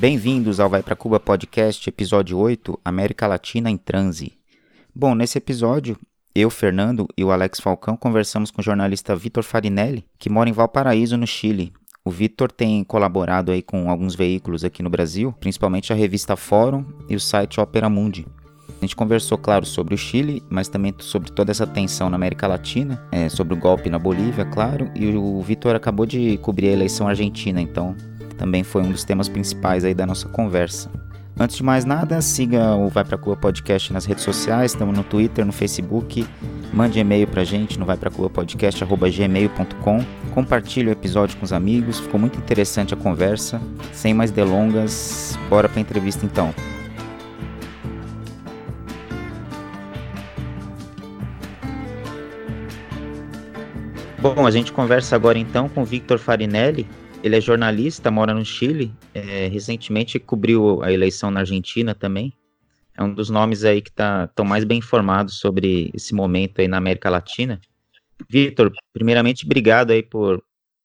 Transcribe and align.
Bem-vindos 0.00 0.58
ao 0.58 0.70
Vai 0.70 0.82
Pra 0.82 0.96
Cuba 0.96 1.20
Podcast, 1.20 1.86
episódio 1.86 2.38
8, 2.38 2.80
América 2.82 3.26
Latina 3.26 3.70
em 3.70 3.76
Transe. 3.76 4.32
Bom, 4.94 5.14
nesse 5.14 5.36
episódio, 5.36 5.94
eu, 6.34 6.48
Fernando 6.48 7.06
e 7.18 7.22
o 7.22 7.30
Alex 7.30 7.60
Falcão 7.60 7.98
conversamos 7.98 8.50
com 8.50 8.62
o 8.62 8.64
jornalista 8.64 9.14
Vitor 9.14 9.44
Farinelli, 9.44 10.06
que 10.18 10.30
mora 10.30 10.48
em 10.48 10.54
Valparaíso, 10.54 11.18
no 11.18 11.26
Chile. 11.26 11.74
O 12.02 12.10
Vitor 12.10 12.50
tem 12.50 12.82
colaborado 12.82 13.52
aí 13.52 13.60
com 13.60 13.90
alguns 13.90 14.14
veículos 14.14 14.64
aqui 14.64 14.82
no 14.82 14.88
Brasil, 14.88 15.34
principalmente 15.38 15.92
a 15.92 15.96
revista 15.96 16.34
Fórum 16.34 16.84
e 17.08 17.14
o 17.14 17.20
site 17.20 17.60
Opera 17.60 17.90
Mundi. 17.90 18.26
A 18.68 18.80
gente 18.80 18.96
conversou, 18.96 19.36
claro, 19.36 19.66
sobre 19.66 19.94
o 19.94 19.98
Chile, 19.98 20.42
mas 20.48 20.66
também 20.66 20.94
sobre 21.00 21.30
toda 21.30 21.50
essa 21.50 21.66
tensão 21.66 22.08
na 22.08 22.16
América 22.16 22.46
Latina, 22.46 23.06
é, 23.12 23.28
sobre 23.28 23.52
o 23.52 23.56
golpe 23.56 23.90
na 23.90 23.98
Bolívia, 23.98 24.46
claro, 24.46 24.90
e 24.94 25.14
o 25.14 25.42
Vitor 25.42 25.76
acabou 25.76 26.06
de 26.06 26.38
cobrir 26.38 26.68
a 26.68 26.72
eleição 26.72 27.06
argentina, 27.06 27.60
então 27.60 27.94
também 28.38 28.64
foi 28.64 28.82
um 28.82 28.90
dos 28.90 29.04
temas 29.04 29.28
principais 29.28 29.84
aí 29.84 29.92
da 29.92 30.06
nossa 30.06 30.26
conversa. 30.30 30.90
Antes 31.38 31.56
de 31.56 31.62
mais 31.62 31.84
nada, 31.84 32.20
siga 32.20 32.74
o 32.74 32.88
Vai 32.88 33.04
Pra 33.04 33.16
Cuba 33.16 33.36
Podcast 33.36 33.92
nas 33.92 34.04
redes 34.04 34.24
sociais, 34.24 34.72
estamos 34.72 34.96
no 34.96 35.04
Twitter, 35.04 35.46
no 35.46 35.52
Facebook, 35.52 36.26
mande 36.72 36.98
e-mail 36.98 37.26
pra 37.26 37.44
gente 37.44 37.78
no 37.78 37.86
vaipracubapodcast.gmail.com 37.86 40.04
Compartilhe 40.34 40.88
o 40.88 40.92
episódio 40.92 41.36
com 41.38 41.44
os 41.44 41.52
amigos, 41.52 41.98
ficou 41.98 42.20
muito 42.20 42.38
interessante 42.38 42.94
a 42.94 42.96
conversa. 42.96 43.60
Sem 43.92 44.14
mais 44.14 44.30
delongas, 44.30 45.36
bora 45.48 45.68
pra 45.68 45.80
entrevista 45.80 46.24
então. 46.24 46.54
Bom, 54.20 54.46
a 54.46 54.50
gente 54.50 54.72
conversa 54.72 55.16
agora 55.16 55.38
então 55.38 55.68
com 55.68 55.84
Victor 55.84 56.18
Farinelli, 56.18 56.86
ele 57.22 57.36
é 57.36 57.40
jornalista, 57.40 58.10
mora 58.10 58.32
no 58.32 58.44
Chile. 58.44 58.92
É, 59.14 59.46
recentemente 59.48 60.18
cobriu 60.18 60.82
a 60.82 60.92
eleição 60.92 61.30
na 61.30 61.40
Argentina 61.40 61.94
também. 61.94 62.32
É 62.96 63.02
um 63.02 63.12
dos 63.12 63.30
nomes 63.30 63.64
aí 63.64 63.80
que 63.80 63.90
estão 63.90 64.26
tá, 64.34 64.44
mais 64.44 64.64
bem 64.64 64.78
informados 64.78 65.38
sobre 65.38 65.90
esse 65.94 66.14
momento 66.14 66.60
aí 66.60 66.68
na 66.68 66.78
América 66.78 67.10
Latina. 67.10 67.60
Vitor, 68.28 68.72
primeiramente, 68.92 69.44
obrigado 69.44 69.90
aí 69.90 70.02
por 70.02 70.42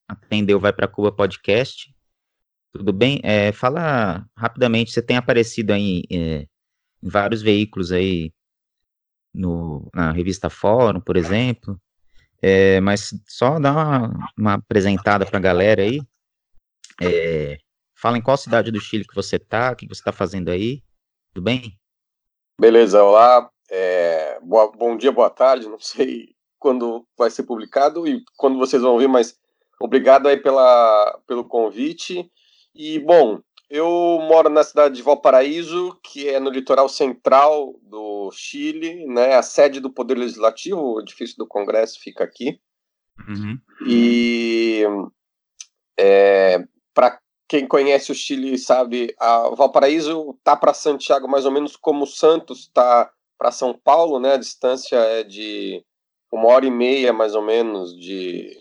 atender 0.07 0.53
o 0.55 0.59
Vai 0.59 0.71
para 0.71 0.87
Cuba 0.87 1.11
podcast. 1.11 1.93
Tudo 2.71 2.91
bem? 2.91 3.19
É, 3.23 3.51
fala 3.51 4.25
rapidamente, 4.37 4.91
você 4.91 5.01
tem 5.01 5.17
aparecido 5.17 5.73
aí 5.73 6.03
é, 6.11 6.47
em 7.01 7.09
vários 7.09 7.41
veículos 7.41 7.91
aí, 7.91 8.31
no, 9.33 9.89
na 9.93 10.11
revista 10.11 10.49
Fórum, 10.49 10.99
por 10.99 11.17
exemplo. 11.17 11.79
É, 12.41 12.79
mas 12.81 13.13
só 13.27 13.59
dá 13.59 13.71
uma, 13.71 14.31
uma 14.37 14.53
apresentada 14.55 15.25
para 15.25 15.37
a 15.37 15.41
galera 15.41 15.81
aí. 15.81 16.01
É, 17.01 17.57
fala 17.95 18.17
em 18.17 18.21
qual 18.21 18.37
cidade 18.37 18.71
do 18.71 18.79
Chile 18.79 19.05
que 19.05 19.15
você 19.15 19.35
está, 19.35 19.71
o 19.71 19.75
que 19.75 19.87
você 19.87 19.99
está 20.01 20.11
fazendo 20.11 20.49
aí, 20.49 20.81
tudo 21.33 21.43
bem? 21.43 21.77
Beleza, 22.59 23.03
olá, 23.03 23.49
é, 23.69 24.39
boa, 24.41 24.71
bom 24.71 24.95
dia, 24.95 25.11
boa 25.11 25.29
tarde, 25.29 25.67
não 25.67 25.79
sei 25.79 26.35
quando 26.57 27.05
vai 27.17 27.29
ser 27.29 27.43
publicado 27.43 28.07
e 28.07 28.23
quando 28.37 28.57
vocês 28.57 28.81
vão 28.81 28.93
ouvir, 28.93 29.07
mas 29.07 29.37
obrigado 29.79 30.27
aí 30.27 30.37
pela, 30.37 31.19
pelo 31.27 31.43
convite. 31.43 32.31
E, 32.73 32.99
bom, 32.99 33.39
eu 33.69 33.85
moro 34.27 34.49
na 34.49 34.63
cidade 34.63 34.95
de 34.95 35.01
Valparaíso, 35.01 35.97
que 36.03 36.27
é 36.27 36.39
no 36.39 36.49
litoral 36.49 36.89
central 36.89 37.73
do 37.83 38.31
Chile, 38.31 39.05
né? 39.07 39.35
A 39.35 39.43
sede 39.43 39.79
do 39.79 39.91
Poder 39.91 40.17
Legislativo, 40.17 40.79
o 40.79 41.01
edifício 41.01 41.37
do 41.37 41.47
Congresso 41.47 41.99
fica 41.99 42.23
aqui. 42.23 42.59
Uhum. 43.27 43.59
E 43.87 44.83
é, 45.97 46.65
quem 47.47 47.67
conhece 47.67 48.11
o 48.11 48.15
Chile 48.15 48.57
sabe, 48.57 49.13
a 49.19 49.49
Valparaíso 49.49 50.37
tá 50.43 50.55
para 50.55 50.73
Santiago 50.73 51.27
mais 51.27 51.45
ou 51.45 51.51
menos 51.51 51.75
como 51.75 52.07
Santos 52.07 52.61
está 52.61 53.11
para 53.37 53.51
São 53.51 53.73
Paulo, 53.73 54.19
né? 54.19 54.33
A 54.33 54.37
distância 54.37 54.95
é 54.95 55.23
de 55.23 55.83
uma 56.31 56.47
hora 56.47 56.65
e 56.65 56.71
meia 56.71 57.13
mais 57.13 57.35
ou 57.35 57.41
menos 57.41 57.95
de, 57.95 58.59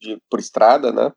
de 0.00 0.18
por 0.28 0.38
estrada, 0.38 0.92
né? 0.92 1.12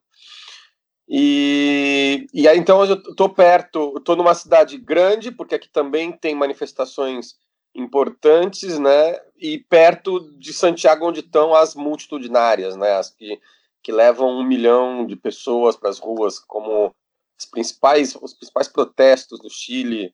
E, 1.09 2.27
e 2.33 2.47
aí 2.47 2.57
então 2.57 2.83
eu 2.83 3.01
tô 3.15 3.29
perto, 3.29 3.95
estou 3.97 4.15
numa 4.15 4.33
cidade 4.33 4.77
grande 4.77 5.31
porque 5.31 5.55
aqui 5.55 5.69
também 5.69 6.11
tem 6.11 6.35
manifestações 6.35 7.35
importantes, 7.75 8.79
né? 8.79 9.19
E 9.37 9.59
perto 9.59 10.31
de 10.37 10.53
Santiago 10.53 11.07
onde 11.07 11.19
estão 11.19 11.53
as 11.53 11.75
multitudinárias, 11.75 12.75
né? 12.75 12.93
As 12.93 13.09
que 13.09 13.39
que 13.87 13.91
levam 13.93 14.37
um 14.37 14.43
milhão 14.43 15.05
de 15.05 15.15
pessoas 15.15 15.77
para 15.77 15.89
as 15.89 15.97
ruas, 15.97 16.37
como 16.39 16.93
os 17.39 17.45
principais, 17.45 18.17
os 18.21 18.33
principais 18.33 18.67
protestos 18.67 19.39
do 19.39 19.49
Chile 19.49 20.13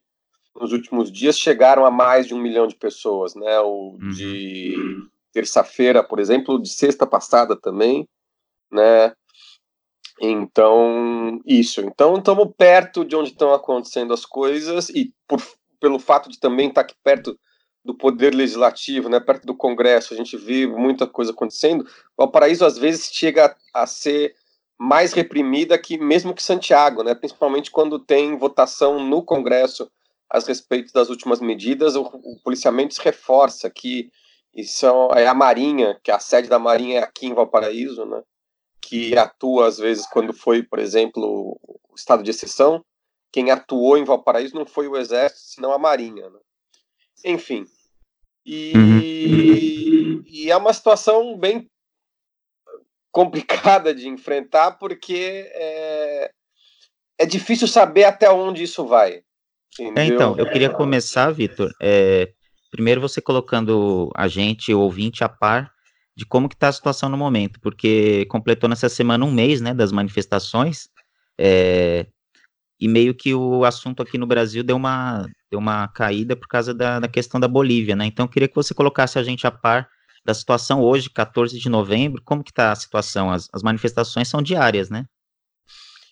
nos 0.54 0.70
últimos 0.70 1.10
dias 1.10 1.36
chegaram 1.36 1.84
a 1.84 1.90
mais 1.90 2.28
de 2.28 2.34
um 2.34 2.38
milhão 2.38 2.68
de 2.68 2.76
pessoas, 2.76 3.34
né? 3.34 3.58
O 3.58 3.98
uhum. 4.00 4.10
de 4.10 4.76
terça-feira, 5.32 6.04
por 6.04 6.20
exemplo, 6.20 6.62
de 6.62 6.68
sexta 6.68 7.04
passada 7.04 7.56
também, 7.56 8.08
né? 8.70 9.12
Então, 10.20 11.40
isso. 11.44 11.80
Então, 11.80 12.16
estamos 12.16 12.48
perto 12.56 13.04
de 13.04 13.16
onde 13.16 13.30
estão 13.30 13.52
acontecendo 13.52 14.14
as 14.14 14.24
coisas 14.24 14.88
e 14.90 15.12
por, 15.26 15.42
pelo 15.80 15.98
fato 15.98 16.30
de 16.30 16.38
também 16.38 16.68
estar 16.68 16.82
aqui 16.82 16.94
perto 17.02 17.36
do 17.84 17.94
poder 17.94 18.34
legislativo, 18.34 19.08
né, 19.08 19.20
perto 19.20 19.46
do 19.46 19.54
Congresso, 19.54 20.14
a 20.14 20.16
gente 20.16 20.36
vê 20.36 20.66
muita 20.66 21.06
coisa 21.06 21.32
acontecendo. 21.32 21.86
O 22.16 22.26
Paraíso 22.26 22.64
às 22.64 22.78
vezes 22.78 23.10
chega 23.12 23.54
a 23.74 23.86
ser 23.86 24.34
mais 24.78 25.12
reprimida 25.12 25.78
que 25.78 25.98
mesmo 25.98 26.34
que 26.34 26.42
Santiago, 26.42 27.02
né, 27.02 27.14
principalmente 27.14 27.70
quando 27.70 27.98
tem 27.98 28.36
votação 28.36 28.98
no 28.98 29.22
Congresso 29.22 29.90
a 30.30 30.38
respeito 30.38 30.92
das 30.92 31.10
últimas 31.10 31.40
medidas, 31.40 31.94
o, 31.94 32.02
o 32.02 32.40
policiamento 32.42 32.94
se 32.94 33.02
reforça 33.02 33.70
que 33.70 34.10
isso 34.54 34.86
é 35.14 35.26
a 35.26 35.34
Marinha, 35.34 36.00
que 36.02 36.10
a 36.10 36.18
sede 36.18 36.48
da 36.48 36.58
Marinha 36.58 37.00
é 37.00 37.02
aqui 37.02 37.26
em 37.26 37.34
Valparaíso, 37.34 38.06
né, 38.06 38.22
que 38.80 39.16
atua 39.16 39.68
às 39.68 39.78
vezes 39.78 40.06
quando 40.06 40.32
foi, 40.32 40.62
por 40.62 40.78
exemplo, 40.78 41.58
o 41.62 41.94
estado 41.94 42.22
de 42.22 42.30
exceção, 42.30 42.82
quem 43.30 43.50
atuou 43.50 43.98
em 43.98 44.04
Valparaíso 44.04 44.54
não 44.54 44.64
foi 44.64 44.88
o 44.88 44.96
Exército, 44.96 45.54
senão 45.54 45.72
a 45.72 45.78
Marinha, 45.78 46.30
né? 46.30 46.38
Enfim. 47.24 47.66
E, 48.46 48.72
uhum. 48.76 50.24
e 50.26 50.50
é 50.50 50.56
uma 50.56 50.72
situação 50.72 51.38
bem 51.38 51.68
complicada 53.10 53.94
de 53.94 54.08
enfrentar, 54.08 54.72
porque 54.72 55.50
é, 55.54 56.30
é 57.18 57.26
difícil 57.26 57.68
saber 57.68 58.04
até 58.04 58.30
onde 58.30 58.62
isso 58.62 58.86
vai. 58.86 59.22
É, 59.96 60.04
então, 60.04 60.36
eu 60.36 60.48
queria 60.50 60.70
começar, 60.70 61.30
Vitor, 61.30 61.72
é, 61.80 62.32
primeiro 62.70 63.00
você 63.00 63.20
colocando 63.20 64.10
a 64.16 64.28
gente, 64.28 64.72
o 64.74 64.80
ouvinte, 64.80 65.24
a 65.24 65.28
par 65.28 65.72
de 66.16 66.24
como 66.24 66.48
que 66.48 66.54
está 66.54 66.68
a 66.68 66.72
situação 66.72 67.08
no 67.08 67.16
momento, 67.16 67.58
porque 67.60 68.24
completou 68.26 68.68
nessa 68.68 68.88
semana 68.88 69.24
um 69.24 69.32
mês, 69.32 69.60
né, 69.60 69.74
das 69.74 69.90
manifestações, 69.90 70.88
é, 71.38 72.06
e 72.80 72.86
meio 72.86 73.14
que 73.14 73.34
o 73.34 73.64
assunto 73.64 74.02
aqui 74.02 74.16
no 74.16 74.26
Brasil 74.26 74.62
deu 74.62 74.76
uma, 74.76 75.26
deu 75.54 75.58
uma 75.58 75.86
caída 75.88 76.34
por 76.34 76.48
causa 76.48 76.74
da, 76.74 76.98
da 76.98 77.08
questão 77.08 77.38
da 77.38 77.46
Bolívia, 77.46 77.94
né? 77.94 78.06
Então, 78.06 78.24
eu 78.24 78.28
queria 78.28 78.48
que 78.48 78.54
você 78.54 78.74
colocasse 78.74 79.18
a 79.18 79.22
gente 79.22 79.46
a 79.46 79.50
par 79.50 79.88
da 80.24 80.34
situação 80.34 80.82
hoje, 80.82 81.08
14 81.08 81.58
de 81.58 81.68
novembro, 81.68 82.22
como 82.24 82.42
que 82.42 82.50
está 82.50 82.72
a 82.72 82.76
situação? 82.76 83.30
As, 83.30 83.48
as 83.52 83.62
manifestações 83.62 84.28
são 84.28 84.42
diárias, 84.42 84.90
né? 84.90 85.04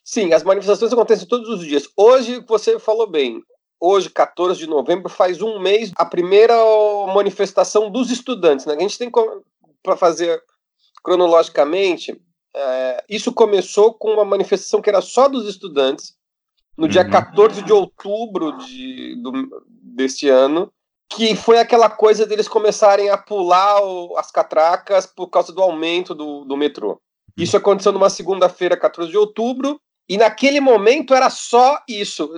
Sim, 0.04 0.32
as 0.32 0.44
manifestações 0.44 0.92
acontecem 0.92 1.26
todos 1.26 1.48
os 1.48 1.60
dias. 1.60 1.88
Hoje, 1.96 2.44
você 2.46 2.78
falou 2.78 3.10
bem, 3.10 3.42
hoje, 3.80 4.10
14 4.10 4.58
de 4.58 4.66
novembro, 4.66 5.08
faz 5.08 5.42
um 5.42 5.58
mês 5.58 5.90
a 5.96 6.04
primeira 6.04 6.54
manifestação 7.12 7.90
dos 7.90 8.10
estudantes, 8.10 8.66
né? 8.66 8.74
A 8.76 8.80
gente 8.80 8.98
tem 8.98 9.10
para 9.82 9.96
fazer 9.96 10.40
cronologicamente, 11.02 12.16
é, 12.54 13.04
isso 13.08 13.32
começou 13.32 13.94
com 13.94 14.12
uma 14.12 14.24
manifestação 14.24 14.80
que 14.80 14.90
era 14.90 15.00
só 15.00 15.26
dos 15.26 15.48
estudantes, 15.48 16.14
no 16.76 16.88
dia 16.88 17.08
14 17.08 17.60
uhum. 17.60 17.66
de 17.66 17.72
outubro 17.72 18.56
de, 18.58 19.16
do, 19.22 19.32
desse 19.82 20.28
ano, 20.28 20.72
que 21.08 21.36
foi 21.36 21.58
aquela 21.58 21.90
coisa 21.90 22.26
deles 22.26 22.48
começarem 22.48 23.10
a 23.10 23.18
pular 23.18 23.82
o, 23.82 24.16
as 24.16 24.30
catracas 24.30 25.06
por 25.06 25.28
causa 25.28 25.52
do 25.52 25.62
aumento 25.62 26.14
do, 26.14 26.44
do 26.44 26.56
metrô. 26.56 27.00
Isso 27.36 27.56
aconteceu 27.56 27.92
numa 27.92 28.10
segunda-feira, 28.10 28.76
14 28.76 29.10
de 29.10 29.16
outubro, 29.16 29.80
e 30.08 30.16
naquele 30.16 30.60
momento 30.60 31.14
era 31.14 31.30
só 31.30 31.78
isso. 31.88 32.30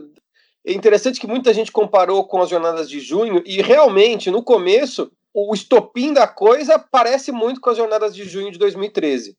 É 0.66 0.72
interessante 0.72 1.20
que 1.20 1.26
muita 1.26 1.52
gente 1.52 1.72
comparou 1.72 2.26
com 2.26 2.40
as 2.40 2.48
jornadas 2.48 2.88
de 2.88 3.00
junho, 3.00 3.42
e 3.46 3.60
realmente, 3.62 4.30
no 4.30 4.42
começo, 4.42 5.10
o 5.32 5.52
estopim 5.52 6.12
da 6.12 6.26
coisa 6.26 6.78
parece 6.78 7.32
muito 7.32 7.60
com 7.60 7.70
as 7.70 7.76
jornadas 7.76 8.14
de 8.14 8.24
junho 8.24 8.50
de 8.52 8.58
2013. 8.58 9.36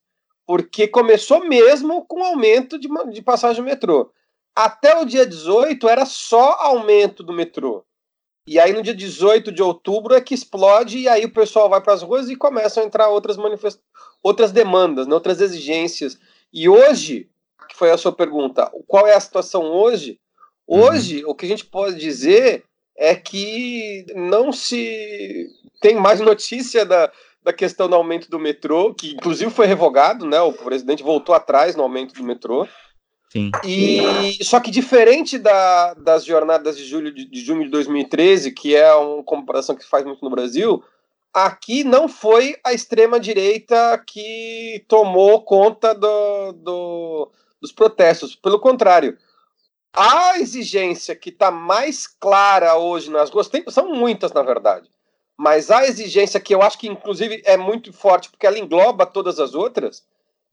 porque 0.48 0.88
começou 0.88 1.44
mesmo 1.44 2.06
com 2.06 2.24
aumento 2.24 2.78
de, 2.78 2.88
de 3.12 3.22
passagem 3.22 3.64
do 3.64 3.66
metrô. 3.66 4.12
Até 4.56 4.98
o 5.00 5.06
dia 5.06 5.26
18 5.26 5.90
era 5.90 6.06
só 6.06 6.54
aumento 6.60 7.22
do 7.22 7.34
metrô. 7.34 7.84
E 8.48 8.60
aí 8.60 8.72
no 8.74 8.84
dia 8.84 8.94
18 8.94 9.52
de 9.52 9.64
outubro 9.64 10.14
é 10.14 10.22
que 10.22 10.34
explode 10.34 11.00
e 11.00 11.10
aí 11.10 11.26
o 11.26 11.34
pessoal 11.34 11.68
vai 11.68 11.82
para 11.82 11.94
as 11.94 12.04
ruas 12.04 12.30
e 12.30 12.36
começam 12.36 12.84
a 12.84 12.86
entrar 12.86 13.10
outras 13.10 13.38
manifest... 13.38 13.82
outras 14.22 14.52
demandas, 14.52 15.08
né, 15.08 15.14
outras 15.14 15.42
exigências. 15.42 16.18
E 16.54 16.70
hoje, 16.70 17.28
que 17.68 17.76
foi 17.76 17.90
a 17.92 17.98
sua 17.98 18.14
pergunta, 18.14 18.72
qual 18.88 19.08
é 19.08 19.16
a 19.16 19.20
situação 19.20 19.64
hoje? 19.64 20.20
Hoje, 20.68 21.24
uhum. 21.24 21.32
o 21.32 21.36
que 21.36 21.46
a 21.46 21.50
gente 21.50 21.66
pode 21.66 21.98
dizer 21.98 22.64
é 22.96 23.16
que 23.16 24.06
não 24.16 24.52
se 24.52 25.48
tem 25.82 25.96
mais 25.96 26.20
notícia 26.20 26.86
da, 26.86 27.12
da 27.44 27.52
questão 27.52 27.90
do 27.90 27.96
aumento 27.96 28.30
do 28.30 28.40
metrô, 28.40 28.94
que 28.94 29.12
inclusive 29.12 29.52
foi 29.52 29.66
revogado, 29.66 30.26
né? 30.26 30.40
O 30.42 30.54
presidente 30.54 31.04
voltou 31.04 31.36
atrás 31.36 31.76
no 31.76 31.84
aumento 31.84 32.14
do 32.14 32.24
metrô. 32.24 32.68
Sim. 33.36 33.52
E 33.66 34.42
só 34.46 34.62
que 34.62 34.72
diferente 34.72 35.38
da, 35.38 35.94
das 35.96 36.24
jornadas 36.24 36.78
de 36.78 36.86
julho 36.86 37.14
de, 37.14 37.26
de 37.26 37.42
junho 37.42 37.66
de 37.66 37.70
2013, 37.70 38.54
que 38.54 38.74
é 38.74 38.96
uma 38.96 39.22
comparação 39.24 39.76
que 39.76 39.84
se 39.84 39.90
faz 39.90 40.06
muito 40.06 40.24
no 40.24 40.32
Brasil, 40.32 40.82
aqui 41.34 41.84
não 41.84 42.08
foi 42.08 42.56
a 42.64 42.72
extrema 42.72 43.20
direita 43.20 44.02
que 44.08 44.86
tomou 44.88 45.44
conta 45.44 45.94
do, 45.94 46.54
do, 46.54 47.32
dos 47.60 47.74
protestos. 47.74 48.38
Pelo 48.38 48.58
contrário, 48.58 49.18
a 49.94 50.40
exigência 50.40 51.14
que 51.14 51.30
está 51.30 51.52
mais 51.52 52.08
clara 52.08 52.78
hoje 52.78 53.12
nas 53.12 53.30
ruas, 53.30 53.50
tem, 53.50 53.66
são 53.68 53.94
muitas, 53.94 54.32
na 54.32 54.44
verdade, 54.44 54.90
mas 55.36 55.70
a 55.70 55.86
exigência 55.86 56.40
que 56.40 56.56
eu 56.56 56.62
acho 56.62 56.78
que, 56.78 56.88
inclusive, 56.88 57.42
é 57.44 57.58
muito 57.58 57.92
forte, 57.92 58.30
porque 58.30 58.48
ela 58.48 58.58
engloba 58.58 59.06
todas 59.06 59.42
as 59.42 59.54
outras, 59.54 60.06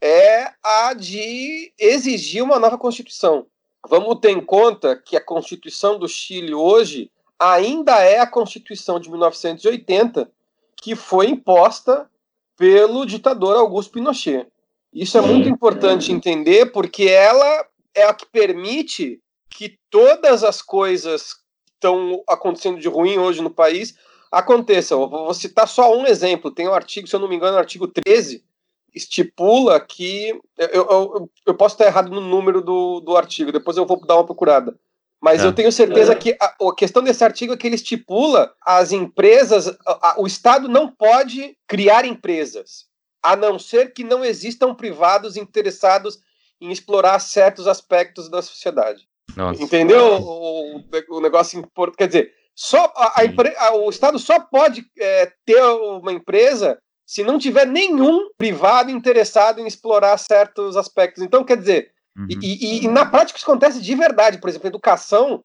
é 0.02 0.52
a 0.60 0.92
de 0.94 1.72
exigir 1.78 2.42
uma 2.42 2.58
nova 2.58 2.76
Constituição. 2.76 3.46
Vamos 3.88 4.18
ter 4.20 4.30
em 4.30 4.40
conta 4.40 4.96
que 4.96 5.16
a 5.16 5.24
Constituição 5.24 5.96
do 5.96 6.08
Chile 6.08 6.52
hoje 6.52 7.08
ainda 7.38 8.02
é 8.02 8.18
a 8.18 8.26
Constituição 8.26 8.98
de 8.98 9.08
1980, 9.08 10.28
que 10.76 10.96
foi 10.96 11.28
imposta 11.28 12.10
pelo 12.56 13.06
ditador 13.06 13.56
Augusto 13.56 13.92
Pinochet. 13.92 14.46
Isso 14.92 15.16
é 15.16 15.20
muito 15.20 15.48
importante 15.48 16.12
entender, 16.12 16.66
porque 16.66 17.04
ela 17.04 17.66
é 17.94 18.04
a 18.04 18.12
que 18.12 18.26
permite 18.26 19.20
que 19.48 19.78
todas 19.88 20.42
as 20.42 20.60
coisas 20.60 21.34
que 21.34 21.40
estão 21.74 22.22
acontecendo 22.28 22.80
de 22.80 22.88
ruim 22.88 23.18
hoje 23.18 23.40
no 23.40 23.50
país 23.50 23.96
aconteçam. 24.30 25.00
Eu 25.00 25.08
vou 25.08 25.32
citar 25.34 25.68
só 25.68 25.96
um 25.96 26.06
exemplo. 26.06 26.50
Tem 26.50 26.68
um 26.68 26.74
artigo, 26.74 27.06
se 27.06 27.14
eu 27.14 27.20
não 27.20 27.28
me 27.28 27.36
engano, 27.36 27.56
o 27.56 27.60
artigo 27.60 27.86
13, 27.86 28.44
estipula 28.94 29.80
que. 29.80 30.38
Eu, 30.58 30.68
eu, 30.68 31.30
eu 31.46 31.54
posso 31.54 31.74
estar 31.74 31.86
errado 31.86 32.10
no 32.10 32.20
número 32.20 32.60
do, 32.60 33.00
do 33.00 33.16
artigo, 33.16 33.52
depois 33.52 33.76
eu 33.76 33.86
vou 33.86 34.04
dar 34.04 34.16
uma 34.16 34.26
procurada. 34.26 34.76
Mas 35.20 35.42
é. 35.42 35.46
eu 35.46 35.52
tenho 35.52 35.70
certeza 35.70 36.12
é. 36.12 36.16
que 36.16 36.36
a, 36.40 36.54
a, 36.60 36.74
questão 36.74 37.02
desse 37.02 37.22
artigo 37.22 37.52
é 37.52 37.56
que 37.56 37.66
ele 37.66 37.76
estipula 37.76 38.52
as 38.60 38.90
empresas, 38.90 39.68
a, 39.86 40.16
o 40.18 40.26
Estado 40.26 40.68
não 40.68 40.88
pode 40.88 41.56
criar 41.68 42.04
empresas, 42.04 42.86
a 43.22 43.36
não 43.36 43.56
ser 43.56 43.92
que 43.92 44.02
não 44.02 44.24
existam 44.24 44.74
privados 44.74 45.36
interessados 45.36 46.18
em 46.60 46.72
explorar 46.72 47.20
certos 47.20 47.68
aspectos 47.68 48.28
da 48.28 48.42
sociedade. 48.42 49.06
Nossa. 49.36 49.62
Entendeu 49.62 50.20
o, 50.20 50.82
o 51.10 51.20
negócio 51.20 51.58
importante? 51.58 51.98
Quer 51.98 52.06
dizer, 52.08 52.34
só 52.54 52.92
a, 52.96 53.22
a, 53.22 53.74
o 53.76 53.88
Estado 53.90 54.18
só 54.18 54.40
pode 54.40 54.84
é, 54.98 55.32
ter 55.44 55.62
uma 55.62 56.12
empresa 56.12 56.78
se 57.12 57.22
não 57.22 57.38
tiver 57.38 57.66
nenhum 57.66 58.30
privado 58.38 58.90
interessado 58.90 59.60
em 59.60 59.66
explorar 59.66 60.16
certos 60.16 60.78
aspectos. 60.78 61.22
Então, 61.22 61.44
quer 61.44 61.58
dizer, 61.58 61.92
uhum. 62.16 62.26
e, 62.26 62.36
e, 62.40 62.84
e, 62.86 62.88
na 62.88 63.04
prática 63.04 63.36
isso 63.36 63.44
acontece 63.44 63.82
de 63.82 63.94
verdade. 63.94 64.38
Por 64.38 64.48
exemplo, 64.48 64.66
educação, 64.66 65.44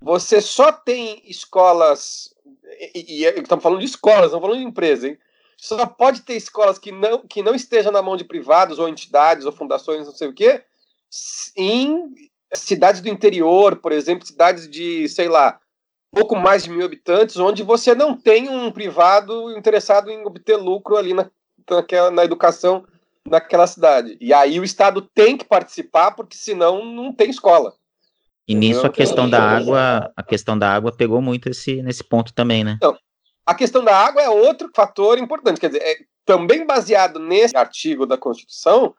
você 0.00 0.40
só 0.40 0.70
tem 0.70 1.20
escolas, 1.28 2.32
e, 2.94 3.24
e 3.24 3.24
estamos 3.24 3.64
falando 3.64 3.80
de 3.80 3.86
escolas, 3.86 4.30
não 4.30 4.40
falando 4.40 4.60
de 4.60 4.64
empresa, 4.64 5.08
hein? 5.08 5.18
Só 5.56 5.84
pode 5.86 6.20
ter 6.20 6.34
escolas 6.34 6.78
que 6.78 6.92
não, 6.92 7.26
que 7.26 7.42
não 7.42 7.52
estejam 7.52 7.90
na 7.90 8.00
mão 8.00 8.16
de 8.16 8.22
privados 8.22 8.78
ou 8.78 8.88
entidades 8.88 9.44
ou 9.44 9.50
fundações, 9.50 10.06
não 10.06 10.14
sei 10.14 10.28
o 10.28 10.32
quê, 10.32 10.62
em 11.56 12.14
cidades 12.54 13.00
do 13.00 13.08
interior, 13.08 13.74
por 13.74 13.90
exemplo, 13.90 14.24
cidades 14.24 14.70
de, 14.70 15.08
sei 15.08 15.26
lá, 15.28 15.58
pouco 16.10 16.36
mais 16.36 16.64
de 16.64 16.70
mil 16.70 16.84
habitantes, 16.84 17.36
onde 17.36 17.62
você 17.62 17.94
não 17.94 18.16
tem 18.16 18.48
um 18.48 18.70
privado 18.70 19.56
interessado 19.56 20.10
em 20.10 20.24
obter 20.24 20.56
lucro 20.56 20.96
ali 20.96 21.14
na, 21.14 21.30
naquela, 21.70 22.10
na 22.10 22.24
educação 22.24 22.84
naquela 23.28 23.66
cidade. 23.66 24.16
E 24.20 24.32
aí 24.32 24.58
o 24.58 24.64
Estado 24.64 25.02
tem 25.02 25.36
que 25.36 25.44
participar, 25.44 26.12
porque 26.12 26.36
senão 26.36 26.84
não 26.84 27.12
tem 27.12 27.30
escola. 27.30 27.74
E 28.46 28.54
nisso 28.54 28.86
a 28.86 28.90
questão 28.90 29.28
da 29.28 29.42
água, 29.42 30.10
a 30.16 30.22
questão 30.22 30.58
da 30.58 30.72
água 30.72 30.90
pegou 30.90 31.20
muito 31.20 31.50
esse, 31.50 31.82
nesse 31.82 32.02
ponto 32.02 32.32
também, 32.32 32.64
né? 32.64 32.76
Então, 32.78 32.96
a 33.44 33.54
questão 33.54 33.84
da 33.84 33.94
água 33.94 34.22
é 34.22 34.30
outro 34.30 34.70
fator 34.74 35.18
importante. 35.18 35.60
Quer 35.60 35.68
dizer, 35.68 35.82
é, 35.82 35.96
também 36.24 36.66
baseado 36.66 37.18
nesse 37.18 37.56
artigo 37.56 38.06
da 38.06 38.16
Constituição, 38.16 38.94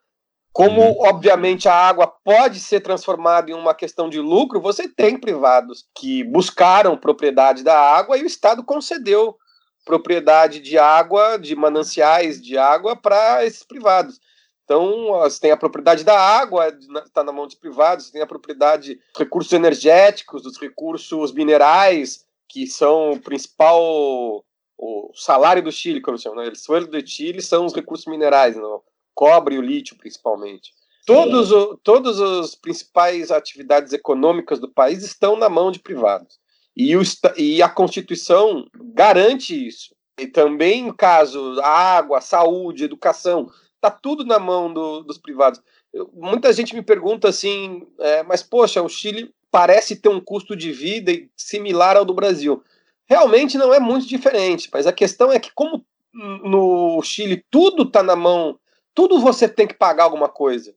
como, 0.51 0.81
uhum. 0.81 0.95
obviamente, 1.01 1.69
a 1.69 1.73
água 1.73 2.07
pode 2.07 2.59
ser 2.59 2.81
transformada 2.81 3.51
em 3.51 3.53
uma 3.53 3.73
questão 3.73 4.09
de 4.09 4.19
lucro, 4.19 4.59
você 4.59 4.87
tem 4.87 5.17
privados 5.17 5.85
que 5.95 6.23
buscaram 6.23 6.97
propriedade 6.97 7.63
da 7.63 7.79
água 7.79 8.17
e 8.17 8.23
o 8.23 8.27
Estado 8.27 8.63
concedeu 8.63 9.37
propriedade 9.85 10.59
de 10.59 10.77
água, 10.77 11.37
de 11.37 11.55
mananciais 11.55 12.41
de 12.41 12.57
água 12.57 12.95
para 12.95 13.45
esses 13.45 13.63
privados. 13.63 14.19
Então, 14.63 15.07
você 15.21 15.39
tem 15.39 15.51
a 15.51 15.57
propriedade 15.57 16.03
da 16.03 16.19
água, 16.19 16.67
está 17.03 17.23
na 17.23 17.31
mão 17.31 17.47
dos 17.47 17.55
privados, 17.55 18.05
você 18.05 18.11
tem 18.11 18.21
a 18.21 18.27
propriedade 18.27 18.95
dos 18.95 19.19
recursos 19.19 19.51
energéticos, 19.51 20.43
dos 20.43 20.59
recursos 20.59 21.33
minerais, 21.33 22.23
que 22.47 22.67
são 22.67 23.13
o 23.13 23.19
principal 23.19 24.43
o 24.81 25.11
salário 25.13 25.61
do 25.61 25.71
Chile, 25.71 26.01
como 26.01 26.17
se 26.17 26.23
chama. 26.23 26.43
Né? 26.43 26.49
O 26.49 26.55
suelo 26.55 26.87
do 26.87 27.05
Chile 27.05 27.41
são 27.41 27.65
os 27.65 27.73
recursos 27.73 28.05
minerais, 28.05 28.55
não? 28.55 28.81
Cobre 29.19 29.55
e 29.55 29.57
o 29.57 29.61
lítio, 29.61 29.97
principalmente. 29.97 30.71
Todos, 31.05 31.51
o, 31.51 31.77
todas 31.83 32.21
as 32.21 32.55
principais 32.55 33.31
atividades 33.31 33.91
econômicas 33.91 34.59
do 34.59 34.71
país 34.71 35.03
estão 35.03 35.35
na 35.35 35.49
mão 35.49 35.71
de 35.71 35.79
privados. 35.79 36.39
E, 36.73 36.95
o, 36.95 37.01
e 37.35 37.61
a 37.61 37.67
Constituição 37.67 38.65
garante 38.93 39.67
isso. 39.67 39.93
E 40.17 40.25
também, 40.25 40.93
caso 40.93 41.59
água, 41.61 42.21
saúde, 42.21 42.85
educação, 42.85 43.49
está 43.75 43.91
tudo 43.91 44.23
na 44.23 44.39
mão 44.39 44.71
do, 44.71 45.01
dos 45.01 45.17
privados. 45.17 45.59
Eu, 45.93 46.09
muita 46.13 46.53
gente 46.53 46.73
me 46.73 46.81
pergunta 46.81 47.27
assim, 47.27 47.85
é, 47.99 48.23
mas 48.23 48.41
poxa, 48.41 48.81
o 48.81 48.87
Chile 48.87 49.33
parece 49.51 49.97
ter 49.97 50.07
um 50.07 50.21
custo 50.21 50.55
de 50.55 50.71
vida 50.71 51.11
similar 51.35 51.97
ao 51.97 52.05
do 52.05 52.13
Brasil. 52.13 52.63
Realmente 53.05 53.57
não 53.57 53.73
é 53.73 53.81
muito 53.81 54.07
diferente, 54.07 54.69
mas 54.71 54.87
a 54.87 54.93
questão 54.93 55.29
é 55.29 55.39
que, 55.39 55.51
como 55.53 55.85
no 56.13 57.01
Chile 57.01 57.43
tudo 57.51 57.83
está 57.83 58.01
na 58.01 58.15
mão 58.15 58.57
tudo 58.99 59.21
você 59.21 59.47
tem 59.47 59.65
que 59.65 59.73
pagar 59.73 60.03
alguma 60.03 60.27
coisa, 60.27 60.75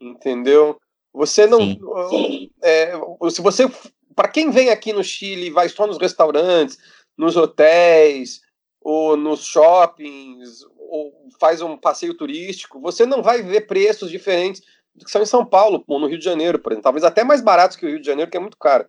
entendeu? 0.00 0.76
Você 1.14 1.46
não, 1.46 1.60
Sim. 2.08 2.50
É, 2.60 2.94
se 3.30 3.40
você, 3.40 3.70
para 4.12 4.26
quem 4.26 4.50
vem 4.50 4.70
aqui 4.70 4.92
no 4.92 5.04
Chile, 5.04 5.50
vai 5.50 5.68
só 5.68 5.86
nos 5.86 5.96
restaurantes, 5.96 6.78
nos 7.16 7.36
hotéis 7.36 8.40
ou 8.80 9.16
nos 9.16 9.44
shoppings 9.44 10.64
ou 10.78 11.28
faz 11.38 11.62
um 11.62 11.76
passeio 11.76 12.12
turístico, 12.12 12.80
você 12.80 13.06
não 13.06 13.22
vai 13.22 13.40
ver 13.40 13.68
preços 13.68 14.10
diferentes 14.10 14.62
do 14.92 15.04
que 15.04 15.10
são 15.12 15.22
em 15.22 15.26
São 15.26 15.46
Paulo, 15.46 15.84
ou 15.86 16.00
no 16.00 16.08
Rio 16.08 16.18
de 16.18 16.24
Janeiro, 16.24 16.58
por 16.58 16.72
exemplo, 16.72 16.82
talvez 16.82 17.04
até 17.04 17.22
mais 17.22 17.40
baratos 17.40 17.76
que 17.76 17.86
o 17.86 17.88
Rio 17.88 18.00
de 18.00 18.06
Janeiro, 18.06 18.28
que 18.28 18.36
é 18.36 18.40
muito 18.40 18.58
caro. 18.58 18.84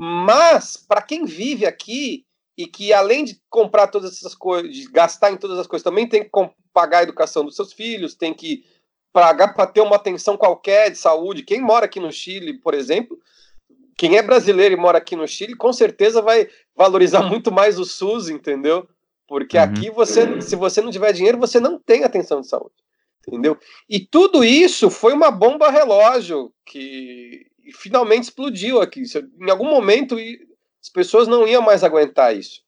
Mas 0.00 0.78
para 0.78 1.02
quem 1.02 1.26
vive 1.26 1.66
aqui 1.66 2.24
e 2.58 2.66
que 2.66 2.92
além 2.92 3.24
de 3.24 3.40
comprar 3.48 3.86
todas 3.86 4.12
essas 4.16 4.34
coisas, 4.34 4.74
de 4.74 4.90
gastar 4.90 5.30
em 5.30 5.36
todas 5.36 5.60
as 5.60 5.66
coisas, 5.68 5.84
também 5.84 6.08
tem 6.08 6.24
que 6.24 6.30
pagar 6.72 6.98
a 6.98 7.02
educação 7.04 7.44
dos 7.44 7.54
seus 7.54 7.72
filhos, 7.72 8.16
tem 8.16 8.34
que 8.34 8.64
pagar 9.12 9.54
para 9.54 9.68
ter 9.68 9.80
uma 9.80 9.94
atenção 9.94 10.36
qualquer 10.36 10.90
de 10.90 10.98
saúde. 10.98 11.44
Quem 11.44 11.60
mora 11.60 11.84
aqui 11.84 12.00
no 12.00 12.10
Chile, 12.10 12.54
por 12.54 12.74
exemplo, 12.74 13.16
quem 13.96 14.16
é 14.16 14.22
brasileiro 14.22 14.74
e 14.74 14.76
mora 14.76 14.98
aqui 14.98 15.14
no 15.14 15.26
Chile, 15.28 15.54
com 15.54 15.72
certeza 15.72 16.20
vai 16.20 16.48
valorizar 16.74 17.22
muito 17.30 17.52
mais 17.52 17.78
o 17.78 17.84
SUS, 17.84 18.28
entendeu? 18.28 18.88
Porque 19.28 19.56
uhum. 19.56 19.62
aqui 19.62 19.90
você, 19.92 20.40
se 20.42 20.56
você 20.56 20.80
não 20.80 20.90
tiver 20.90 21.12
dinheiro, 21.12 21.38
você 21.38 21.60
não 21.60 21.78
tem 21.78 22.02
atenção 22.02 22.40
de 22.40 22.48
saúde, 22.48 22.74
entendeu? 23.24 23.56
E 23.88 24.00
tudo 24.00 24.42
isso 24.42 24.90
foi 24.90 25.12
uma 25.12 25.30
bomba 25.30 25.70
relógio 25.70 26.52
que 26.66 27.46
finalmente 27.76 28.24
explodiu 28.24 28.80
aqui. 28.80 29.02
Em 29.40 29.48
algum 29.48 29.68
momento 29.68 30.16
as 30.82 30.90
pessoas 30.90 31.28
não 31.28 31.46
iam 31.46 31.62
mais 31.62 31.82
aguentar 31.84 32.36
isso. 32.36 32.60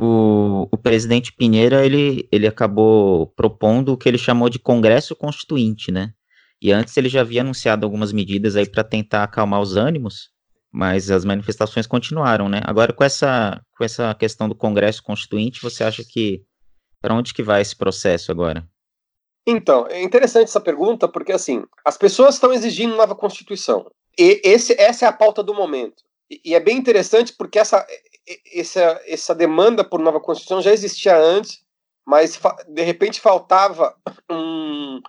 O, 0.00 0.68
o, 0.70 0.76
presidente 0.76 1.32
Pinheira, 1.32 1.84
ele, 1.84 2.28
ele 2.30 2.46
acabou 2.46 3.26
propondo 3.28 3.92
o 3.92 3.96
que 3.96 4.08
ele 4.08 4.18
chamou 4.18 4.48
de 4.48 4.58
Congresso 4.58 5.16
Constituinte, 5.16 5.90
né? 5.90 6.12
E 6.62 6.72
antes 6.72 6.96
ele 6.96 7.08
já 7.08 7.20
havia 7.20 7.40
anunciado 7.40 7.84
algumas 7.84 8.12
medidas 8.12 8.54
aí 8.54 8.68
para 8.68 8.84
tentar 8.84 9.24
acalmar 9.24 9.60
os 9.60 9.76
ânimos, 9.76 10.30
mas 10.72 11.10
as 11.10 11.24
manifestações 11.24 11.86
continuaram, 11.86 12.48
né? 12.48 12.60
Agora 12.64 12.92
com 12.92 13.02
essa 13.02 13.60
com 13.76 13.84
essa 13.84 14.14
questão 14.14 14.48
do 14.48 14.54
Congresso 14.54 15.02
Constituinte, 15.02 15.62
você 15.62 15.82
acha 15.82 16.04
que 16.04 16.42
para 17.00 17.14
onde 17.14 17.34
que 17.34 17.42
vai 17.42 17.60
esse 17.60 17.76
processo 17.76 18.30
agora? 18.30 18.68
Então, 19.46 19.86
é 19.88 20.02
interessante 20.02 20.48
essa 20.48 20.60
pergunta, 20.60 21.08
porque 21.08 21.32
assim, 21.32 21.64
as 21.84 21.96
pessoas 21.96 22.34
estão 22.34 22.52
exigindo 22.52 22.96
nova 22.96 23.14
Constituição. 23.14 23.90
E 24.18 24.40
esse, 24.44 24.78
essa 24.78 25.06
é 25.06 25.08
a 25.08 25.12
pauta 25.12 25.42
do 25.42 25.54
momento. 25.54 26.02
E, 26.30 26.54
é 26.54 26.60
bem 26.60 26.76
interessante 26.76 27.32
porque 27.32 27.58
essa, 27.58 27.86
essa, 28.54 29.00
essa 29.06 29.34
demanda 29.34 29.82
por 29.82 30.00
nova 30.00 30.20
Constituição 30.20 30.60
já 30.60 30.72
existia 30.72 31.16
antes, 31.16 31.62
mas 32.06 32.38
de 32.68 32.82
repente 32.82 33.20
faltava 33.20 33.94
um, 34.30 35.00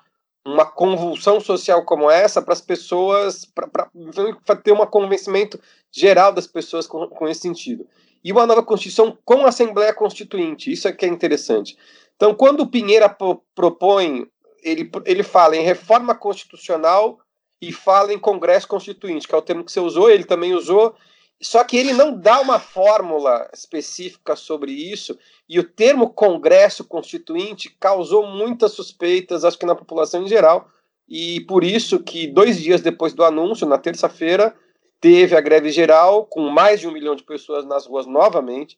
uma 0.45 0.65
convulsão 0.65 1.39
social 1.39 1.83
como 1.85 2.09
essa 2.09 2.41
para 2.41 2.53
as 2.53 2.61
pessoas, 2.61 3.45
para 3.45 4.55
ter 4.55 4.71
um 4.71 4.85
convencimento 4.85 5.59
geral 5.91 6.31
das 6.31 6.47
pessoas 6.47 6.87
com, 6.87 7.07
com 7.07 7.27
esse 7.27 7.41
sentido. 7.41 7.87
E 8.23 8.31
uma 8.31 8.45
nova 8.45 8.63
Constituição 8.63 9.17
com 9.23 9.45
a 9.45 9.49
Assembleia 9.49 9.93
Constituinte, 9.93 10.71
isso 10.71 10.87
é 10.87 10.91
que 10.91 11.05
é 11.05 11.09
interessante. 11.09 11.77
Então, 12.15 12.33
quando 12.33 12.61
o 12.61 12.67
Pinheira 12.67 13.09
propõe, 13.55 14.27
ele, 14.61 14.91
ele 15.05 15.23
fala 15.23 15.55
em 15.55 15.63
reforma 15.63 16.13
constitucional 16.13 17.17
e 17.61 17.71
fala 17.71 18.13
em 18.13 18.19
Congresso 18.19 18.67
Constituinte, 18.67 19.27
que 19.27 19.33
é 19.33 19.37
o 19.37 19.41
termo 19.41 19.63
que 19.63 19.71
você 19.71 19.79
usou, 19.79 20.09
ele 20.09 20.25
também 20.25 20.53
usou, 20.53 20.95
só 21.41 21.63
que 21.63 21.77
ele 21.77 21.93
não 21.93 22.17
dá 22.17 22.41
uma 22.41 22.59
fórmula 22.59 23.49
específica 23.53 24.35
sobre 24.35 24.71
isso, 24.71 25.17
e 25.47 25.59
o 25.59 25.63
termo 25.63 26.09
Congresso 26.09 26.83
Constituinte 26.83 27.75
causou 27.79 28.27
muitas 28.27 28.73
suspeitas, 28.73 29.45
acho 29.45 29.57
que 29.57 29.65
na 29.65 29.75
população 29.75 30.23
em 30.23 30.27
geral, 30.27 30.69
e 31.07 31.41
por 31.41 31.63
isso 31.63 31.99
que 31.99 32.27
dois 32.27 32.61
dias 32.61 32.81
depois 32.81 33.13
do 33.13 33.23
anúncio, 33.23 33.65
na 33.65 33.77
terça-feira, 33.77 34.55
teve 35.01 35.35
a 35.35 35.41
greve 35.41 35.71
geral, 35.71 36.25
com 36.25 36.49
mais 36.49 36.79
de 36.79 36.87
um 36.87 36.91
milhão 36.91 37.15
de 37.15 37.23
pessoas 37.23 37.65
nas 37.65 37.85
ruas 37.85 38.05
novamente, 38.05 38.77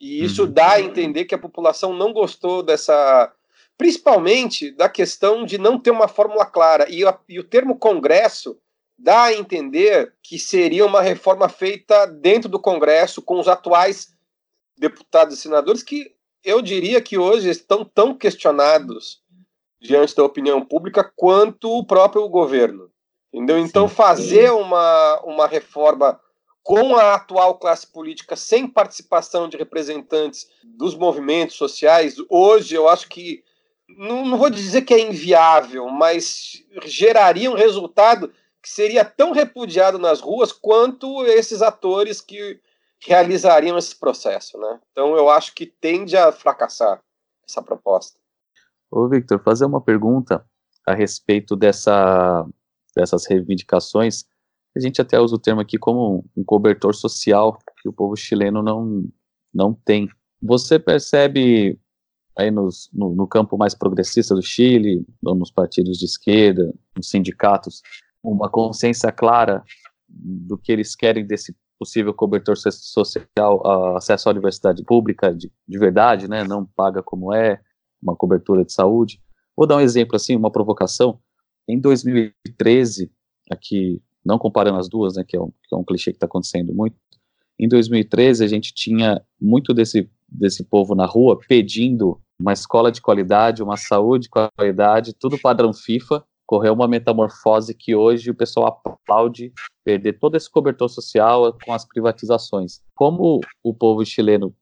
e 0.00 0.24
isso 0.24 0.44
uhum. 0.44 0.52
dá 0.52 0.72
a 0.72 0.80
entender 0.80 1.26
que 1.26 1.34
a 1.34 1.38
população 1.38 1.92
não 1.92 2.12
gostou 2.12 2.62
dessa. 2.62 3.32
Principalmente 3.76 4.70
da 4.70 4.88
questão 4.88 5.44
de 5.44 5.58
não 5.58 5.78
ter 5.78 5.90
uma 5.90 6.08
fórmula 6.08 6.44
clara. 6.44 6.86
E, 6.90 7.04
a, 7.04 7.18
e 7.28 7.38
o 7.38 7.44
termo 7.44 7.78
Congresso 7.78 8.58
dá 9.02 9.24
a 9.24 9.34
entender 9.34 10.12
que 10.22 10.38
seria 10.38 10.84
uma 10.84 11.00
reforma 11.00 11.48
feita 11.48 12.06
dentro 12.06 12.48
do 12.48 12.60
Congresso 12.60 13.22
com 13.22 13.40
os 13.40 13.48
atuais 13.48 14.14
deputados 14.78 15.34
e 15.38 15.40
senadores 15.40 15.82
que 15.82 16.14
eu 16.44 16.60
diria 16.60 17.00
que 17.00 17.18
hoje 17.18 17.48
estão 17.48 17.84
tão 17.84 18.14
questionados 18.14 19.22
diante 19.80 20.14
da 20.14 20.22
opinião 20.22 20.64
pública 20.64 21.10
quanto 21.16 21.70
o 21.70 21.84
próprio 21.84 22.28
governo. 22.28 22.90
Entendeu? 23.32 23.58
Então, 23.58 23.88
fazer 23.88 24.50
uma, 24.50 25.20
uma 25.24 25.46
reforma 25.46 26.20
com 26.62 26.96
a 26.96 27.14
atual 27.14 27.58
classe 27.58 27.86
política 27.86 28.36
sem 28.36 28.66
participação 28.66 29.48
de 29.48 29.56
representantes 29.56 30.46
dos 30.62 30.94
movimentos 30.94 31.56
sociais, 31.56 32.16
hoje 32.28 32.74
eu 32.74 32.88
acho 32.88 33.08
que, 33.08 33.42
não, 33.88 34.26
não 34.26 34.36
vou 34.36 34.50
dizer 34.50 34.82
que 34.82 34.92
é 34.92 35.00
inviável, 35.00 35.88
mas 35.88 36.62
geraria 36.84 37.50
um 37.50 37.54
resultado 37.54 38.32
que 38.62 38.68
seria 38.68 39.04
tão 39.04 39.32
repudiado 39.32 39.98
nas 39.98 40.20
ruas 40.20 40.52
quanto 40.52 41.24
esses 41.24 41.62
atores 41.62 42.20
que 42.20 42.60
realizariam 43.00 43.78
esse 43.78 43.98
processo, 43.98 44.58
né? 44.58 44.80
Então 44.92 45.16
eu 45.16 45.30
acho 45.30 45.54
que 45.54 45.66
tende 45.66 46.16
a 46.16 46.30
fracassar 46.30 47.02
essa 47.48 47.62
proposta. 47.62 48.18
Ô 48.90 49.08
Victor, 49.08 49.42
fazer 49.42 49.64
uma 49.64 49.80
pergunta 49.80 50.44
a 50.86 50.94
respeito 50.94 51.56
dessa, 51.56 52.46
dessas 52.94 53.26
reivindicações. 53.26 54.24
A 54.76 54.80
gente 54.80 55.00
até 55.00 55.18
usa 55.18 55.36
o 55.36 55.38
termo 55.38 55.60
aqui 55.60 55.78
como 55.78 56.24
um 56.36 56.44
cobertor 56.44 56.94
social 56.94 57.58
que 57.80 57.88
o 57.88 57.92
povo 57.92 58.16
chileno 58.16 58.62
não, 58.62 59.04
não 59.52 59.72
tem. 59.72 60.08
Você 60.42 60.78
percebe 60.78 61.78
aí 62.36 62.50
nos, 62.50 62.88
no, 62.92 63.14
no 63.14 63.26
campo 63.26 63.56
mais 63.56 63.74
progressista 63.74 64.34
do 64.34 64.42
Chile, 64.42 65.04
nos 65.22 65.50
partidos 65.50 65.98
de 65.98 66.04
esquerda, 66.04 66.72
nos 66.96 67.08
sindicatos, 67.08 67.82
uma 68.22 68.48
consciência 68.48 69.10
clara 69.10 69.62
do 70.08 70.58
que 70.58 70.72
eles 70.72 70.94
querem 70.94 71.26
desse 71.26 71.54
possível 71.78 72.12
cobertor 72.12 72.56
social, 72.56 73.96
acesso 73.96 74.28
à 74.28 74.32
universidade 74.32 74.84
pública 74.84 75.34
de, 75.34 75.50
de 75.66 75.78
verdade, 75.78 76.28
né, 76.28 76.44
não 76.44 76.66
paga 76.66 77.02
como 77.02 77.32
é, 77.32 77.60
uma 78.02 78.14
cobertura 78.14 78.64
de 78.64 78.72
saúde. 78.72 79.20
Vou 79.56 79.66
dar 79.66 79.76
um 79.76 79.80
exemplo 79.80 80.16
assim, 80.16 80.36
uma 80.36 80.50
provocação. 80.50 81.18
Em 81.66 81.80
2013, 81.80 83.10
aqui, 83.50 84.02
não 84.24 84.38
comparando 84.38 84.78
as 84.78 84.88
duas, 84.88 85.16
né, 85.16 85.24
que 85.26 85.36
é 85.36 85.40
um, 85.40 85.48
que 85.50 85.74
é 85.74 85.76
um 85.76 85.84
clichê 85.84 86.10
que 86.10 86.16
está 86.16 86.26
acontecendo 86.26 86.74
muito, 86.74 86.96
em 87.58 87.68
2013 87.68 88.42
a 88.42 88.48
gente 88.48 88.72
tinha 88.74 89.22
muito 89.40 89.74
desse, 89.74 90.10
desse 90.26 90.64
povo 90.64 90.94
na 90.94 91.04
rua 91.04 91.38
pedindo 91.46 92.18
uma 92.38 92.54
escola 92.54 92.90
de 92.90 93.02
qualidade, 93.02 93.62
uma 93.62 93.76
saúde 93.76 94.24
de 94.24 94.30
qualidade, 94.30 95.12
tudo 95.12 95.38
padrão 95.38 95.74
FIFA, 95.74 96.24
correu 96.50 96.72
uma 96.72 96.88
metamorfose 96.88 97.72
que 97.72 97.94
hoje 97.94 98.28
o 98.28 98.34
pessoal 98.34 98.82
aplaude 98.84 99.52
perder 99.84 100.18
todo 100.18 100.36
esse 100.36 100.50
cobertor 100.50 100.88
social 100.88 101.56
com 101.64 101.72
as 101.72 101.86
privatizações. 101.86 102.80
Como 102.92 103.40
o 103.62 103.72
povo 103.72 104.04
chileno 104.04 104.52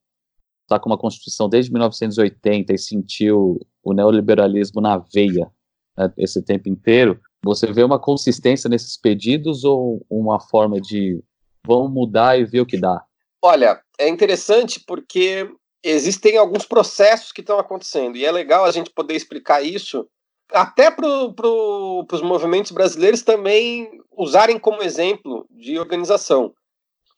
está 0.64 0.78
com 0.78 0.90
uma 0.90 0.98
constituição 0.98 1.48
desde 1.48 1.72
1980 1.72 2.74
e 2.74 2.78
sentiu 2.78 3.58
o 3.82 3.94
neoliberalismo 3.94 4.82
na 4.82 4.98
veia 4.98 5.50
né, 5.96 6.12
esse 6.18 6.42
tempo 6.42 6.68
inteiro, 6.68 7.18
você 7.42 7.72
vê 7.72 7.82
uma 7.82 7.98
consistência 7.98 8.68
nesses 8.68 8.98
pedidos 8.98 9.64
ou 9.64 10.04
uma 10.10 10.38
forma 10.38 10.78
de 10.78 11.24
vamos 11.66 11.90
mudar 11.90 12.38
e 12.38 12.44
ver 12.44 12.60
o 12.60 12.66
que 12.66 12.78
dá? 12.78 13.02
Olha, 13.42 13.80
é 13.98 14.10
interessante 14.10 14.78
porque 14.86 15.50
existem 15.82 16.36
alguns 16.36 16.66
processos 16.66 17.32
que 17.32 17.40
estão 17.40 17.58
acontecendo 17.58 18.18
e 18.18 18.26
é 18.26 18.30
legal 18.30 18.66
a 18.66 18.70
gente 18.70 18.90
poder 18.90 19.14
explicar 19.14 19.62
isso 19.62 20.06
até 20.52 20.90
para 20.90 21.30
pro, 21.30 22.06
os 22.10 22.22
movimentos 22.22 22.72
brasileiros 22.72 23.22
também 23.22 24.00
usarem 24.16 24.58
como 24.58 24.82
exemplo 24.82 25.46
de 25.50 25.78
organização. 25.78 26.54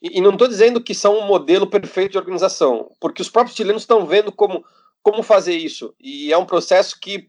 E, 0.03 0.19
e 0.19 0.21
não 0.21 0.33
estou 0.33 0.49
dizendo 0.49 0.83
que 0.83 0.95
são 0.95 1.19
um 1.19 1.27
modelo 1.27 1.69
perfeito 1.69 2.13
de 2.13 2.19
organização, 2.19 2.91
porque 3.01 3.23
os 3.23 3.31
próprios 3.31 3.57
chilenos 3.57 3.83
estão 3.83 4.07
vendo 4.07 4.33
como, 4.33 4.65
como 5.03 5.23
fazer 5.23 5.57
isso. 5.57 5.95
E 6.01 6.33
é 6.33 6.39
um 6.39 6.47
processo 6.47 6.99
que 6.99 7.29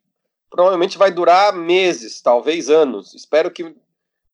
provavelmente 0.50 0.98
vai 0.98 1.12
durar 1.12 1.54
meses, 1.54 2.22
talvez 2.22 2.70
anos. 2.70 3.14
Espero 3.14 3.52
que 3.52 3.76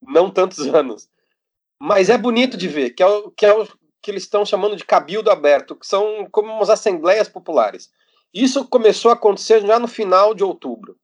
não 0.02 0.30
tantos 0.30 0.60
anos. 0.74 1.10
Mas 1.80 2.10
é 2.10 2.18
bonito 2.18 2.58
de 2.58 2.68
ver, 2.68 2.92
que 2.92 3.04
é 3.04 3.08
o 3.08 3.30
que, 3.30 3.46
é 3.46 3.54
o, 3.54 3.68
que 4.02 4.10
eles 4.10 4.24
estão 4.24 4.44
chamando 4.44 4.76
de 4.76 4.84
cabildo 4.84 5.30
aberto, 5.30 5.76
que 5.76 5.86
são 5.86 6.28
como 6.32 6.52
umas 6.52 6.70
assembleias 6.70 7.28
populares. 7.28 7.92
Isso 8.34 8.68
começou 8.68 9.12
a 9.12 9.14
acontecer 9.14 9.62
já 9.62 9.78
no 9.78 9.88
final 9.88 10.34
de 10.34 10.44
outubro 10.44 10.98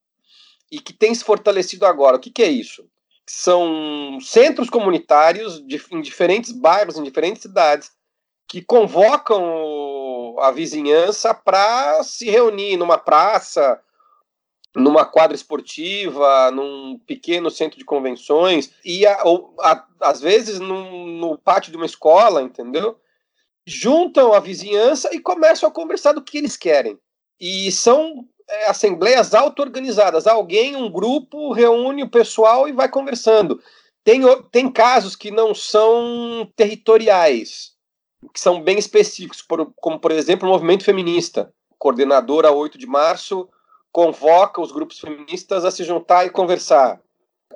e 0.73 0.79
que 0.79 0.91
tem 0.91 1.13
se 1.13 1.23
fortalecido 1.23 1.85
agora. 1.85 2.17
O 2.17 2.19
que, 2.19 2.31
que 2.31 2.41
é 2.41 2.49
isso? 2.49 2.89
São 3.29 4.17
centros 4.19 4.71
comunitários 4.71 5.63
de, 5.67 5.79
em 5.91 6.01
diferentes 6.01 6.51
bairros, 6.51 6.97
em 6.97 7.03
diferentes 7.03 7.43
cidades, 7.43 7.91
que 8.47 8.59
convocam 8.59 10.35
a 10.39 10.49
vizinhança 10.49 11.31
para 11.31 12.03
se 12.03 12.27
reunir 12.27 12.75
numa 12.75 12.97
praça, 12.97 13.79
numa 14.75 15.05
quadra 15.05 15.35
esportiva, 15.35 16.49
num 16.49 16.99
pequeno 17.05 17.51
centro 17.51 17.77
de 17.77 17.85
convenções, 17.85 18.73
e 18.83 19.05
a, 19.05 19.23
ou, 19.25 19.55
a, 19.59 19.85
às 20.01 20.21
vezes 20.21 20.59
num, 20.59 21.05
no 21.19 21.37
pátio 21.37 21.71
de 21.71 21.77
uma 21.77 21.85
escola, 21.85 22.41
entendeu? 22.41 22.99
Juntam 23.63 24.33
a 24.33 24.39
vizinhança 24.39 25.13
e 25.13 25.19
começam 25.19 25.69
a 25.69 25.71
conversar 25.71 26.13
do 26.13 26.23
que 26.23 26.39
eles 26.39 26.57
querem. 26.57 26.97
E 27.39 27.71
são 27.71 28.27
é, 28.49 28.69
assembleias 28.69 29.33
auto-organizadas. 29.33 30.27
Alguém, 30.27 30.75
um 30.75 30.91
grupo, 30.91 31.51
reúne 31.51 32.03
o 32.03 32.09
pessoal 32.09 32.67
e 32.67 32.71
vai 32.71 32.89
conversando. 32.89 33.61
Tem, 34.03 34.21
tem 34.51 34.69
casos 34.69 35.15
que 35.15 35.31
não 35.31 35.55
são 35.55 36.51
territoriais, 36.55 37.71
que 38.33 38.39
são 38.39 38.61
bem 38.61 38.77
específicos, 38.77 39.41
por, 39.41 39.71
como, 39.77 39.99
por 39.99 40.11
exemplo, 40.11 40.47
o 40.47 40.51
movimento 40.51 40.83
feminista. 40.83 41.53
O 41.71 41.75
coordenador, 41.77 42.45
a 42.45 42.51
8 42.51 42.77
de 42.77 42.85
março, 42.85 43.47
convoca 43.91 44.61
os 44.61 44.71
grupos 44.71 44.99
feministas 44.99 45.63
a 45.63 45.71
se 45.71 45.83
juntar 45.83 46.25
e 46.25 46.29
conversar. 46.29 46.99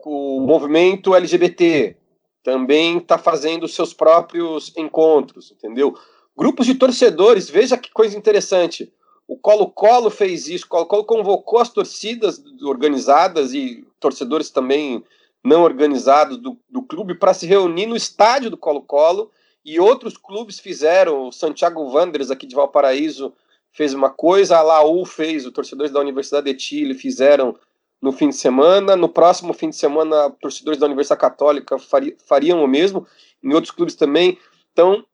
O 0.06 0.40
movimento 0.40 1.16
LGBT 1.16 1.98
também 2.44 3.00
está 3.00 3.18
fazendo 3.18 3.68
seus 3.68 3.94
próprios 3.94 4.72
encontros, 4.78 5.52
entendeu? 5.52 5.94
Grupos 6.38 6.66
de 6.66 6.76
torcedores, 6.76 7.50
veja 7.50 7.78
que 7.78 7.92
coisa 7.92 8.18
interessante. 8.18 8.94
O 9.28 9.38
Colo-Colo 9.38 10.10
fez 10.10 10.48
isso, 10.48 10.66
o 10.66 10.70
Colo-Colo 10.70 11.04
convocou 11.04 11.60
as 11.60 11.70
torcidas 11.70 12.42
organizadas 12.62 13.54
e 13.54 13.86
torcedores 14.00 14.50
também 14.50 15.04
não 15.44 15.64
organizados 15.64 16.38
do, 16.38 16.58
do 16.70 16.82
clube 16.82 17.16
para 17.16 17.34
se 17.34 17.46
reunir 17.46 17.86
no 17.86 17.96
estádio 17.96 18.50
do 18.50 18.58
Colo-Colo 18.58 19.32
e 19.64 19.80
outros 19.80 20.18
clubes 20.18 20.60
fizeram. 20.60 21.28
O 21.28 21.32
Santiago 21.32 21.82
Wanderers 21.82 22.32
aqui 22.32 22.48
de 22.48 22.56
Valparaíso 22.56 23.34
fez 23.72 23.94
uma 23.94 24.10
coisa, 24.10 24.58
a 24.58 24.62
Laú 24.62 25.06
fez, 25.06 25.46
os 25.46 25.54
torcedores 25.54 25.92
da 25.92 26.00
Universidade 26.00 26.52
de 26.54 26.62
Chile 26.62 26.94
fizeram 26.94 27.56
no 28.02 28.12
fim 28.12 28.30
de 28.30 28.36
semana. 28.36 28.96
No 28.96 29.10
próximo 29.10 29.54
fim 29.54 29.70
de 29.70 29.76
semana, 29.76 30.30
torcedores 30.42 30.80
da 30.80 30.86
Universidade 30.86 31.22
Católica 31.22 31.78
fariam 32.26 32.64
o 32.64 32.68
mesmo, 32.68 33.06
em 33.44 33.54
outros 33.54 33.72
clubes 33.72 33.96
também. 33.96 34.38
Então, 34.72 35.06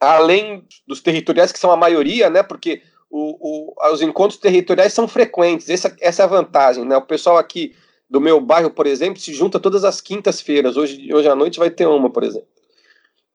além 0.00 0.64
dos 0.86 1.00
territoriais, 1.00 1.52
que 1.52 1.58
são 1.58 1.70
a 1.70 1.76
maioria, 1.76 2.28
né? 2.28 2.42
Porque 2.42 2.82
o, 3.10 3.72
o, 3.72 3.92
os 3.92 4.02
encontros 4.02 4.38
territoriais 4.38 4.92
são 4.92 5.06
frequentes, 5.06 5.68
essa, 5.68 5.94
essa 6.00 6.22
é 6.22 6.24
a 6.24 6.28
vantagem, 6.28 6.84
né? 6.84 6.96
O 6.96 7.02
pessoal 7.02 7.36
aqui 7.36 7.74
do 8.08 8.20
meu 8.20 8.40
bairro, 8.40 8.70
por 8.70 8.86
exemplo, 8.86 9.20
se 9.20 9.32
junta 9.32 9.58
todas 9.58 9.84
as 9.84 10.00
quintas-feiras. 10.00 10.76
Hoje, 10.76 11.12
hoje 11.12 11.28
à 11.28 11.34
noite 11.34 11.58
vai 11.58 11.70
ter 11.70 11.86
uma, 11.86 12.10
por 12.10 12.22
exemplo. 12.22 12.48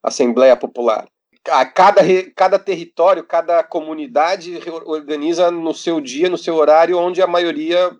Assembleia 0.01 0.55
Popular. 0.55 1.07
A 1.49 1.65
cada, 1.65 2.01
cada 2.35 2.59
território, 2.59 3.23
cada 3.23 3.63
comunidade 3.63 4.59
organiza 4.85 5.49
no 5.49 5.73
seu 5.73 5.99
dia, 5.99 6.29
no 6.29 6.37
seu 6.37 6.55
horário, 6.55 6.97
onde 6.97 7.21
a 7.21 7.27
maioria 7.27 7.91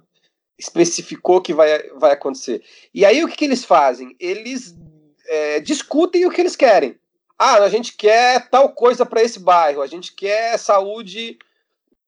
especificou 0.57 1.41
que 1.41 1.53
vai, 1.53 1.89
vai 1.97 2.11
acontecer. 2.11 2.63
E 2.93 3.03
aí 3.03 3.23
o 3.23 3.27
que, 3.27 3.35
que 3.35 3.45
eles 3.45 3.65
fazem? 3.65 4.15
Eles 4.19 4.75
é, 5.27 5.59
discutem 5.59 6.25
o 6.25 6.29
que 6.29 6.39
eles 6.39 6.55
querem. 6.55 6.95
Ah, 7.37 7.55
a 7.55 7.69
gente 7.69 7.97
quer 7.97 8.47
tal 8.49 8.69
coisa 8.69 9.03
para 9.03 9.23
esse 9.23 9.39
bairro, 9.39 9.81
a 9.81 9.87
gente 9.87 10.13
quer 10.13 10.59
saúde, 10.59 11.39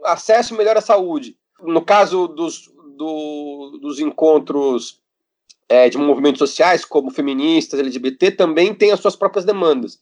acesso 0.03 0.55
melhor 0.55 0.77
à 0.77 0.81
saúde. 0.81 1.37
No 1.61 1.83
caso 1.83 2.27
dos, 2.27 2.71
do, 2.97 3.79
dos 3.81 3.99
encontros 3.99 5.01
é, 5.69 5.89
de 5.89 5.97
movimentos 5.97 6.39
sociais, 6.39 6.85
como 6.85 7.11
feministas, 7.11 7.79
LGBT, 7.79 8.31
também 8.31 8.73
tem 8.73 8.91
as 8.91 8.99
suas 8.99 9.15
próprias 9.15 9.45
demandas. 9.45 9.99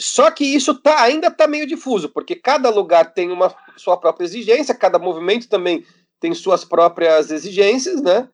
Só 0.00 0.30
que 0.30 0.44
isso 0.44 0.74
tá, 0.74 1.02
ainda 1.02 1.28
está 1.28 1.46
meio 1.46 1.66
difuso, 1.66 2.08
porque 2.08 2.34
cada 2.34 2.70
lugar 2.70 3.12
tem 3.12 3.30
uma 3.30 3.54
sua 3.76 3.96
própria 3.96 4.24
exigência, 4.24 4.74
cada 4.74 4.98
movimento 4.98 5.48
também 5.48 5.84
tem 6.18 6.32
suas 6.34 6.64
próprias 6.64 7.30
exigências, 7.30 8.00
né? 8.00 8.28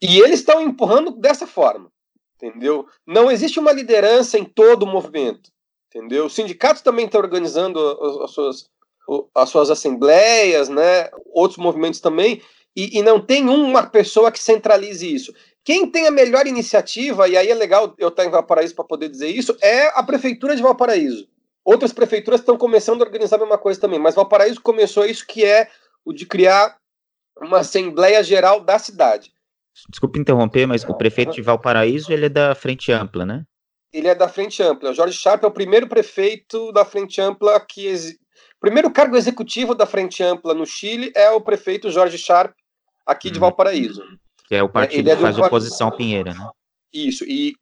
E 0.00 0.20
eles 0.20 0.40
estão 0.40 0.62
empurrando 0.62 1.10
dessa 1.10 1.46
forma, 1.46 1.90
entendeu? 2.36 2.86
Não 3.06 3.30
existe 3.30 3.58
uma 3.58 3.72
liderança 3.72 4.38
em 4.38 4.44
todo 4.44 4.84
o 4.84 4.86
movimento, 4.86 5.50
entendeu? 5.88 6.26
O 6.26 6.30
sindicato 6.30 6.82
também 6.82 7.06
está 7.06 7.18
organizando 7.18 7.78
as 8.22 8.30
suas, 8.30 8.70
as 9.34 9.48
suas 9.48 9.70
assembleias, 9.70 10.68
né? 10.68 11.08
Outros 11.32 11.58
movimentos 11.58 12.00
também, 12.00 12.42
e, 12.76 12.98
e 12.98 13.02
não 13.02 13.20
tem 13.20 13.48
uma 13.48 13.86
pessoa 13.86 14.30
que 14.30 14.42
centralize 14.42 15.12
isso. 15.12 15.32
Quem 15.64 15.90
tem 15.90 16.06
a 16.06 16.10
melhor 16.10 16.46
iniciativa, 16.46 17.28
e 17.28 17.36
aí 17.36 17.50
é 17.50 17.54
legal 17.54 17.94
eu 17.98 18.08
estar 18.08 18.24
em 18.24 18.30
Valparaíso 18.30 18.74
para 18.74 18.84
poder 18.84 19.08
dizer 19.08 19.28
isso, 19.28 19.56
é 19.60 19.88
a 19.98 20.02
Prefeitura 20.02 20.54
de 20.54 20.62
Valparaíso. 20.62 21.28
Outras 21.64 21.92
prefeituras 21.92 22.40
estão 22.40 22.56
começando 22.56 23.02
a 23.02 23.04
organizar 23.04 23.36
a 23.36 23.40
mesma 23.40 23.58
coisa 23.58 23.78
também, 23.78 23.98
mas 23.98 24.14
Valparaíso 24.14 24.60
começou 24.60 25.04
isso 25.04 25.26
que 25.26 25.44
é 25.44 25.68
o 26.04 26.12
de 26.12 26.24
criar 26.24 26.78
uma 27.40 27.58
Assembleia 27.58 28.22
Geral 28.22 28.60
da 28.60 28.78
cidade. 28.78 29.32
Desculpe 29.90 30.18
interromper, 30.18 30.66
mas 30.66 30.82
o 30.84 30.94
prefeito 30.94 31.32
de 31.32 31.42
Valparaíso 31.42 32.12
ele 32.12 32.26
é 32.26 32.28
da 32.30 32.54
Frente 32.54 32.90
Ampla, 32.90 33.26
né? 33.26 33.44
Ele 33.92 34.08
é 34.08 34.14
da 34.14 34.28
Frente 34.28 34.62
Ampla. 34.62 34.90
O 34.90 34.94
Jorge 34.94 35.16
Sharp 35.16 35.44
é 35.44 35.46
o 35.46 35.52
primeiro 35.52 35.86
prefeito 35.86 36.72
da 36.72 36.84
Frente 36.84 37.20
Ampla 37.20 37.58
que. 37.60 38.16
Primeiro 38.60 38.90
cargo 38.90 39.16
executivo 39.16 39.74
da 39.74 39.86
Frente 39.86 40.22
Ampla 40.22 40.52
no 40.52 40.66
Chile 40.66 41.12
é 41.14 41.30
o 41.30 41.40
prefeito 41.40 41.90
Jorge 41.90 42.18
Sharp, 42.18 42.52
aqui 43.06 43.30
de 43.30 43.38
uhum. 43.38 43.42
Valparaíso. 43.42 44.02
Que 44.46 44.56
é 44.56 44.62
o 44.62 44.68
partido 44.68 45.10
é 45.10 45.14
que 45.14 45.22
faz 45.22 45.38
oposição 45.38 45.90
Pinheira, 45.90 46.34
né? 46.34 46.48
Isso, 46.92 47.24
e 47.24 47.54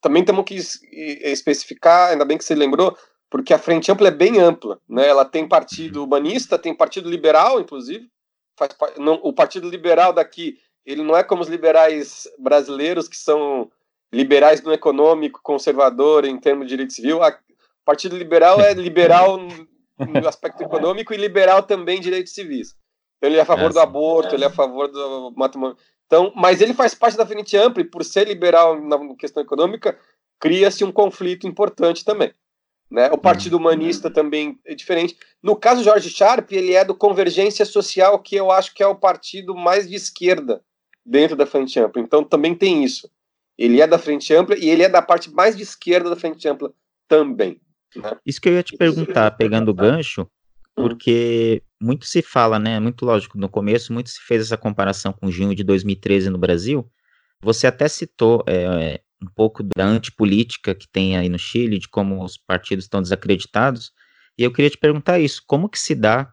também 0.00 0.24
temos 0.24 0.44
que 0.44 0.54
especificar, 0.54 2.10
ainda 2.10 2.24
bem 2.24 2.38
que 2.38 2.44
você 2.44 2.54
lembrou, 2.54 2.96
porque 3.30 3.52
a 3.52 3.58
Frente 3.58 3.90
Ampla 3.90 4.08
é 4.08 4.12
bem 4.12 4.38
ampla, 4.38 4.78
né? 4.88 5.08
Ela 5.08 5.24
tem 5.24 5.48
partido 5.48 6.00
uhum. 6.00 6.06
humanista, 6.06 6.58
tem 6.58 6.74
partido 6.74 7.10
liberal, 7.10 7.60
inclusive. 7.60 8.08
Faz, 8.56 8.76
não, 8.96 9.14
o 9.22 9.32
partido 9.32 9.68
liberal 9.68 10.12
daqui, 10.12 10.58
ele 10.86 11.02
não 11.02 11.16
é 11.16 11.24
como 11.24 11.42
os 11.42 11.48
liberais 11.48 12.28
brasileiros, 12.38 13.08
que 13.08 13.16
são 13.16 13.70
liberais 14.12 14.62
no 14.62 14.72
econômico, 14.72 15.40
conservador 15.42 16.24
em 16.24 16.38
termos 16.38 16.66
de 16.66 16.70
direito 16.70 16.92
civil. 16.92 17.20
O 17.20 17.84
partido 17.84 18.16
liberal 18.16 18.60
é 18.60 18.72
liberal 18.72 19.38
no 19.98 20.28
aspecto 20.28 20.62
econômico 20.62 21.12
e 21.12 21.16
liberal 21.16 21.62
também 21.62 22.00
direitos 22.00 22.34
civis. 22.34 22.74
Ele 23.22 23.36
é 23.36 23.40
a 23.40 23.46
favor 23.46 23.70
é, 23.70 23.72
do 23.72 23.80
aborto, 23.80 24.34
ele 24.34 24.44
é 24.44 24.48
a 24.48 24.50
favor 24.50 24.88
do 24.88 25.32
matrimônio. 25.36 25.76
Então, 26.06 26.32
mas 26.36 26.60
ele 26.60 26.74
faz 26.74 26.94
parte 26.94 27.16
da 27.16 27.26
frente 27.26 27.56
ampla 27.56 27.82
e 27.82 27.86
por 27.86 28.04
ser 28.04 28.26
liberal 28.26 28.80
na 28.80 29.14
questão 29.16 29.42
econômica, 29.42 29.98
cria-se 30.38 30.84
um 30.84 30.92
conflito 30.92 31.46
importante 31.46 32.04
também. 32.04 32.32
Né? 32.90 33.10
O 33.10 33.18
Partido 33.18 33.56
Humanista 33.56 34.10
também 34.10 34.58
é 34.64 34.74
diferente. 34.74 35.16
No 35.42 35.56
caso 35.56 35.82
Jorge 35.82 36.10
Sharp, 36.10 36.52
ele 36.52 36.74
é 36.74 36.84
do 36.84 36.94
Convergência 36.94 37.64
Social, 37.64 38.18
que 38.18 38.36
eu 38.36 38.50
acho 38.50 38.74
que 38.74 38.82
é 38.82 38.86
o 38.86 38.94
partido 38.94 39.54
mais 39.54 39.88
de 39.88 39.96
esquerda 39.96 40.62
dentro 41.04 41.34
da 41.34 41.46
Frente 41.46 41.80
Ampla. 41.80 42.02
Então 42.02 42.22
também 42.22 42.54
tem 42.54 42.84
isso. 42.84 43.10
Ele 43.56 43.80
é 43.80 43.86
da 43.86 43.98
Frente 43.98 44.32
Ampla 44.34 44.56
e 44.58 44.68
ele 44.68 44.82
é 44.82 44.88
da 44.88 45.00
parte 45.00 45.32
mais 45.32 45.56
de 45.56 45.62
esquerda 45.62 46.10
da 46.10 46.16
Frente 46.16 46.46
Ampla 46.46 46.72
também. 47.08 47.60
Isso 48.24 48.40
que 48.40 48.48
eu 48.48 48.54
ia 48.54 48.62
te 48.62 48.76
perguntar, 48.76 49.30
pegando 49.32 49.70
o 49.70 49.74
gancho, 49.74 50.28
porque 50.74 51.62
muito 51.80 52.06
se 52.06 52.22
fala, 52.22 52.58
né? 52.58 52.80
Muito 52.80 53.04
lógico, 53.04 53.38
no 53.38 53.48
começo 53.48 53.92
muito 53.92 54.10
se 54.10 54.20
fez 54.20 54.42
essa 54.42 54.56
comparação 54.56 55.12
com 55.12 55.30
junho 55.30 55.54
de 55.54 55.62
2013 55.62 56.30
no 56.30 56.38
Brasil. 56.38 56.90
Você 57.42 57.66
até 57.66 57.86
citou 57.88 58.42
é, 58.46 59.00
um 59.22 59.26
pouco 59.34 59.62
da 59.62 59.84
antipolítica 59.84 60.74
que 60.74 60.88
tem 60.88 61.16
aí 61.16 61.28
no 61.28 61.38
Chile, 61.38 61.78
de 61.78 61.88
como 61.88 62.24
os 62.24 62.36
partidos 62.36 62.86
estão 62.86 63.02
desacreditados. 63.02 63.92
E 64.36 64.42
eu 64.42 64.52
queria 64.52 64.70
te 64.70 64.78
perguntar 64.78 65.18
isso: 65.18 65.42
como 65.46 65.68
que 65.68 65.78
se 65.78 65.94
dá 65.94 66.32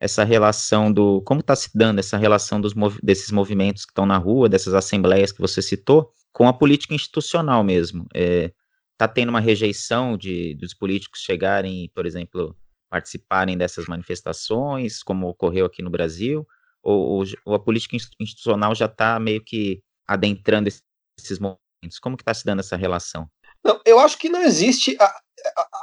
essa 0.00 0.24
relação 0.24 0.92
do. 0.92 1.20
Como 1.22 1.40
está 1.40 1.54
se 1.54 1.70
dando 1.74 1.98
essa 1.98 2.16
relação 2.16 2.60
dos, 2.60 2.72
desses 3.02 3.30
movimentos 3.30 3.84
que 3.84 3.90
estão 3.90 4.06
na 4.06 4.16
rua, 4.16 4.48
dessas 4.48 4.74
assembleias 4.74 5.32
que 5.32 5.40
você 5.40 5.60
citou, 5.60 6.10
com 6.32 6.48
a 6.48 6.52
política 6.52 6.94
institucional 6.94 7.62
mesmo? 7.62 8.06
É, 8.14 8.52
tá 9.00 9.08
tendo 9.08 9.30
uma 9.30 9.40
rejeição 9.40 10.14
de, 10.14 10.54
dos 10.56 10.74
políticos 10.74 11.20
chegarem, 11.20 11.90
por 11.94 12.04
exemplo, 12.04 12.54
participarem 12.90 13.56
dessas 13.56 13.86
manifestações, 13.86 15.02
como 15.02 15.26
ocorreu 15.26 15.64
aqui 15.64 15.80
no 15.80 15.88
Brasil, 15.88 16.46
ou, 16.82 17.24
ou 17.46 17.54
a 17.54 17.58
política 17.58 17.96
institucional 18.20 18.74
já 18.74 18.84
está 18.84 19.18
meio 19.18 19.42
que 19.42 19.80
adentrando 20.06 20.68
esses 20.68 21.38
momentos? 21.38 21.98
Como 21.98 22.14
que 22.14 22.22
está 22.22 22.34
se 22.34 22.44
dando 22.44 22.60
essa 22.60 22.76
relação? 22.76 23.26
Não, 23.64 23.80
eu 23.86 23.98
acho 23.98 24.18
que 24.18 24.28
não 24.28 24.42
existe, 24.42 24.98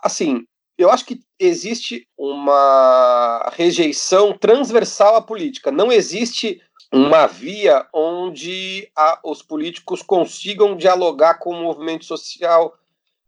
assim, 0.04 0.46
eu 0.78 0.92
acho 0.92 1.04
que 1.04 1.20
existe 1.40 2.08
uma 2.16 3.50
rejeição 3.56 4.38
transversal 4.38 5.16
à 5.16 5.22
política. 5.24 5.72
Não 5.72 5.92
existe 5.92 6.62
uma 6.94 7.26
via 7.26 7.88
onde 7.92 8.92
a, 8.96 9.20
os 9.24 9.42
políticos 9.42 10.04
consigam 10.04 10.78
dialogar 10.78 11.40
com 11.40 11.50
o 11.50 11.64
movimento 11.64 12.06
social 12.06 12.78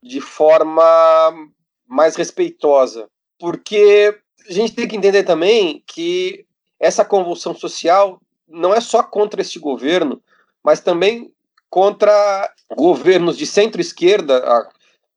de 0.01 0.21
forma 0.21 1.31
mais 1.87 2.15
respeitosa 2.15 3.09
porque 3.39 4.15
a 4.47 4.51
gente 4.51 4.73
tem 4.73 4.87
que 4.87 4.97
entender 4.97 5.23
também 5.23 5.81
que 5.87 6.45
essa 6.79 7.05
convulsão 7.05 7.55
social 7.55 8.21
não 8.47 8.73
é 8.73 8.81
só 8.81 9.01
contra 9.01 9.41
este 9.41 9.57
governo, 9.57 10.21
mas 10.63 10.81
também 10.81 11.31
contra 11.69 12.51
governos 12.75 13.37
de 13.37 13.45
centro-esquerda, 13.45 14.43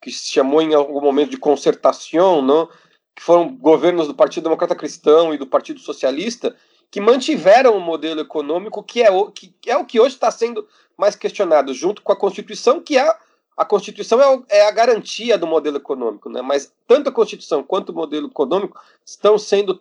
que 0.01 0.11
se 0.11 0.31
chamou 0.31 0.63
em 0.63 0.75
algum 0.75 1.01
momento 1.01 1.31
de 1.31 1.37
concertação, 1.37 2.41
não? 2.41 2.69
que 3.15 3.23
foram 3.23 3.55
governos 3.57 4.07
do 4.07 4.15
Partido 4.15 4.45
Democrata 4.45 4.75
Cristão 4.75 5.35
e 5.35 5.39
do 5.39 5.47
Partido 5.47 5.81
Socialista, 5.81 6.55
que 6.91 7.01
mantiveram 7.01 7.77
o 7.77 7.81
modelo 7.81 8.21
econômico 8.21 8.83
que 8.83 9.03
é 9.03 9.11
o 9.11 9.31
que, 9.31 9.55
é 9.67 9.77
o 9.77 9.85
que 9.85 10.01
hoje 10.01 10.15
está 10.15 10.31
sendo 10.31 10.67
mais 10.97 11.17
questionado, 11.17 11.75
junto 11.75 12.03
com 12.03 12.13
a 12.13 12.17
Constituição, 12.17 12.81
que 12.81 12.99
é 12.99 13.17
a 13.57 13.65
Constituição 13.65 14.21
é, 14.21 14.59
é, 14.59 14.67
a 14.67 14.71
garantia 14.71 15.37
do 15.37 15.47
modelo 15.47 15.77
econômico, 15.77 16.29
né? 16.29 16.41
mas 16.43 16.73
tanto 16.87 17.09
a 17.09 17.13
Constituição 17.13 17.63
quanto 17.63 17.91
o 17.91 17.95
modelo 17.95 18.29
econômico 18.29 18.81
estão 19.05 19.39
sendo 19.39 19.81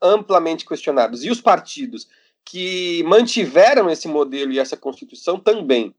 amplamente 0.00 0.66
questionados. 0.66 1.24
E 1.24 1.30
os 1.30 1.40
partidos 1.40 2.08
que 2.44 3.02
mantiveram 3.04 3.88
esse 3.88 4.06
modelo 4.06 4.52
e 4.52 4.58
essa 4.58 4.76
Constituição 4.76 5.38
também. 5.38 5.94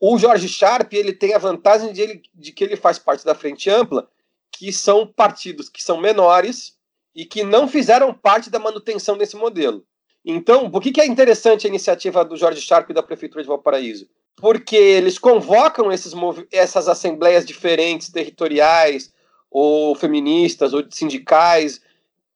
O 0.00 0.18
Jorge 0.18 0.48
Sharp 0.48 0.92
ele 0.92 1.12
tem 1.12 1.34
a 1.34 1.38
vantagem 1.38 1.92
de, 1.92 2.00
ele, 2.00 2.22
de 2.34 2.52
que 2.52 2.64
ele 2.64 2.76
faz 2.76 2.98
parte 2.98 3.24
da 3.24 3.34
Frente 3.34 3.70
Ampla, 3.70 4.08
que 4.50 4.72
são 4.72 5.06
partidos 5.06 5.68
que 5.68 5.82
são 5.82 6.00
menores 6.00 6.76
e 7.14 7.24
que 7.24 7.44
não 7.44 7.68
fizeram 7.68 8.12
parte 8.12 8.50
da 8.50 8.58
manutenção 8.58 9.16
desse 9.16 9.36
modelo. 9.36 9.84
Então, 10.24 10.70
por 10.70 10.82
que, 10.82 10.90
que 10.90 11.00
é 11.00 11.06
interessante 11.06 11.66
a 11.66 11.70
iniciativa 11.70 12.24
do 12.24 12.36
Jorge 12.36 12.60
Sharp 12.60 12.90
e 12.90 12.94
da 12.94 13.02
Prefeitura 13.02 13.42
de 13.42 13.48
Valparaíso? 13.48 14.08
Porque 14.36 14.76
eles 14.76 15.18
convocam 15.18 15.92
esses 15.92 16.12
essas 16.50 16.88
assembleias 16.88 17.44
diferentes, 17.44 18.10
territoriais, 18.10 19.12
ou 19.50 19.94
feministas, 19.94 20.74
ou 20.74 20.84
sindicais, 20.90 21.80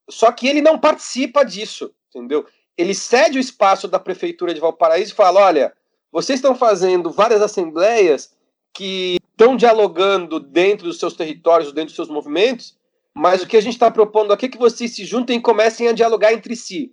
só 0.09 0.31
que 0.33 0.47
ele 0.47 0.63
não 0.63 0.79
participa 0.79 1.45
disso, 1.45 1.93
entendeu? 2.09 2.47
Ele 2.77 2.95
cede 2.95 3.39
o 3.39 3.41
espaço 3.41 3.89
da 3.89 3.99
prefeitura 3.99 4.55
de 4.55 4.61
Valparaíso 4.61 5.13
e 5.13 5.17
fala: 5.17 5.41
olha, 5.41 5.73
vocês 6.11 6.39
estão 6.39 6.55
fazendo 6.55 7.11
várias 7.11 7.43
assembleias 7.43 8.33
que 8.73 9.19
estão 9.31 9.57
dialogando 9.57 10.39
dentro 10.39 10.87
dos 10.87 10.99
seus 10.99 11.15
territórios, 11.15 11.73
dentro 11.73 11.89
dos 11.89 11.97
seus 11.97 12.09
movimentos, 12.09 12.77
mas 13.13 13.43
o 13.43 13.47
que 13.47 13.57
a 13.57 13.61
gente 13.61 13.75
está 13.75 13.91
propondo 13.91 14.33
aqui 14.33 14.47
é 14.47 14.49
que 14.49 14.59
vocês 14.59 14.95
se 14.95 15.05
juntem 15.05 15.39
e 15.39 15.43
comecem 15.43 15.89
a 15.89 15.93
dialogar 15.93 16.33
entre 16.33 16.55
si. 16.55 16.93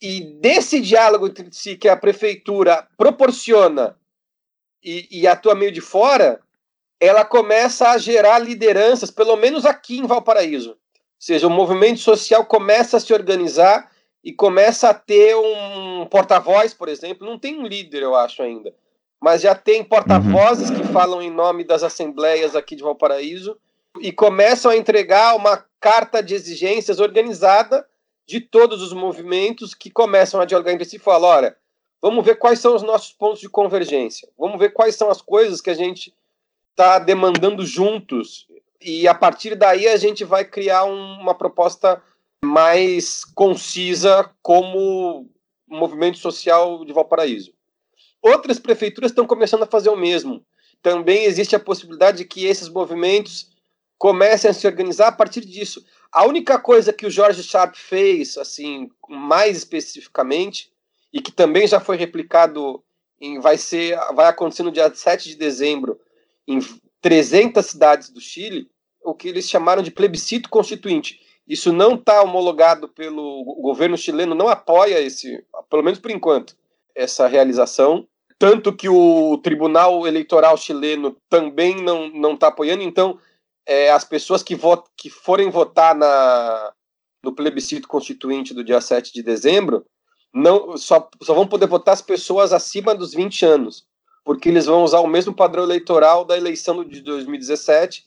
E 0.00 0.20
desse 0.40 0.80
diálogo 0.80 1.26
entre 1.26 1.48
si 1.52 1.76
que 1.76 1.88
a 1.88 1.96
prefeitura 1.96 2.86
proporciona 2.96 3.96
e, 4.84 5.08
e 5.10 5.26
atua 5.26 5.54
meio 5.54 5.72
de 5.72 5.80
fora, 5.80 6.40
ela 7.00 7.24
começa 7.24 7.88
a 7.90 7.98
gerar 7.98 8.38
lideranças, 8.38 9.10
pelo 9.10 9.36
menos 9.36 9.64
aqui 9.64 9.98
em 9.98 10.06
Valparaíso. 10.06 10.76
seja, 11.18 11.46
o 11.46 11.50
movimento 11.50 12.00
social 12.00 12.44
começa 12.44 12.96
a 12.96 13.00
se 13.00 13.12
organizar 13.12 13.90
e 14.22 14.32
começa 14.32 14.90
a 14.90 14.94
ter 14.94 15.34
um 15.36 16.06
porta-voz, 16.06 16.72
por 16.72 16.88
exemplo. 16.88 17.26
Não 17.26 17.38
tem 17.38 17.58
um 17.58 17.66
líder, 17.66 18.02
eu 18.02 18.14
acho 18.14 18.42
ainda, 18.42 18.74
mas 19.20 19.42
já 19.42 19.54
tem 19.54 19.82
porta-vozes 19.84 20.70
uhum. 20.70 20.76
que 20.76 20.84
falam 20.88 21.22
em 21.22 21.30
nome 21.30 21.64
das 21.64 21.82
assembleias 21.82 22.54
aqui 22.54 22.76
de 22.76 22.82
Valparaíso 22.82 23.56
e 24.00 24.12
começam 24.12 24.70
a 24.70 24.76
entregar 24.76 25.36
uma 25.36 25.64
carta 25.80 26.22
de 26.22 26.34
exigências 26.34 27.00
organizada 27.00 27.86
de 28.26 28.40
todos 28.40 28.82
os 28.82 28.92
movimentos 28.92 29.74
que 29.74 29.90
começam 29.90 30.40
a 30.40 30.44
dialogar 30.44 30.72
entre 30.72 30.86
si 30.86 30.96
e 30.96 31.00
falam: 31.00 31.28
olha, 31.28 31.56
vamos 32.04 32.22
ver 32.22 32.34
quais 32.34 32.58
são 32.58 32.76
os 32.76 32.82
nossos 32.82 33.14
pontos 33.14 33.40
de 33.40 33.48
convergência, 33.48 34.28
vamos 34.38 34.58
ver 34.58 34.74
quais 34.74 34.94
são 34.94 35.08
as 35.08 35.22
coisas 35.22 35.62
que 35.62 35.70
a 35.70 35.74
gente 35.74 36.14
está 36.70 36.98
demandando 36.98 37.64
juntos 37.64 38.46
e 38.78 39.08
a 39.08 39.14
partir 39.14 39.54
daí 39.54 39.88
a 39.88 39.96
gente 39.96 40.22
vai 40.22 40.44
criar 40.44 40.84
um, 40.84 41.18
uma 41.18 41.34
proposta 41.34 42.02
mais 42.44 43.24
concisa 43.24 44.30
como 44.42 45.30
movimento 45.66 46.18
social 46.18 46.84
de 46.84 46.92
Valparaíso. 46.92 47.54
Outras 48.20 48.58
prefeituras 48.58 49.10
estão 49.10 49.26
começando 49.26 49.62
a 49.62 49.66
fazer 49.66 49.88
o 49.88 49.96
mesmo. 49.96 50.44
Também 50.82 51.24
existe 51.24 51.56
a 51.56 51.60
possibilidade 51.60 52.18
de 52.18 52.24
que 52.26 52.44
esses 52.44 52.68
movimentos 52.68 53.50
comecem 53.96 54.50
a 54.50 54.52
se 54.52 54.66
organizar 54.66 55.08
a 55.08 55.12
partir 55.12 55.40
disso. 55.40 55.82
A 56.12 56.26
única 56.26 56.58
coisa 56.58 56.92
que 56.92 57.06
o 57.06 57.10
Jorge 57.10 57.42
Sharp 57.42 57.74
fez, 57.74 58.36
assim, 58.36 58.90
mais 59.08 59.56
especificamente, 59.56 60.73
e 61.14 61.22
que 61.22 61.30
também 61.30 61.64
já 61.64 61.78
foi 61.78 61.96
replicado 61.96 62.82
em, 63.20 63.38
vai 63.38 63.56
ser 63.56 63.96
vai 64.14 64.26
acontecer 64.26 64.64
no 64.64 64.72
dia 64.72 64.92
7 64.92 65.28
de 65.28 65.36
dezembro 65.36 66.00
em 66.46 66.58
300 67.00 67.64
cidades 67.64 68.10
do 68.10 68.20
Chile, 68.20 68.68
o 69.02 69.14
que 69.14 69.28
eles 69.28 69.48
chamaram 69.48 69.82
de 69.82 69.92
plebiscito 69.92 70.50
constituinte. 70.50 71.20
Isso 71.46 71.72
não 71.72 71.94
está 71.94 72.20
homologado 72.22 72.88
pelo 72.88 73.44
governo 73.60 73.96
chileno, 73.96 74.34
não 74.34 74.48
apoia 74.48 75.00
esse, 75.00 75.44
pelo 75.70 75.84
menos 75.84 76.00
por 76.00 76.10
enquanto, 76.10 76.56
essa 76.94 77.28
realização. 77.28 78.08
Tanto 78.38 78.74
que 78.74 78.88
o 78.88 79.38
Tribunal 79.38 80.06
Eleitoral 80.06 80.56
chileno 80.56 81.16
também 81.28 81.76
não 81.82 82.32
está 82.32 82.48
apoiando. 82.48 82.82
Então, 82.82 83.18
é, 83.66 83.90
as 83.90 84.04
pessoas 84.04 84.42
que, 84.42 84.54
vot, 84.54 84.84
que 84.96 85.08
forem 85.08 85.50
votar 85.50 85.94
na, 85.94 86.72
no 87.22 87.34
plebiscito 87.34 87.86
constituinte 87.86 88.52
do 88.52 88.64
dia 88.64 88.80
7 88.80 89.12
de 89.12 89.22
dezembro 89.22 89.84
não 90.34 90.76
só, 90.76 91.08
só 91.22 91.32
vão 91.32 91.46
poder 91.46 91.66
votar 91.66 91.94
as 91.94 92.02
pessoas 92.02 92.52
acima 92.52 92.94
dos 92.94 93.14
20 93.14 93.46
anos, 93.46 93.86
porque 94.24 94.48
eles 94.48 94.66
vão 94.66 94.82
usar 94.82 95.00
o 95.00 95.06
mesmo 95.06 95.32
padrão 95.32 95.62
eleitoral 95.62 96.24
da 96.24 96.36
eleição 96.36 96.84
de 96.84 97.00
2017 97.00 98.04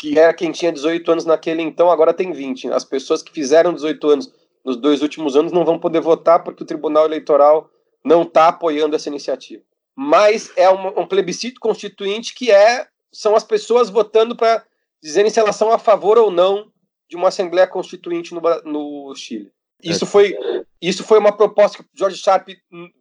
que 0.00 0.18
era 0.18 0.32
quem 0.32 0.50
tinha 0.50 0.72
18 0.72 1.12
anos 1.12 1.24
naquele 1.26 1.60
então, 1.60 1.90
agora 1.90 2.14
tem 2.14 2.32
20. 2.32 2.72
As 2.72 2.86
pessoas 2.86 3.22
que 3.22 3.30
fizeram 3.30 3.74
18 3.74 4.08
anos 4.08 4.32
nos 4.64 4.78
dois 4.78 5.02
últimos 5.02 5.36
anos 5.36 5.52
não 5.52 5.62
vão 5.62 5.78
poder 5.78 6.00
votar 6.00 6.42
porque 6.42 6.62
o 6.62 6.66
Tribunal 6.66 7.04
Eleitoral 7.04 7.70
não 8.02 8.22
está 8.22 8.48
apoiando 8.48 8.96
essa 8.96 9.10
iniciativa. 9.10 9.62
Mas 9.94 10.50
é 10.56 10.70
um, 10.70 11.00
um, 11.00 11.06
plebiscito 11.06 11.60
constituinte 11.60 12.34
que 12.34 12.50
é 12.50 12.86
são 13.12 13.36
as 13.36 13.44
pessoas 13.44 13.90
votando 13.90 14.34
para 14.34 14.64
dizerem 15.02 15.30
se 15.30 15.38
elas 15.38 15.56
são 15.56 15.70
a 15.70 15.78
favor 15.78 16.16
ou 16.16 16.30
não 16.30 16.72
de 17.06 17.16
uma 17.16 17.28
Assembleia 17.28 17.66
Constituinte 17.66 18.32
no, 18.32 18.40
no 18.64 19.14
Chile. 19.14 19.52
Isso 19.82 20.06
foi, 20.06 20.36
isso 20.80 21.04
foi 21.04 21.18
uma 21.18 21.36
proposta 21.36 21.78
que 21.78 21.84
o 21.84 21.88
George 21.94 22.16
Sharp, 22.16 22.48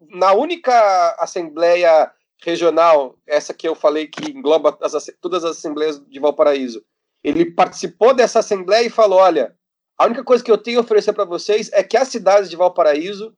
na 0.10 0.34
única 0.34 1.16
Assembleia 1.20 2.12
regional, 2.42 3.18
essa 3.28 3.54
que 3.54 3.68
eu 3.68 3.76
falei 3.76 4.08
que 4.08 4.32
engloba 4.32 4.78
as, 4.82 5.12
todas 5.22 5.44
as 5.44 5.58
assembleias 5.58 6.02
de 6.08 6.20
Valparaíso, 6.20 6.84
ele 7.24 7.52
participou 7.52 8.14
dessa 8.14 8.40
assembleia 8.40 8.86
e 8.86 8.90
falou: 8.90 9.20
olha, 9.20 9.54
a 9.98 10.06
única 10.06 10.24
coisa 10.24 10.44
que 10.44 10.52
eu 10.52 10.58
tenho 10.58 10.80
a 10.80 10.82
oferecer 10.82 11.14
para 11.14 11.26
vocês 11.26 11.70
é 11.74 11.84
que 11.84 11.98
a 11.98 12.06
cidade 12.06 12.50
de 12.50 12.56
Valparaíso 12.56 13.34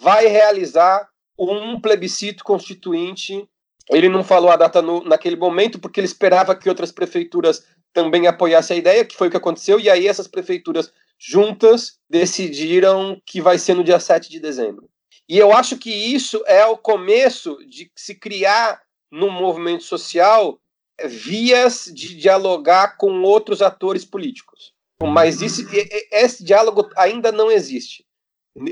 vai 0.00 0.26
realizar 0.26 1.08
um 1.38 1.80
plebiscito 1.80 2.44
constituinte. 2.44 3.48
Ele 3.90 4.08
não 4.08 4.22
falou 4.22 4.50
a 4.50 4.56
data 4.56 4.80
no, 4.80 5.02
naquele 5.02 5.36
momento, 5.36 5.78
porque 5.78 5.98
ele 5.98 6.06
esperava 6.06 6.54
que 6.54 6.68
outras 6.68 6.92
prefeituras 6.92 7.64
também 7.92 8.26
apoiassem 8.26 8.76
a 8.76 8.78
ideia, 8.78 9.04
que 9.04 9.16
foi 9.16 9.28
o 9.28 9.30
que 9.30 9.36
aconteceu, 9.36 9.78
e 9.78 9.90
aí 9.90 10.06
essas 10.06 10.28
prefeituras 10.28 10.92
juntas 11.24 11.98
decidiram 12.10 13.20
que 13.24 13.40
vai 13.40 13.56
ser 13.56 13.74
no 13.74 13.84
dia 13.84 14.00
7 14.00 14.28
de 14.28 14.40
dezembro. 14.40 14.88
E 15.28 15.38
eu 15.38 15.52
acho 15.52 15.78
que 15.78 15.90
isso 15.90 16.42
é 16.46 16.66
o 16.66 16.76
começo 16.76 17.56
de 17.68 17.90
se 17.96 18.14
criar 18.14 18.82
no 19.10 19.30
movimento 19.30 19.84
social 19.84 20.58
vias 21.04 21.90
de 21.94 22.16
dialogar 22.16 22.96
com 22.96 23.22
outros 23.22 23.62
atores 23.62 24.04
políticos. 24.04 24.72
Mas 25.00 25.40
esse 25.42 26.44
diálogo 26.44 26.88
ainda 26.96 27.30
não 27.32 27.50
existe. 27.50 28.04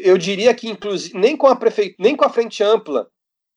Eu 0.02 0.18
diria 0.18 0.54
que, 0.54 0.68
inclusive, 0.68 1.16
nem 1.18 1.36
com 1.36 1.46
a 1.46 1.56
prefeitura, 1.56 1.96
nem 1.98 2.14
com 2.14 2.24
a 2.24 2.30
Frente 2.30 2.62
Ampla 2.62 3.08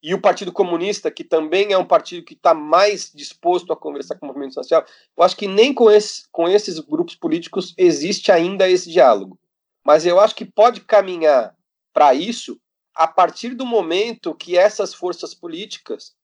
e 0.04 0.12
o 0.12 0.20
Partido 0.20 0.52
Comunista, 0.52 1.10
que 1.10 1.24
também 1.24 1.72
é 1.72 1.78
um 1.78 1.86
partido 1.86 2.22
que 2.22 2.34
está 2.34 2.52
mais 2.52 3.10
disposto 3.14 3.72
a 3.72 3.76
conversar 3.76 4.16
com 4.16 4.26
o 4.26 4.28
movimento 4.28 4.52
social, 4.52 4.84
eu 5.16 5.24
acho 5.24 5.34
que 5.34 5.48
nem 5.48 5.72
com, 5.72 5.90
esse, 5.90 6.28
com 6.30 6.46
esses 6.46 6.78
grupos 6.78 7.14
políticos 7.14 7.72
existe 7.78 8.30
ainda 8.30 8.68
esse 8.68 8.90
diálogo. 8.90 9.38
Mas 9.82 10.04
eu 10.04 10.20
acho 10.20 10.34
que 10.34 10.44
pode 10.44 10.82
caminhar 10.82 11.56
para 11.90 12.12
isso 12.12 12.60
a 12.94 13.08
partir 13.08 13.54
do 13.54 13.64
momento 13.64 14.34
que 14.34 14.58
essas 14.58 14.92
forças 14.92 15.32
políticas 15.32 16.14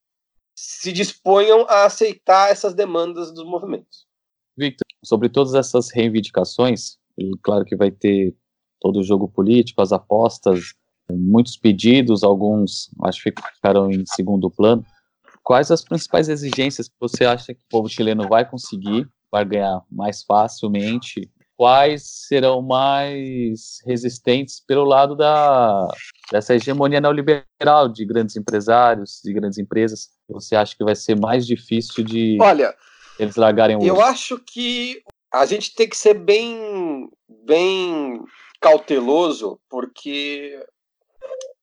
se 0.54 0.92
disponham 0.92 1.64
a 1.66 1.84
aceitar 1.86 2.50
essas 2.50 2.74
demandas 2.74 3.32
dos 3.32 3.46
movimentos. 3.46 4.06
Victor, 4.58 4.84
sobre 5.02 5.30
todas 5.30 5.54
essas 5.54 5.90
reivindicações, 5.90 6.98
claro 7.42 7.64
que 7.64 7.74
vai 7.74 7.90
ter 7.90 8.36
todo 8.78 9.00
o 9.00 9.02
jogo 9.02 9.26
político, 9.26 9.80
as 9.80 9.90
apostas, 9.90 10.74
muitos 11.16 11.56
pedidos, 11.56 12.22
alguns 12.22 12.90
acho 13.04 13.22
que 13.22 13.32
ficaram 13.54 13.90
em 13.90 14.04
segundo 14.06 14.50
plano. 14.50 14.84
Quais 15.42 15.70
as 15.70 15.82
principais 15.82 16.28
exigências 16.28 16.88
que 16.88 16.94
você 17.00 17.24
acha 17.24 17.54
que 17.54 17.60
o 17.60 17.68
povo 17.70 17.88
chileno 17.88 18.28
vai 18.28 18.48
conseguir, 18.48 19.08
vai 19.30 19.44
ganhar 19.44 19.82
mais 19.90 20.22
facilmente 20.22 21.30
quais 21.60 22.26
serão 22.26 22.62
mais 22.62 23.82
resistentes 23.86 24.60
pelo 24.66 24.82
lado 24.82 25.14
da, 25.14 25.88
dessa 26.32 26.54
hegemonia 26.54 27.02
neoliberal 27.02 27.86
de 27.86 28.06
grandes 28.06 28.34
empresários, 28.34 29.20
de 29.22 29.30
grandes 29.30 29.58
empresas. 29.58 30.08
Você 30.30 30.56
acha 30.56 30.74
que 30.74 30.82
vai 30.82 30.94
ser 30.94 31.20
mais 31.20 31.46
difícil 31.46 32.02
de 32.02 32.38
Olha, 32.40 32.74
eles 33.18 33.36
largarem 33.36 33.76
o 33.76 33.82
Eu 33.82 34.00
acho 34.00 34.38
que 34.38 35.02
a 35.30 35.44
gente 35.44 35.74
tem 35.74 35.86
que 35.86 35.98
ser 35.98 36.14
bem, 36.14 37.10
bem 37.44 38.24
cauteloso, 38.58 39.60
porque 39.68 40.58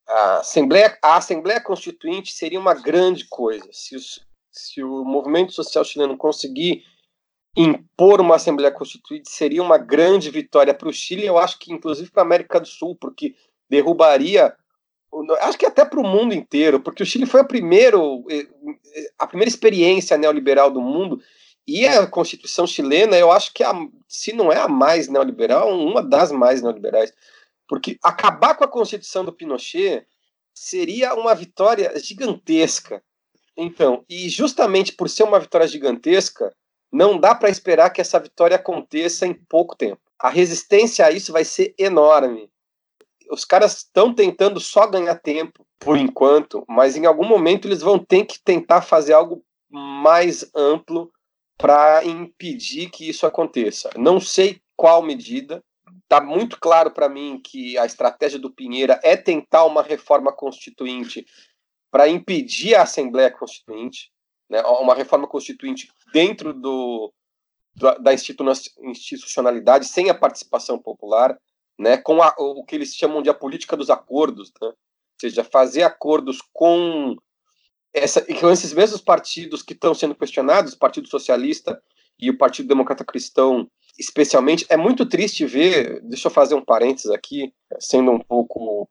a 0.08 0.40
Assembleia, 0.40 0.98
a 1.04 1.18
Assembleia 1.18 1.62
Constituinte 1.62 2.32
seria 2.32 2.60
uma 2.60 2.74
grande 2.74 3.26
coisa 3.28 3.68
se, 3.72 3.96
os, 3.96 4.26
se 4.52 4.84
o 4.84 5.04
movimento 5.04 5.52
social 5.52 5.84
chileno 5.84 6.18
conseguir 6.18 6.84
impor 7.56 8.22
uma 8.22 8.36
Assembleia 8.36 8.72
Constituinte 8.72 9.30
seria 9.30 9.62
uma 9.62 9.78
grande 9.78 10.30
vitória 10.30 10.74
para 10.74 10.88
o 10.88 10.94
Chile, 10.94 11.26
eu 11.26 11.38
acho 11.38 11.58
que 11.60 11.74
inclusive 11.74 12.12
para 12.12 12.22
a 12.22 12.26
América 12.26 12.60
do 12.60 12.68
Sul, 12.68 12.96
porque 12.96 13.36
derrubaria, 13.70 14.56
acho 15.42 15.58
que 15.58 15.66
até 15.66 15.84
para 15.84 16.00
o 16.00 16.08
mundo 16.08 16.34
inteiro, 16.34 16.80
porque 16.80 17.02
o 17.02 17.06
Chile 17.06 17.26
foi 17.26 17.42
a, 17.42 17.44
primeiro, 17.44 18.24
eh, 18.30 18.48
a 19.18 19.26
primeira 19.26 19.50
experiência 19.50 20.18
neoliberal 20.18 20.70
do 20.70 20.80
mundo, 20.80 21.20
e 21.68 21.86
a 21.86 22.08
Constituição 22.08 22.66
chilena, 22.66 23.18
eu 23.18 23.32
acho 23.32 23.54
que 23.54 23.64
a, 23.64 23.74
se 24.08 24.32
não 24.32 24.52
é 24.52 24.58
a 24.58 24.68
mais 24.68 25.10
neoliberal, 25.10 25.70
uma 25.78 26.02
das 26.02 26.32
mais 26.32 26.62
neoliberais, 26.62 27.12
porque 27.68 27.98
acabar 28.04 28.56
com 28.56 28.64
a 28.64 28.68
Constituição 28.68 29.26
do 29.26 29.34
Pinochet 29.34 30.06
seria 30.54 31.14
uma 31.14 31.36
vitória 31.36 31.92
gigantesca. 32.00 33.04
Então, 33.56 34.04
e 34.10 34.30
justamente 34.30 34.94
por 34.94 35.10
ser 35.10 35.24
uma 35.24 35.40
vitória 35.40 35.68
gigantesca, 35.68 36.54
não 36.92 37.20
dá 37.20 37.36
para 37.36 37.50
esperar 37.50 37.90
que 37.90 38.02
essa 38.02 38.20
vitória 38.20 38.56
aconteça 38.56 39.26
em 39.26 39.34
pouco 39.34 39.76
tempo. 39.76 40.02
A 40.20 40.30
resistência 40.30 41.06
a 41.06 41.12
isso 41.12 41.32
vai 41.32 41.44
ser 41.44 41.76
enorme. 41.78 42.50
Os 43.30 43.44
caras 43.44 43.78
estão 43.78 44.14
tentando 44.14 44.60
só 44.60 44.88
ganhar 44.88 45.16
tempo 45.16 45.66
por 45.80 45.98
enquanto, 45.98 46.64
mas 46.68 46.96
em 46.96 47.06
algum 47.06 47.26
momento 47.26 47.68
eles 47.68 47.82
vão 47.82 48.00
ter 48.00 48.26
que 48.26 48.40
tentar 48.42 48.82
fazer 48.82 49.14
algo 49.14 49.44
mais 49.70 50.50
amplo 50.56 51.12
para 51.58 52.06
impedir 52.06 52.90
que 52.90 53.10
isso 53.10 53.26
aconteça. 53.26 53.90
Não 53.98 54.20
sei 54.20 54.62
qual 54.76 55.02
medida. 55.02 55.64
Está 56.08 56.22
muito 56.22 56.58
claro 56.60 56.92
para 56.92 57.10
mim 57.10 57.42
que 57.44 57.78
a 57.78 57.86
estratégia 57.86 58.40
do 58.40 58.50
Pinheira 58.50 59.00
é 59.04 59.18
tentar 59.18 59.66
uma 59.66 59.84
reforma 59.84 60.32
constituinte 60.32 61.26
para 61.92 62.08
impedir 62.08 62.76
a 62.76 62.84
Assembleia 62.84 63.30
Constituinte 63.30 64.12
né, 64.50 64.62
uma 64.62 64.96
reforma 64.96 65.28
constituinte 65.28 65.90
dentro 66.14 66.54
do, 66.54 67.14
da 68.00 68.14
institucionalidade, 68.14 69.86
sem 69.86 70.10
a 70.10 70.16
participação 70.16 70.80
popular, 70.80 71.38
né, 71.78 71.98
com 71.98 72.22
a, 72.22 72.34
o 72.38 72.64
que 72.64 72.76
eles 72.76 72.96
chamam 72.96 73.22
de 73.22 73.30
a 73.30 73.34
política 73.34 73.76
dos 73.76 73.90
acordos, 73.90 74.52
né, 74.62 74.68
ou 74.68 74.76
seja, 75.20 75.44
fazer 75.44 75.84
acordos 75.84 76.42
com, 76.54 77.16
essa, 77.94 78.22
com 78.40 78.50
esses 78.50 78.74
mesmos 78.74 79.02
partidos 79.02 79.62
que 79.62 79.74
estão 79.74 79.94
sendo 79.94 80.16
questionados, 80.16 80.74
o 80.74 80.80
Partido 80.80 81.08
Socialista 81.08 81.82
e 82.20 82.30
o 82.30 82.38
Partido 82.38 82.68
Democrata 82.68 83.06
Cristão, 83.06 83.70
especialmente, 83.98 84.66
é 84.70 84.78
muito 84.78 85.06
triste 85.06 85.46
ver, 85.46 86.02
deixa 86.04 86.28
eu 86.28 86.32
fazer 86.32 86.56
um 86.56 86.64
parênteses 86.64 87.10
aqui, 87.12 87.54
sendo 87.80 88.12
um 88.12 88.20
pouco 88.20 88.88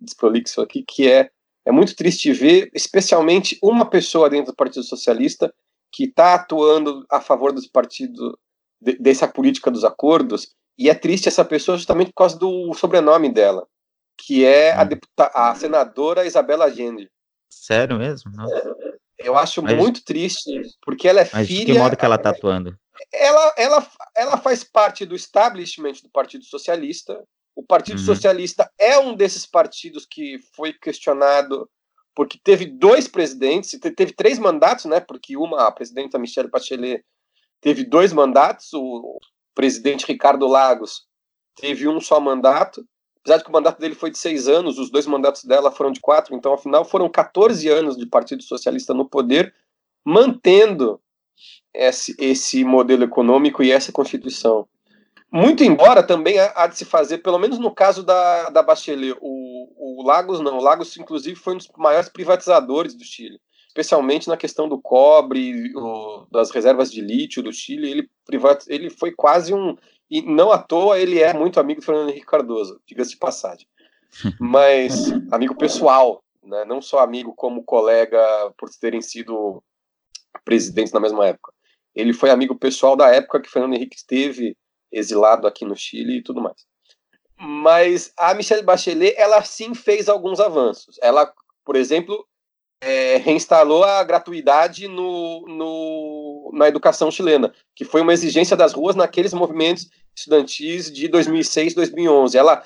desprolixo 0.00 0.60
aqui, 0.60 0.84
que 0.86 1.10
é, 1.10 1.30
é 1.64 1.72
muito 1.72 1.94
triste 1.96 2.32
ver, 2.32 2.70
especialmente, 2.74 3.58
uma 3.62 3.88
pessoa 3.88 4.28
dentro 4.28 4.52
do 4.52 4.56
Partido 4.56 4.84
Socialista 4.84 5.52
que 5.92 6.04
está 6.04 6.34
atuando 6.34 7.04
a 7.10 7.20
favor 7.20 7.52
dos 7.52 7.66
partidos, 7.66 8.34
de, 8.80 8.96
dessa 8.98 9.28
política 9.28 9.70
dos 9.70 9.84
acordos, 9.84 10.54
e 10.78 10.88
é 10.88 10.94
triste 10.94 11.28
essa 11.28 11.44
pessoa 11.44 11.76
justamente 11.76 12.08
por 12.08 12.16
causa 12.16 12.38
do 12.38 12.72
sobrenome 12.74 13.30
dela, 13.30 13.66
que 14.16 14.44
é 14.44 14.72
a, 14.72 14.82
hum. 14.82 14.88
deputa 14.88 15.30
a 15.34 15.54
senadora 15.54 16.26
Isabela 16.26 16.64
Allende. 16.64 17.10
Sério 17.50 17.98
mesmo? 17.98 18.32
Nossa. 18.32 18.76
Eu 19.18 19.36
acho 19.36 19.62
Mas... 19.62 19.76
muito 19.76 20.04
triste, 20.04 20.50
porque 20.84 21.08
ela 21.08 21.20
é 21.20 21.30
Mas 21.32 21.46
filha. 21.46 21.66
De 21.66 21.72
que 21.72 21.78
modo 21.78 21.96
que 21.96 22.04
ela 22.04 22.16
está 22.16 22.30
atuando? 22.30 22.76
ela, 23.12 23.54
ela, 23.56 23.90
ela 24.14 24.38
faz 24.38 24.62
parte 24.62 25.04
do 25.04 25.14
establishment 25.14 25.94
do 26.02 26.10
Partido 26.10 26.44
Socialista. 26.44 27.22
O 27.54 27.62
Partido 27.62 27.98
uhum. 27.98 28.04
Socialista 28.04 28.70
é 28.78 28.98
um 28.98 29.14
desses 29.14 29.46
partidos 29.46 30.06
que 30.06 30.38
foi 30.54 30.72
questionado 30.72 31.68
porque 32.14 32.38
teve 32.42 32.66
dois 32.66 33.08
presidentes, 33.08 33.78
teve 33.96 34.12
três 34.12 34.38
mandatos, 34.38 34.84
né? 34.84 35.00
Porque 35.00 35.36
uma, 35.36 35.66
a 35.66 35.72
presidenta 35.72 36.18
Michelle 36.18 36.50
Bachelet, 36.50 37.02
teve 37.60 37.84
dois 37.84 38.12
mandatos, 38.12 38.72
o 38.74 39.18
presidente 39.54 40.06
Ricardo 40.06 40.46
Lagos 40.46 41.06
teve 41.56 41.88
um 41.88 42.00
só 42.00 42.20
mandato, 42.20 42.86
apesar 43.22 43.38
de 43.38 43.44
que 43.44 43.50
o 43.50 43.52
mandato 43.52 43.80
dele 43.80 43.94
foi 43.94 44.10
de 44.10 44.18
seis 44.18 44.48
anos, 44.48 44.78
os 44.78 44.90
dois 44.90 45.06
mandatos 45.06 45.44
dela 45.44 45.70
foram 45.70 45.92
de 45.92 46.00
quatro, 46.00 46.34
então, 46.34 46.52
afinal, 46.52 46.84
foram 46.84 47.08
14 47.08 47.68
anos 47.68 47.96
de 47.96 48.04
Partido 48.04 48.42
Socialista 48.42 48.92
no 48.92 49.08
poder, 49.08 49.54
mantendo 50.04 51.00
esse, 51.72 52.14
esse 52.18 52.64
modelo 52.64 53.04
econômico 53.04 53.62
e 53.62 53.70
essa 53.70 53.92
Constituição. 53.92 54.66
Muito 55.30 55.64
embora 55.64 56.02
também 56.02 56.38
há 56.38 56.66
de 56.66 56.76
se 56.76 56.84
fazer, 56.84 57.18
pelo 57.18 57.38
menos 57.38 57.58
no 57.58 57.74
caso 57.74 58.02
da, 58.02 58.50
da 58.50 58.62
Bachelet, 58.62 59.16
o, 59.18 60.00
o 60.00 60.02
Lagos 60.02 60.40
não, 60.40 60.58
o 60.58 60.62
Lagos 60.62 60.94
inclusive 60.98 61.36
foi 61.36 61.54
um 61.54 61.56
dos 61.56 61.70
maiores 61.78 62.10
privatizadores 62.10 62.94
do 62.94 63.02
Chile, 63.02 63.40
especialmente 63.66 64.28
na 64.28 64.36
questão 64.36 64.68
do 64.68 64.78
cobre, 64.78 65.72
o, 65.74 66.26
das 66.30 66.50
reservas 66.50 66.92
de 66.92 67.00
lítio 67.00 67.42
do 67.42 67.50
Chile, 67.50 67.90
ele, 67.90 68.10
privat, 68.26 68.66
ele 68.68 68.90
foi 68.90 69.10
quase 69.10 69.54
um, 69.54 69.74
e 70.12 70.20
não 70.20 70.52
à 70.52 70.58
toa 70.58 70.98
ele 70.98 71.20
é 71.20 71.32
muito 71.32 71.58
amigo 71.58 71.80
do 71.80 71.86
Fernando 71.86 72.10
Henrique 72.10 72.26
Cardoso, 72.26 72.78
diga-se 72.86 73.12
de 73.12 73.16
passagem, 73.16 73.66
mas 74.38 75.10
amigo 75.32 75.56
pessoal, 75.56 76.22
né, 76.44 76.66
não 76.66 76.82
só 76.82 76.98
amigo 76.98 77.34
como 77.34 77.64
colega 77.64 78.20
por 78.58 78.68
terem 78.78 79.00
sido 79.00 79.64
presidentes 80.44 80.92
na 80.92 81.00
mesma 81.00 81.26
época. 81.26 81.50
Ele 81.94 82.12
foi 82.12 82.28
amigo 82.28 82.54
pessoal 82.58 82.94
da 82.94 83.08
época 83.08 83.40
que 83.40 83.50
Fernando 83.50 83.74
Henrique 83.74 83.96
esteve 83.96 84.54
exilado 84.90 85.46
aqui 85.46 85.64
no 85.64 85.74
Chile 85.74 86.18
e 86.18 86.22
tudo 86.22 86.42
mais. 86.42 86.66
Mas 87.38 88.12
a 88.18 88.34
Michelle 88.34 88.62
Bachelet, 88.62 89.14
ela 89.16 89.42
sim 89.42 89.74
fez 89.74 90.10
alguns 90.10 90.40
avanços.Ela, 90.40 91.32
por 91.64 91.74
exemplo, 91.74 92.26
é, 92.82 93.16
reinstalou 93.18 93.84
a 93.84 94.02
gratuidade 94.02 94.88
no, 94.88 95.46
no, 95.46 96.50
na 96.52 96.66
educação 96.66 97.12
chilena, 97.12 97.54
que 97.76 97.84
foi 97.84 98.00
uma 98.00 98.12
exigência 98.12 98.56
das 98.56 98.72
ruas 98.72 98.96
naqueles 98.96 99.32
movimentos 99.32 99.88
estudantis 100.16 100.90
de 100.90 101.06
2006, 101.06 101.74
2011. 101.74 102.36
Ela 102.36 102.64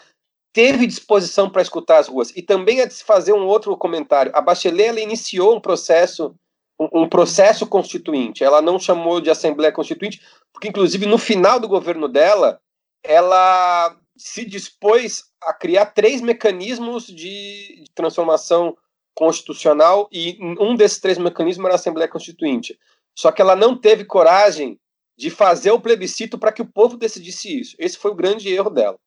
teve 0.55 0.87
disposição 0.87 1.51
para 1.51 1.61
escutar 1.61 1.99
as 1.99 2.09
ruas. 2.09 2.35
E 2.35 2.41
também 2.41 2.81
é 2.81 2.87
de 2.87 2.95
se 2.95 3.05
fazer 3.05 3.35
um 3.35 3.47
outro 3.47 3.77
comentário. 3.77 4.33
A 4.35 4.41
Bachelet 4.41 4.99
iniciou 4.99 5.55
um 5.55 5.61
processo 5.61 6.35
um 6.79 7.09
processo 7.09 7.67
constituinte. 7.67 8.45
Ela 8.45 8.61
não 8.61 8.79
chamou 8.79 9.19
de 9.19 9.31
Assembleia 9.31 9.73
Constituinte, 9.73 10.21
porque, 10.53 10.69
inclusive, 10.69 11.07
no 11.07 11.17
final 11.17 11.59
do 11.59 11.67
governo 11.67 12.07
dela, 12.07 12.61
ela 13.03 13.97
se 14.15 14.45
dispôs 14.45 15.25
a 15.43 15.55
criar 15.55 15.87
três 15.87 16.21
mecanismos 16.21 17.07
de 17.07 17.85
transformação 17.95 18.77
constitucional 19.17 20.09
e 20.13 20.39
um 20.61 20.77
desses 20.77 21.01
três 21.01 21.17
mecanismos 21.17 21.65
era 21.65 21.75
a 21.75 21.77
Assembleia 21.77 22.09
Constituinte. 22.09 22.79
Só 23.17 23.33
que 23.33 23.41
ela 23.41 23.57
não 23.57 23.75
teve 23.75 24.05
coragem 24.05 24.79
de 25.19 25.31
fazer 25.31 25.71
o 25.71 25.81
plebiscito 25.81 26.39
para 26.39 26.53
que 26.53 26.61
o 26.61 26.71
povo 26.71 26.99
decidisse 26.99 27.59
isso. 27.59 27.75
Esse 27.79 27.97
foi 27.97 28.11
o 28.11 28.15
grande 28.15 28.53
erro 28.53 28.69
dela. 28.69 28.99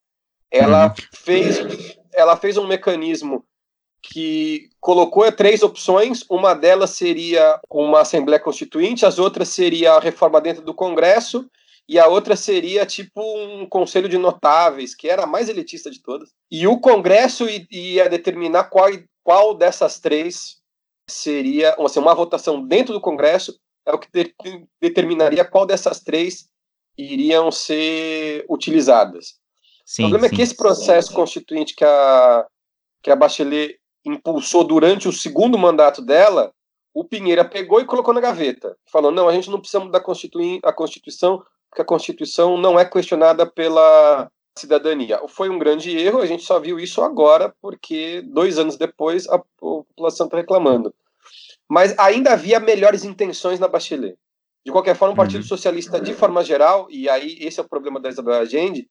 Ela 0.51 0.87
uhum. 0.87 0.93
fez, 1.13 1.59
ela 2.11 2.35
fez 2.35 2.57
um 2.57 2.65
mecanismo 2.65 3.45
que 4.01 4.69
colocou 4.79 5.31
três 5.31 5.61
opções. 5.61 6.25
Uma 6.27 6.55
delas 6.55 6.91
seria 6.91 7.61
uma 7.69 8.01
Assembleia 8.01 8.41
Constituinte, 8.41 9.05
as 9.05 9.19
outras 9.19 9.49
seria 9.49 9.93
a 9.93 9.99
reforma 9.99 10.41
dentro 10.41 10.63
do 10.63 10.73
Congresso, 10.73 11.47
e 11.87 11.99
a 11.99 12.07
outra 12.07 12.35
seria 12.35 12.85
tipo 12.85 13.21
um 13.21 13.67
Conselho 13.67 14.09
de 14.09 14.17
Notáveis, 14.17 14.95
que 14.95 15.09
era 15.09 15.23
a 15.23 15.27
mais 15.27 15.49
elitista 15.49 15.89
de 15.89 16.01
todas. 16.01 16.29
E 16.49 16.67
o 16.67 16.79
Congresso 16.79 17.47
ia 17.71 18.07
determinar 18.07 18.65
qual, 18.65 18.89
qual 19.29 19.53
dessas 19.53 19.99
três 19.99 20.57
seria 21.07 21.75
assim, 21.77 21.99
uma 21.99 22.15
votação 22.15 22.65
dentro 22.65 22.95
do 22.95 22.99
Congresso, 22.99 23.59
é 23.85 23.93
o 23.93 23.99
que 23.99 24.09
de, 24.11 24.33
determinaria 24.81 25.45
qual 25.45 25.67
dessas 25.67 25.99
três 25.99 26.49
iriam 26.97 27.51
ser 27.51 28.43
utilizadas. 28.49 29.35
Sim, 29.85 30.05
o 30.05 30.09
problema 30.09 30.27
sim. 30.27 30.33
é 30.33 30.35
que 30.35 30.41
esse 30.41 30.55
processo 30.55 31.13
constituinte 31.13 31.75
que 31.75 31.85
a, 31.85 32.43
que 33.03 33.11
a 33.11 33.15
Bachelet 33.15 33.79
impulsou 34.03 34.63
durante 34.63 35.07
o 35.07 35.13
segundo 35.13 35.59
mandato 35.59 36.01
dela, 36.01 36.51
o 36.91 37.05
Pinheira 37.05 37.45
pegou 37.45 37.79
e 37.79 37.85
colocou 37.85 38.15
na 38.15 38.21
gaveta. 38.21 38.75
Falou: 38.91 39.11
não, 39.11 39.29
a 39.29 39.31
gente 39.31 39.51
não 39.51 39.59
precisa 39.59 39.79
mudar 39.79 39.99
a 39.99 40.73
Constituição, 40.73 41.45
porque 41.69 41.83
a 41.83 41.85
Constituição 41.85 42.57
não 42.57 42.79
é 42.79 42.83
questionada 42.83 43.45
pela 43.45 44.27
cidadania. 44.59 45.19
Foi 45.27 45.49
um 45.49 45.57
grande 45.57 45.95
erro, 45.97 46.19
a 46.19 46.25
gente 46.25 46.43
só 46.43 46.59
viu 46.59 46.79
isso 46.79 47.01
agora, 47.01 47.53
porque 47.61 48.21
dois 48.21 48.57
anos 48.57 48.77
depois 48.77 49.27
a 49.27 49.39
população 49.59 50.27
está 50.27 50.37
reclamando. 50.37 50.93
Mas 51.67 51.97
ainda 51.97 52.33
havia 52.33 52.59
melhores 52.59 53.03
intenções 53.03 53.59
na 53.59 53.67
Bachelet. 53.67 54.17
De 54.65 54.71
qualquer 54.71 54.95
forma, 54.95 55.13
o 55.13 55.17
Partido 55.17 55.41
uhum. 55.41 55.47
Socialista, 55.47 55.99
de 56.01 56.13
forma 56.13 56.43
geral, 56.43 56.87
e 56.89 57.07
aí 57.07 57.37
esse 57.39 57.59
é 57.59 57.63
o 57.63 57.69
problema 57.69 57.99
da 57.99 58.09
Isabel 58.09 58.35
Allende, 58.35 58.87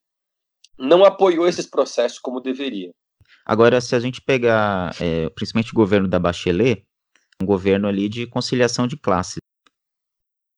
não 0.77 1.03
apoiou 1.05 1.47
esses 1.47 1.65
processos 1.65 2.19
como 2.19 2.39
deveria. 2.39 2.91
Agora, 3.45 3.79
se 3.81 3.95
a 3.95 3.99
gente 3.99 4.21
pegar, 4.21 4.95
é, 4.99 5.29
principalmente 5.29 5.71
o 5.71 5.75
governo 5.75 6.07
da 6.07 6.19
Bachelet, 6.19 6.85
um 7.41 7.45
governo 7.45 7.87
ali 7.87 8.09
de 8.09 8.27
conciliação 8.27 8.87
de 8.87 8.97
classes, 8.97 9.37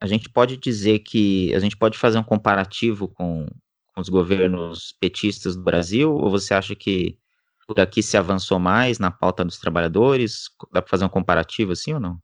a 0.02 0.08
gente 0.08 0.30
pode 0.30 0.58
dizer 0.58 1.00
que 1.00 1.54
a 1.54 1.60
gente 1.60 1.78
pode 1.78 1.98
fazer 1.98 2.18
um 2.18 2.24
comparativo 2.24 3.08
com, 3.08 3.46
com 3.94 4.02
os 4.02 4.10
governos 4.10 4.96
petistas 5.00 5.56
do 5.56 5.64
Brasil, 5.64 6.14
ou 6.14 6.30
você 6.30 6.54
acha 6.54 6.76
que 6.76 7.18
por 7.68 7.80
aqui 7.80 8.02
se 8.04 8.18
avançou 8.18 8.60
mais 8.60 9.00
na 9.00 9.12
pauta 9.12 9.46
dos 9.46 9.58
trabalhadores? 9.58 10.50
Dá 10.72 10.82
para 10.82 10.90
fazer 10.90 11.06
um 11.06 11.10
comparativo 11.10 11.72
assim 11.72 11.94
ou 11.94 12.00
não? 12.00 12.20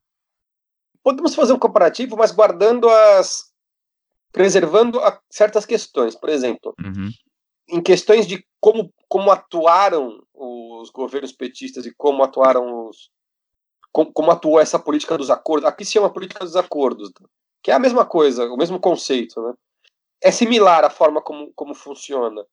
Podemos 1.04 1.36
fazer 1.36 1.54
um 1.54 1.60
comparativo, 1.60 2.18
mas 2.18 2.32
guardando 2.32 2.90
as. 2.90 3.46
preservando 4.32 5.00
a, 5.00 5.22
certas 5.30 5.66
questões. 5.66 6.16
Por 6.16 6.30
exemplo, 6.30 6.74
uhum. 6.84 7.10
em 7.70 7.82
questões 7.82 8.28
de 8.28 8.46
como, 8.60 8.94
como 9.08 9.32
atuaram 9.32 10.22
os 10.34 10.90
governos 10.90 11.32
petistas 11.32 11.86
e 11.86 11.94
como 11.96 12.24
atuaram 12.24 12.88
os. 12.88 13.10
Como, 13.92 14.12
como 14.12 14.32
atuou 14.32 14.60
essa 14.60 14.78
política 14.78 15.18
dos 15.18 15.30
acordos. 15.30 15.68
Aqui 15.68 15.86
se 15.86 15.94
chama 15.94 16.12
política 16.12 16.44
dos 16.44 16.56
acordos, 16.56 17.12
que 17.64 17.72
é 17.72 17.74
a 17.74 17.80
mesma 17.80 18.06
coisa, 18.06 18.46
o 18.46 18.58
mesmo 18.58 18.80
conceito, 18.80 19.42
né? 19.42 19.54
É 20.22 20.32
similar 20.32 20.84
a 20.84 20.90
forma 20.90 21.22
como, 21.22 21.52
como 21.54 21.74
funciona. 21.74 22.46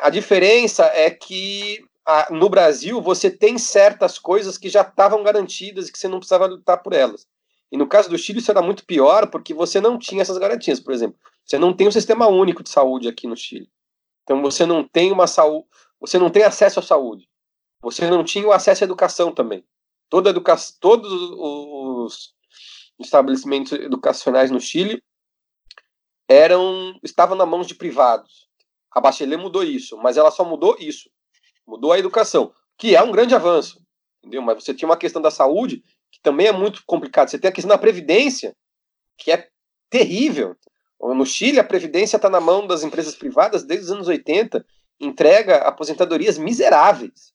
A 0.00 0.10
diferença 0.10 0.84
é 0.86 1.10
que 1.10 1.84
a, 2.04 2.32
no 2.32 2.48
Brasil 2.48 3.00
você 3.02 3.30
tem 3.30 3.58
certas 3.58 4.18
coisas 4.18 4.56
que 4.56 4.68
já 4.68 4.80
estavam 4.80 5.22
garantidas 5.22 5.88
e 5.88 5.92
que 5.92 5.98
você 5.98 6.08
não 6.08 6.18
precisava 6.18 6.46
lutar 6.46 6.82
por 6.82 6.92
elas. 6.92 7.26
E 7.70 7.76
no 7.76 7.86
caso 7.86 8.08
do 8.08 8.16
Chile 8.16 8.38
isso 8.38 8.50
era 8.50 8.62
muito 8.62 8.86
pior 8.86 9.30
porque 9.30 9.52
você 9.52 9.80
não 9.80 9.98
tinha 9.98 10.22
essas 10.22 10.38
garantias. 10.38 10.80
Por 10.80 10.94
exemplo, 10.94 11.18
você 11.44 11.58
não 11.58 11.74
tem 11.74 11.86
um 11.86 11.92
sistema 11.92 12.26
único 12.26 12.62
de 12.62 12.70
saúde 12.70 13.08
aqui 13.08 13.26
no 13.26 13.36
Chile. 13.36 13.68
Então 14.24 14.40
você 14.40 14.64
não 14.64 14.82
tem 14.82 15.12
uma 15.12 15.26
saúde, 15.26 15.66
você 16.00 16.18
não 16.18 16.30
tem 16.30 16.42
acesso 16.42 16.80
à 16.80 16.82
saúde. 16.82 17.28
Você 17.82 18.08
não 18.10 18.24
tinha 18.24 18.46
o 18.46 18.52
acesso 18.52 18.84
à 18.84 18.86
educação 18.86 19.32
também. 19.32 19.64
Toda 20.08 20.30
educa 20.30 20.56
todos 20.80 21.12
os 21.12 22.34
estabelecimentos 22.98 23.72
educacionais 23.72 24.50
no 24.50 24.60
Chile 24.60 25.02
eram 26.28 26.98
estavam 27.02 27.36
na 27.36 27.46
mão 27.46 27.62
de 27.62 27.74
privados. 27.74 28.48
A 28.90 29.00
Bachelet 29.00 29.40
mudou 29.40 29.62
isso, 29.62 29.96
mas 29.96 30.16
ela 30.16 30.30
só 30.30 30.44
mudou 30.44 30.76
isso. 30.78 31.10
Mudou 31.66 31.92
a 31.92 31.98
educação, 31.98 32.52
que 32.76 32.94
é 32.94 33.02
um 33.02 33.12
grande 33.12 33.34
avanço, 33.34 33.80
entendeu? 34.18 34.42
Mas 34.42 34.62
você 34.62 34.74
tinha 34.74 34.88
uma 34.88 34.96
questão 34.96 35.20
da 35.20 35.30
saúde 35.30 35.82
que 36.10 36.20
também 36.22 36.46
é 36.46 36.52
muito 36.52 36.82
complicado. 36.86 37.28
Você 37.28 37.38
tem 37.38 37.48
a 37.48 37.52
questão 37.52 37.68
da 37.68 37.78
previdência, 37.78 38.56
que 39.16 39.30
é 39.30 39.48
terrível. 39.90 40.56
No 41.00 41.24
Chile, 41.24 41.60
a 41.60 41.64
previdência 41.64 42.16
está 42.16 42.28
na 42.28 42.40
mão 42.40 42.66
das 42.66 42.82
empresas 42.82 43.14
privadas 43.14 43.64
desde 43.64 43.86
os 43.86 43.92
anos 43.92 44.08
80, 44.08 44.64
entrega 45.00 45.58
aposentadorias 45.58 46.38
miseráveis. 46.38 47.32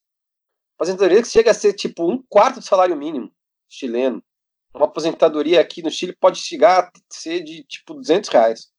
Aposentadoria 0.76 1.22
que 1.22 1.28
chega 1.28 1.50
a 1.50 1.54
ser 1.54 1.72
tipo 1.72 2.10
um 2.10 2.22
quarto 2.28 2.58
do 2.58 2.64
salário 2.64 2.96
mínimo 2.96 3.32
chileno. 3.68 4.22
Uma 4.74 4.86
aposentadoria 4.86 5.60
aqui 5.60 5.82
no 5.82 5.90
Chile 5.90 6.16
pode 6.18 6.40
chegar 6.40 6.84
a 6.84 6.90
ser 7.08 7.42
de 7.42 7.62
tipo 7.64 7.94
200 7.94 8.28
reais. 8.28 8.73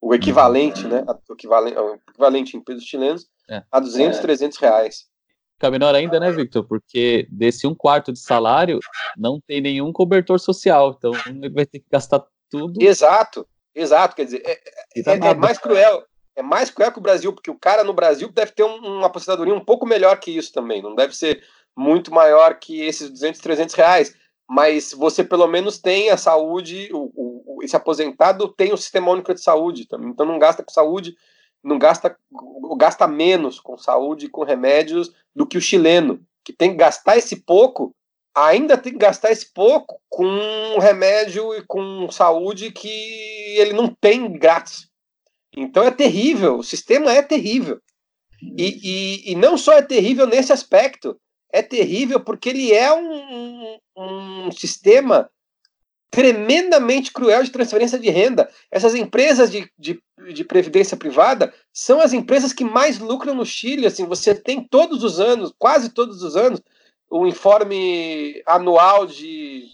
O 0.00 0.14
equivalente, 0.14 0.86
né, 0.86 1.04
o 1.28 1.32
equivalente, 1.32 1.78
o 1.78 1.94
equivalente 2.10 2.56
em 2.56 2.60
pesos 2.60 2.84
chilenos, 2.84 3.26
é. 3.50 3.62
a 3.70 3.80
200, 3.80 4.18
é. 4.18 4.22
300 4.22 4.58
reais. 4.58 5.06
Fica 5.54 5.70
menor 5.72 5.94
ainda, 5.94 6.20
né, 6.20 6.30
Victor? 6.30 6.64
Porque 6.64 7.26
desse 7.30 7.66
um 7.66 7.74
quarto 7.74 8.12
de 8.12 8.20
salário 8.20 8.78
não 9.16 9.40
tem 9.40 9.60
nenhum 9.60 9.92
cobertor 9.92 10.38
social, 10.38 10.94
então 10.96 11.10
ele 11.26 11.50
vai 11.50 11.66
ter 11.66 11.80
que 11.80 11.86
gastar 11.90 12.24
tudo. 12.48 12.80
Exato, 12.80 13.46
exato. 13.74 14.14
Quer 14.14 14.24
dizer, 14.24 14.42
é, 14.44 14.52
é, 14.52 15.30
é 15.30 15.34
mais 15.34 15.58
cruel. 15.58 16.04
É 16.36 16.42
mais 16.42 16.70
cruel 16.70 16.92
que 16.92 16.98
o 16.98 17.02
Brasil, 17.02 17.32
porque 17.32 17.50
o 17.50 17.58
cara 17.58 17.82
no 17.82 17.92
Brasil 17.92 18.30
deve 18.30 18.52
ter 18.52 18.62
um, 18.62 18.76
uma 18.76 19.06
aposentadoria 19.06 19.52
um 19.52 19.64
pouco 19.64 19.84
melhor 19.84 20.20
que 20.20 20.30
isso 20.30 20.52
também. 20.52 20.80
Não 20.80 20.94
deve 20.94 21.16
ser 21.16 21.42
muito 21.76 22.14
maior 22.14 22.54
que 22.60 22.80
esses 22.80 23.10
200, 23.10 23.40
300 23.40 23.74
reais. 23.74 24.14
Mas 24.48 24.92
você 24.92 25.24
pelo 25.24 25.48
menos 25.48 25.78
tem 25.78 26.08
a 26.08 26.16
saúde, 26.16 26.88
o, 26.92 27.10
o, 27.14 27.27
esse 27.62 27.76
aposentado 27.76 28.48
tem 28.48 28.72
o 28.72 28.76
sistema 28.76 29.10
único 29.10 29.34
de 29.34 29.42
saúde 29.42 29.86
também. 29.86 30.10
Então 30.10 30.26
não 30.26 30.38
gasta 30.38 30.62
com 30.62 30.70
saúde, 30.70 31.16
não 31.62 31.78
gasta, 31.78 32.16
gasta 32.76 33.06
menos 33.06 33.60
com 33.60 33.76
saúde 33.76 34.26
e 34.26 34.30
com 34.30 34.44
remédios 34.44 35.12
do 35.34 35.46
que 35.46 35.58
o 35.58 35.60
chileno, 35.60 36.20
que 36.44 36.52
tem 36.52 36.70
que 36.70 36.76
gastar 36.76 37.16
esse 37.16 37.36
pouco, 37.36 37.94
ainda 38.34 38.78
tem 38.78 38.92
que 38.92 38.98
gastar 38.98 39.30
esse 39.30 39.52
pouco 39.52 40.00
com 40.08 40.78
remédio 40.78 41.54
e 41.54 41.62
com 41.66 42.10
saúde 42.10 42.70
que 42.70 42.88
ele 43.58 43.72
não 43.72 43.88
tem 43.88 44.32
grátis. 44.32 44.88
Então 45.56 45.84
é 45.84 45.90
terrível, 45.90 46.56
o 46.58 46.62
sistema 46.62 47.12
é 47.12 47.22
terrível. 47.22 47.80
E, 48.40 48.78
e, 48.82 49.32
e 49.32 49.34
não 49.34 49.58
só 49.58 49.72
é 49.72 49.82
terrível 49.82 50.26
nesse 50.26 50.52
aspecto, 50.52 51.18
é 51.52 51.62
terrível 51.62 52.20
porque 52.20 52.48
ele 52.48 52.72
é 52.72 52.92
um, 52.92 53.78
um 53.96 54.52
sistema 54.52 55.28
tremendamente 56.10 57.12
cruel 57.12 57.42
de 57.42 57.50
transferência 57.50 57.98
de 57.98 58.08
renda. 58.10 58.50
Essas 58.70 58.94
empresas 58.94 59.50
de, 59.50 59.70
de, 59.78 60.02
de, 60.32 60.44
previdência 60.44 60.96
privada 60.96 61.52
são 61.72 62.00
as 62.00 62.12
empresas 62.12 62.52
que 62.52 62.64
mais 62.64 62.98
lucram 62.98 63.34
no 63.34 63.44
Chile. 63.44 63.86
Assim, 63.86 64.06
você 64.06 64.34
tem 64.34 64.62
todos 64.62 65.02
os 65.04 65.20
anos, 65.20 65.52
quase 65.58 65.90
todos 65.90 66.22
os 66.22 66.36
anos, 66.36 66.60
o 67.10 67.26
informe 67.26 68.42
anual 68.46 69.06
de 69.06 69.64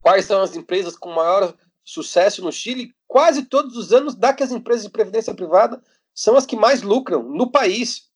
quais 0.00 0.24
são 0.24 0.42
as 0.42 0.56
empresas 0.56 0.96
com 0.96 1.10
maior 1.10 1.54
sucesso 1.84 2.42
no 2.42 2.52
Chile. 2.52 2.92
Quase 3.06 3.44
todos 3.44 3.76
os 3.76 3.92
anos 3.92 4.14
dá 4.14 4.32
que 4.32 4.42
as 4.42 4.52
empresas 4.52 4.84
de 4.84 4.90
previdência 4.90 5.34
privada 5.34 5.82
são 6.14 6.36
as 6.36 6.44
que 6.44 6.56
mais 6.56 6.82
lucram 6.82 7.22
no 7.22 7.50
país, 7.50 8.10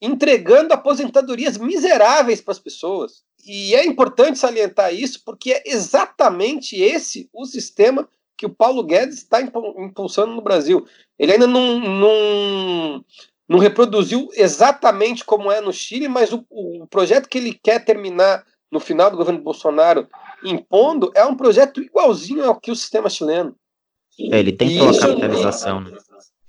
entregando 0.00 0.72
aposentadorias 0.72 1.58
miseráveis 1.58 2.40
para 2.40 2.52
as 2.52 2.58
pessoas. 2.58 3.22
E 3.44 3.74
é 3.74 3.84
importante 3.84 4.38
salientar 4.38 4.94
isso 4.94 5.22
porque 5.24 5.52
é 5.52 5.62
exatamente 5.66 6.80
esse 6.80 7.28
o 7.32 7.44
sistema 7.44 8.08
que 8.36 8.46
o 8.46 8.50
Paulo 8.50 8.82
Guedes 8.82 9.18
está 9.18 9.40
impulsando 9.42 10.32
no 10.32 10.40
Brasil. 10.40 10.86
Ele 11.18 11.32
ainda 11.32 11.46
não, 11.46 11.78
não, 11.78 13.04
não 13.46 13.58
reproduziu 13.58 14.28
exatamente 14.32 15.24
como 15.24 15.52
é 15.52 15.60
no 15.60 15.72
Chile, 15.72 16.08
mas 16.08 16.32
o, 16.32 16.44
o 16.48 16.86
projeto 16.86 17.28
que 17.28 17.36
ele 17.36 17.52
quer 17.52 17.84
terminar 17.84 18.44
no 18.72 18.80
final 18.80 19.10
do 19.10 19.16
governo 19.16 19.42
Bolsonaro 19.42 20.08
impondo 20.44 21.10
é 21.14 21.24
um 21.24 21.36
projeto 21.36 21.82
igualzinho 21.82 22.44
ao 22.44 22.58
que 22.58 22.70
o 22.70 22.76
sistema 22.76 23.10
chileno. 23.10 23.54
É, 24.18 24.38
ele 24.38 24.52
tem 24.52 24.78
a 24.88 24.98
capitalização. 24.98 25.80
Né? 25.80 25.96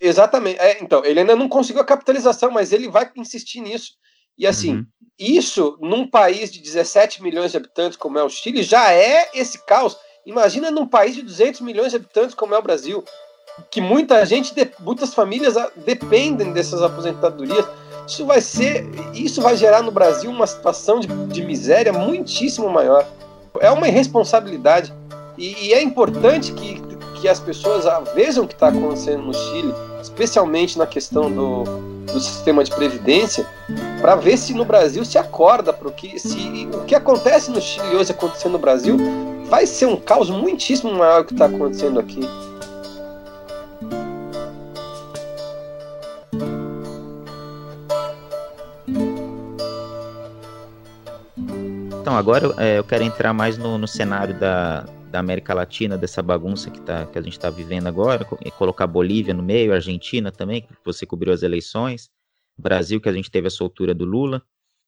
Exatamente. 0.02 0.60
É, 0.60 0.82
então, 0.82 1.06
ele 1.06 1.20
ainda 1.20 1.36
não 1.36 1.48
conseguiu 1.48 1.82
a 1.82 1.86
capitalização, 1.86 2.50
mas 2.50 2.74
ele 2.74 2.90
vai 2.90 3.10
insistir 3.16 3.62
nisso. 3.62 3.92
E 4.38 4.48
assim, 4.48 4.78
uhum. 4.78 4.86
isso 5.20 5.78
num 5.80 6.08
país 6.08 6.52
de 6.52 6.60
17 6.60 7.22
milhões 7.22 7.52
de 7.52 7.58
habitantes 7.58 7.96
como 7.98 8.18
é 8.18 8.24
o 8.24 8.30
Chile 8.30 8.64
já 8.64 8.92
é 8.92 9.30
esse 9.36 9.64
caos. 9.66 9.96
Imagina 10.26 10.72
num 10.72 10.88
país 10.88 11.14
de 11.14 11.22
200 11.22 11.62
milhões 11.62 11.92
de 11.92 11.98
habitantes 11.98 12.34
como 12.34 12.56
é 12.56 12.58
o 12.58 12.62
Brasil, 12.62 13.04
que 13.70 13.80
muita 13.80 14.26
gente, 14.26 14.54
muitas 14.80 15.14
famílias 15.14 15.56
dependem 15.86 16.52
dessas 16.54 16.82
aposentadorias. 16.82 17.66
Isso 18.08 18.26
vai 18.26 18.42
ser, 18.42 18.86
isso 19.14 19.42
vai 19.42 19.56
gerar 19.56 19.84
no 19.84 19.92
Brasil 19.92 20.32
uma 20.32 20.48
situação 20.48 21.00
de, 21.00 21.08
de 21.28 21.46
miséria 21.46 21.94
muitíssimo 21.94 22.70
maior. 22.70 23.08
É 23.60 23.70
uma 23.70 23.88
irresponsabilidade 23.88 24.92
e, 25.38 25.68
e 25.68 25.74
é 25.74 25.82
importante 25.82 26.52
que, 26.54 26.82
que 27.20 27.28
as 27.28 27.40
pessoas 27.40 27.86
vejam 28.14 28.46
o 28.46 28.48
que 28.48 28.54
está 28.54 28.70
acontecendo 28.70 29.24
no 29.24 29.34
Chile, 29.34 29.74
especialmente 30.02 30.78
na 30.78 30.86
questão 30.86 31.32
do, 31.32 31.64
do 32.12 32.20
sistema 32.20 32.64
de 32.64 32.72
previdência, 32.74 33.46
para 34.00 34.16
ver 34.16 34.38
se 34.38 34.54
no 34.54 34.66
Brasil 34.66 35.06
se 35.06 35.18
acorda 35.18 35.72
para 35.72 35.88
o 35.88 35.92
que 35.92 36.20
se 36.20 36.68
o 36.74 36.86
que 36.86 36.96
acontece 36.96 37.52
no 37.52 37.62
Chile 37.62 37.96
hoje 37.96 38.12
acontecer 38.12 38.50
no 38.50 38.58
Brasil 38.58 38.98
vai 39.46 39.66
ser 39.66 39.86
um 39.86 39.98
caos 39.98 40.30
muitíssimo 40.30 40.94
maior 40.94 41.26
que 41.26 41.34
está 41.34 41.46
acontecendo 41.46 42.00
aqui. 42.00 42.22
Então, 52.02 52.18
agora 52.18 52.54
é, 52.58 52.80
eu 52.80 52.84
quero 52.84 53.04
entrar 53.04 53.34
mais 53.34 53.58
no, 53.58 53.78
no 53.78 53.88
cenário 53.88 54.34
da, 54.34 54.86
da 55.12 55.20
América 55.20 55.54
Latina, 55.54 55.98
dessa 55.98 56.22
bagunça 56.22 56.72
que, 56.72 56.80
tá, 56.82 57.06
que 57.06 57.20
a 57.20 57.22
gente 57.22 57.34
está 57.34 57.50
vivendo 57.50 57.88
agora, 57.88 58.26
e 58.46 58.50
colocar 58.50 58.88
Bolívia 58.88 59.34
no 59.34 59.44
meio, 59.44 59.74
Argentina 59.74 60.32
também, 60.32 60.62
que 60.62 60.70
você 60.84 61.06
cobriu 61.06 61.34
as 61.34 61.44
eleições, 61.44 62.10
Brasil, 62.58 63.02
que 63.02 63.10
a 63.10 63.14
gente 63.14 63.30
teve 63.30 63.48
a 63.48 63.52
soltura 63.52 63.94
do 63.94 64.06
Lula, 64.06 64.42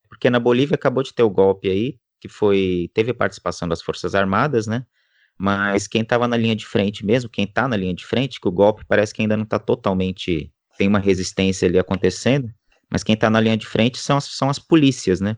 porque 0.07 0.29
na 0.29 0.39
Bolívia 0.39 0.75
acabou 0.75 1.03
de 1.03 1.13
ter 1.13 1.23
o 1.23 1.29
golpe 1.29 1.69
aí, 1.69 1.97
que 2.21 2.29
foi 2.29 2.89
teve 2.93 3.13
participação 3.13 3.67
das 3.67 3.81
Forças 3.81 4.15
Armadas, 4.15 4.65
né? 4.65 4.85
Mas 5.37 5.87
quem 5.87 6.03
estava 6.03 6.27
na 6.27 6.37
linha 6.37 6.55
de 6.55 6.65
frente 6.65 7.05
mesmo, 7.05 7.29
quem 7.29 7.45
está 7.45 7.67
na 7.67 7.75
linha 7.75 7.93
de 7.93 8.05
frente, 8.05 8.39
que 8.39 8.47
o 8.47 8.51
golpe 8.51 8.85
parece 8.87 9.13
que 9.13 9.21
ainda 9.21 9.35
não 9.35 9.43
está 9.43 9.59
totalmente. 9.59 10.51
tem 10.77 10.87
uma 10.87 10.99
resistência 10.99 11.67
ali 11.67 11.77
acontecendo, 11.77 12.49
mas 12.89 13.03
quem 13.03 13.15
está 13.15 13.29
na 13.29 13.41
linha 13.41 13.57
de 13.57 13.65
frente 13.65 13.97
são 13.97 14.17
as, 14.17 14.25
são 14.25 14.49
as 14.49 14.59
polícias, 14.59 15.19
né? 15.19 15.35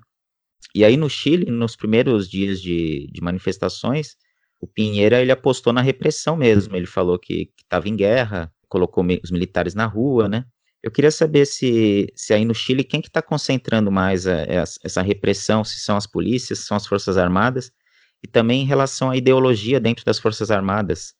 E 0.75 0.83
aí 0.83 0.97
no 0.97 1.09
Chile, 1.09 1.49
nos 1.49 1.75
primeiros 1.75 2.29
dias 2.29 2.61
de, 2.61 3.09
de 3.11 3.21
manifestações, 3.21 4.17
o 4.65 4.67
Pinheira 4.67 5.21
ele 5.21 5.31
apostou 5.31 5.71
na 5.71 5.81
repressão 5.81 6.35
mesmo. 6.35 6.75
Ele 6.75 6.87
falou 6.87 7.19
que 7.19 7.51
estava 7.61 7.87
em 7.87 7.95
guerra, 7.95 8.51
colocou 8.67 9.05
os 9.23 9.31
militares 9.31 9.75
na 9.75 9.85
rua, 9.85 10.27
né? 10.27 10.43
Eu 10.83 10.91
queria 10.91 11.11
saber 11.11 11.45
se, 11.45 12.11
se 12.15 12.33
aí 12.33 12.43
no 12.43 12.53
Chile 12.53 12.83
quem 12.83 13.01
que 13.01 13.07
está 13.07 13.21
concentrando 13.21 13.91
mais 13.91 14.27
a, 14.27 14.43
a, 14.43 14.63
essa 14.83 15.01
repressão, 15.01 15.63
se 15.63 15.79
são 15.79 15.95
as 15.95 16.05
polícias, 16.05 16.59
se 16.59 16.65
são 16.65 16.77
as 16.77 16.85
forças 16.85 17.17
armadas, 17.17 17.71
e 18.23 18.27
também 18.27 18.63
em 18.63 18.65
relação 18.65 19.11
à 19.11 19.17
ideologia 19.17 19.79
dentro 19.79 20.03
das 20.03 20.19
forças 20.19 20.49
armadas. 20.51 21.13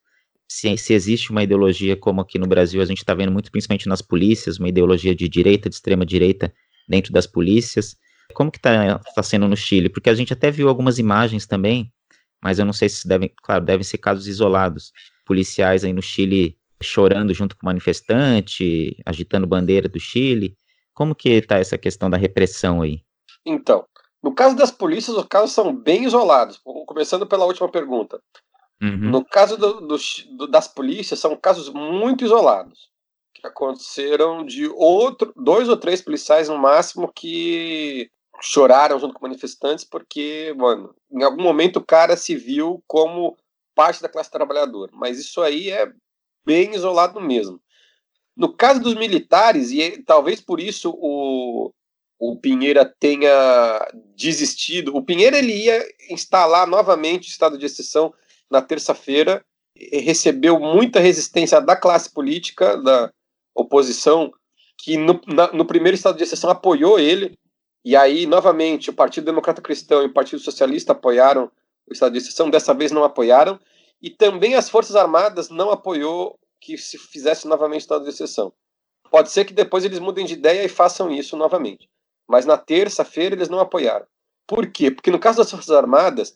Se, 0.48 0.76
se 0.78 0.94
existe 0.94 1.32
uma 1.32 1.44
ideologia 1.44 1.96
como 1.96 2.22
aqui 2.22 2.38
no 2.38 2.48
Brasil 2.48 2.82
a 2.82 2.86
gente 2.86 3.00
está 3.00 3.14
vendo 3.14 3.32
muito, 3.32 3.52
principalmente 3.52 3.88
nas 3.88 4.02
polícias, 4.02 4.58
uma 4.58 4.70
ideologia 4.70 5.16
de 5.16 5.28
direita, 5.30 5.70
de 5.70 5.76
extrema 5.76 6.06
direita 6.06 6.54
dentro 6.88 7.12
das 7.12 7.28
polícias. 7.28 7.96
Como 8.34 8.52
que 8.52 8.58
está 8.58 9.00
tá 9.00 9.24
sendo 9.24 9.48
no 9.48 9.58
Chile? 9.58 9.90
Porque 9.90 10.10
a 10.10 10.16
gente 10.16 10.34
até 10.34 10.50
viu 10.52 10.68
algumas 10.68 11.00
imagens 11.00 11.46
também 11.48 11.92
mas 12.46 12.60
eu 12.60 12.66
não 12.66 12.74
sei 12.74 12.88
se 12.88 13.08
devem, 13.08 13.34
claro, 13.42 13.66
devem 13.66 13.84
ser 13.84 13.98
casos 13.98 14.28
isolados. 14.28 14.94
Policiais 15.26 15.84
aí 15.84 15.92
no 15.92 16.02
Chile 16.04 16.56
chorando 16.80 17.34
junto 17.34 17.58
com 17.58 17.66
manifestante, 17.66 18.96
agitando 19.04 19.48
bandeira 19.48 19.90
do 19.90 20.00
Chile. 20.00 20.56
Como 20.94 21.16
que 21.16 21.30
está 21.30 21.58
essa 21.58 21.76
questão 21.76 22.08
da 22.08 22.18
repressão 22.18 22.84
aí? 22.84 23.02
Então, 23.44 23.84
no 24.22 24.32
caso 24.32 24.56
das 24.56 24.70
polícias, 24.70 25.18
os 25.18 25.26
casos 25.26 25.54
são 25.54 25.76
bem 25.76 26.04
isolados. 26.04 26.62
Começando 26.86 27.26
pela 27.26 27.46
última 27.46 27.68
pergunta. 27.68 28.22
Uhum. 28.80 29.10
No 29.10 29.26
caso 29.26 29.58
do, 29.58 29.82
do, 29.82 29.98
do, 30.38 30.46
das 30.46 30.68
polícias, 30.68 31.20
são 31.20 31.36
casos 31.36 31.70
muito 31.70 32.24
isolados. 32.24 32.92
Que 33.34 33.48
aconteceram 33.48 34.46
de 34.46 34.68
outro, 34.68 35.34
dois 35.36 35.68
ou 35.68 35.78
três 35.78 36.00
policiais 36.00 36.48
no 36.48 36.60
máximo 36.60 37.12
que 37.12 38.08
choraram 38.42 39.00
junto 39.00 39.14
com 39.14 39.26
manifestantes 39.26 39.84
porque, 39.84 40.54
mano, 40.58 40.94
em 41.12 41.24
algum 41.24 41.42
momento 41.42 41.78
o 41.78 41.86
cara 41.86 42.16
se 42.18 42.36
viu 42.36 42.84
como 42.88 43.38
parte 43.74 44.02
da 44.02 44.10
classe 44.10 44.32
trabalhadora. 44.32 44.92
Mas 44.94 45.20
isso 45.20 45.42
aí 45.42 45.70
é 45.70 45.92
bem 46.46 46.74
isolado 46.74 47.20
mesmo. 47.20 47.60
No 48.36 48.54
caso 48.54 48.82
dos 48.82 48.96
militares, 48.96 49.72
e 49.72 50.04
talvez 50.04 50.42
por 50.42 50.60
isso 50.60 50.94
o, 50.98 51.72
o 52.20 52.38
Pinheira 52.38 52.86
tenha 53.00 53.32
desistido, 54.16 54.96
o 54.96 55.04
Pinheira 55.04 55.38
ele 55.38 55.54
ia 55.54 55.86
instalar 56.10 56.68
novamente 56.68 57.28
o 57.28 57.32
estado 57.32 57.58
de 57.58 57.66
exceção 57.66 58.14
na 58.50 58.62
terça-feira, 58.62 59.44
recebeu 59.76 60.60
muita 60.60 61.00
resistência 61.00 61.60
da 61.62 61.76
classe 61.76 62.12
política, 62.12 62.78
da 62.78 63.12
oposição, 63.54 64.32
que 64.78 64.98
no, 64.98 65.20
na, 65.28 65.52
no 65.54 65.66
primeiro 65.66 65.96
estado 65.96 66.18
de 66.18 66.24
exceção 66.24 66.50
apoiou 66.50 67.00
ele, 67.00 67.38
e 67.86 67.96
aí, 67.96 68.26
novamente, 68.26 68.90
o 68.90 68.94
Partido 68.94 69.26
Democrata 69.26 69.62
Cristão 69.62 70.02
e 70.02 70.08
o 70.08 70.14
Partido 70.14 70.40
Socialista 70.40 70.94
apoiaram 70.94 71.52
o 71.88 71.94
estado 71.94 72.14
de 72.14 72.18
exceção, 72.18 72.50
dessa 72.50 72.74
vez 72.74 72.92
não 72.92 73.04
apoiaram, 73.04 73.60
e 74.02 74.10
também 74.10 74.56
as 74.56 74.68
Forças 74.68 74.96
Armadas 74.96 75.50
não 75.50 75.70
apoiou 75.70 76.40
que 76.60 76.80
se 76.80 76.98
fizesse 76.98 77.48
novamente 77.48 77.82
o 77.82 77.86
estado 77.86 78.04
de 78.04 78.10
exceção. 78.10 78.52
Pode 79.12 79.30
ser 79.30 79.46
que 79.46 79.54
depois 79.54 79.86
eles 79.86 80.00
mudem 80.00 80.26
de 80.26 80.34
ideia 80.34 80.66
e 80.66 80.68
façam 80.68 81.12
isso 81.12 81.38
novamente. 81.38 81.88
Mas 82.28 82.44
na 82.48 82.58
terça-feira 82.58 83.36
eles 83.36 83.50
não 83.50 83.60
apoiaram. 83.60 84.08
Por 84.48 84.66
quê? 84.72 84.90
Porque 84.90 85.12
no 85.12 85.20
caso 85.20 85.38
das 85.38 85.52
Forças 85.52 85.70
Armadas, 85.70 86.36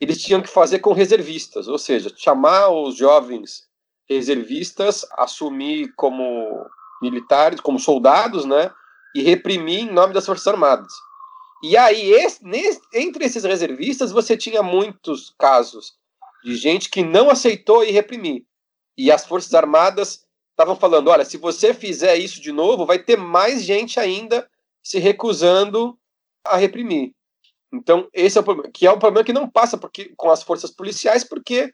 eles 0.00 0.20
tinham 0.20 0.42
que 0.42 0.48
fazer 0.48 0.80
com 0.80 0.92
reservistas, 0.92 1.68
ou 1.68 1.78
seja, 1.78 2.12
chamar 2.16 2.70
os 2.70 2.96
jovens 2.96 3.68
reservistas 4.08 5.06
assumir 5.12 5.92
como 5.94 6.66
militares, 7.00 7.60
como 7.60 7.78
soldados, 7.78 8.44
né? 8.44 8.72
E 9.14 9.22
reprimir 9.22 9.80
em 9.80 9.90
nome 9.90 10.12
das 10.12 10.26
Forças 10.26 10.46
Armadas. 10.46 10.92
E 11.62 11.76
aí, 11.76 12.12
esse, 12.12 12.44
nesse, 12.44 12.80
entre 12.94 13.24
esses 13.24 13.42
reservistas, 13.42 14.12
você 14.12 14.36
tinha 14.36 14.62
muitos 14.62 15.34
casos 15.38 15.94
de 16.44 16.54
gente 16.56 16.88
que 16.88 17.02
não 17.02 17.30
aceitou 17.30 17.82
e 17.82 17.90
reprimir. 17.90 18.44
E 18.96 19.10
as 19.10 19.26
Forças 19.26 19.52
Armadas 19.54 20.24
estavam 20.50 20.76
falando: 20.76 21.08
olha, 21.08 21.24
se 21.24 21.36
você 21.36 21.74
fizer 21.74 22.16
isso 22.16 22.40
de 22.40 22.52
novo, 22.52 22.86
vai 22.86 22.98
ter 22.98 23.16
mais 23.16 23.64
gente 23.64 23.98
ainda 23.98 24.48
se 24.82 24.98
recusando 24.98 25.98
a 26.44 26.56
reprimir. 26.56 27.12
Então, 27.72 28.08
esse 28.14 28.38
é 28.38 28.40
o 28.40 28.44
problema, 28.44 28.72
que 28.72 28.86
é 28.86 28.92
um 28.92 28.98
problema 28.98 29.24
que 29.24 29.32
não 29.32 29.48
passa 29.48 29.76
porque, 29.76 30.12
com 30.16 30.30
as 30.30 30.42
forças 30.42 30.70
policiais, 30.70 31.22
porque 31.22 31.72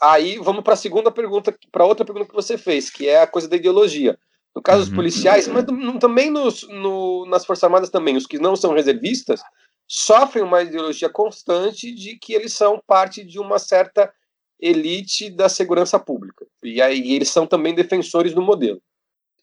aí 0.00 0.38
vamos 0.38 0.62
para 0.62 0.74
a 0.74 0.76
segunda 0.76 1.10
pergunta, 1.10 1.56
para 1.72 1.84
outra 1.84 2.04
pergunta 2.04 2.28
que 2.28 2.34
você 2.34 2.56
fez, 2.56 2.90
que 2.90 3.08
é 3.08 3.22
a 3.22 3.26
coisa 3.26 3.48
da 3.48 3.56
ideologia. 3.56 4.18
No 4.56 4.62
caso 4.62 4.80
dos 4.80 4.88
uhum. 4.88 4.96
policiais, 4.96 5.46
mas 5.46 5.66
também 6.00 6.30
nos, 6.30 6.66
no, 6.66 7.26
nas 7.26 7.44
Forças 7.44 7.64
Armadas 7.64 7.90
também, 7.90 8.16
os 8.16 8.26
que 8.26 8.38
não 8.38 8.56
são 8.56 8.72
reservistas 8.72 9.42
sofrem 9.86 10.42
uma 10.42 10.62
ideologia 10.62 11.10
constante 11.10 11.94
de 11.94 12.18
que 12.18 12.32
eles 12.32 12.54
são 12.54 12.80
parte 12.86 13.22
de 13.22 13.38
uma 13.38 13.58
certa 13.58 14.10
elite 14.58 15.28
da 15.28 15.50
segurança 15.50 15.98
pública. 15.98 16.46
E 16.64 16.80
aí 16.80 17.12
eles 17.12 17.28
são 17.28 17.46
também 17.46 17.74
defensores 17.74 18.32
do 18.32 18.40
modelo. 18.40 18.80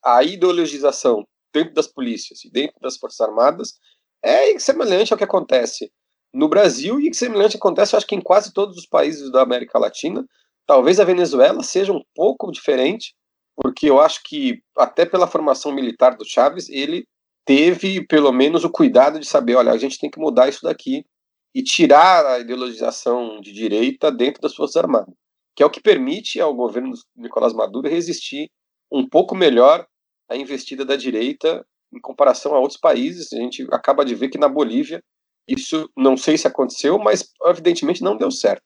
A 0.03 0.23
ideologização 0.23 1.23
dentro 1.53 1.75
das 1.75 1.85
polícias 1.87 2.43
e 2.43 2.49
dentro 2.49 2.75
das 2.81 2.97
Forças 2.97 3.21
Armadas 3.21 3.75
é 4.23 4.57
semelhante 4.57 5.13
ao 5.13 5.17
que 5.17 5.23
acontece 5.23 5.91
no 6.33 6.49
Brasil 6.49 6.99
e 6.99 7.11
que 7.11 7.15
semelhante 7.15 7.57
acontece, 7.57 7.95
acho 7.95 8.07
que 8.07 8.15
em 8.15 8.21
quase 8.21 8.51
todos 8.51 8.75
os 8.77 8.87
países 8.87 9.31
da 9.31 9.43
América 9.43 9.77
Latina. 9.77 10.25
Talvez 10.65 10.99
a 10.99 11.05
Venezuela 11.05 11.61
seja 11.61 11.93
um 11.93 12.01
pouco 12.15 12.51
diferente, 12.51 13.13
porque 13.55 13.89
eu 13.89 13.99
acho 13.99 14.21
que, 14.23 14.61
até 14.77 15.05
pela 15.05 15.27
formação 15.27 15.71
militar 15.71 16.15
do 16.15 16.25
Chaves, 16.25 16.69
ele 16.69 17.05
teve 17.45 18.05
pelo 18.05 18.31
menos 18.31 18.63
o 18.63 18.69
cuidado 18.69 19.19
de 19.19 19.27
saber: 19.27 19.55
olha, 19.55 19.71
a 19.71 19.77
gente 19.77 19.99
tem 19.99 20.09
que 20.09 20.19
mudar 20.19 20.49
isso 20.49 20.63
daqui 20.63 21.05
e 21.53 21.61
tirar 21.61 22.25
a 22.25 22.39
ideologização 22.39 23.39
de 23.39 23.53
direita 23.53 24.11
dentro 24.11 24.41
das 24.41 24.55
Forças 24.55 24.77
Armadas, 24.77 25.13
que 25.55 25.61
é 25.61 25.65
o 25.65 25.69
que 25.69 25.81
permite 25.81 26.39
ao 26.39 26.53
governo 26.53 26.91
do 26.91 26.99
Nicolás 27.15 27.53
Maduro 27.53 27.87
resistir 27.87 28.49
um 28.91 29.07
pouco 29.07 29.35
melhor 29.35 29.85
à 30.27 30.35
investida 30.35 30.83
da 30.83 30.95
direita 30.95 31.65
em 31.93 31.99
comparação 32.01 32.55
a 32.55 32.59
outros 32.59 32.79
países. 32.79 33.31
A 33.33 33.37
gente 33.37 33.67
acaba 33.71 34.03
de 34.03 34.15
ver 34.15 34.29
que 34.29 34.37
na 34.37 34.47
Bolívia 34.47 35.03
isso 35.47 35.89
não 35.95 36.17
sei 36.17 36.37
se 36.37 36.47
aconteceu, 36.47 36.97
mas 36.97 37.29
evidentemente 37.45 38.01
não 38.01 38.17
deu 38.17 38.31
certo, 38.31 38.63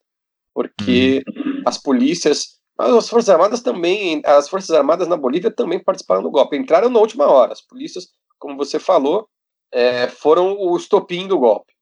porque 0.54 1.24
uhum. 1.28 1.64
as 1.66 1.78
polícias 1.78 2.57
mas 2.78 2.94
as 2.94 3.10
Forças 3.10 3.30
Armadas 3.30 3.62
também, 3.62 4.22
as 4.24 4.48
Forças 4.48 4.72
Armadas 4.72 5.08
na 5.08 5.18
Bolívia 5.18 5.50
também 5.50 5.80
participaram 5.84 6.22
do 6.22 6.30
golpe. 6.30 6.56
Entraram 6.56 6.90
na 6.90 7.00
última 7.00 7.26
hora. 7.26 7.54
As 7.54 7.62
polícias, 7.62 8.10
como 8.38 8.56
você 8.56 8.78
falou, 8.78 9.28
é, 9.72 10.08
foram 10.08 10.56
o 10.58 10.78
estopim 10.78 11.28
do 11.28 11.40
golpe. 11.40 11.74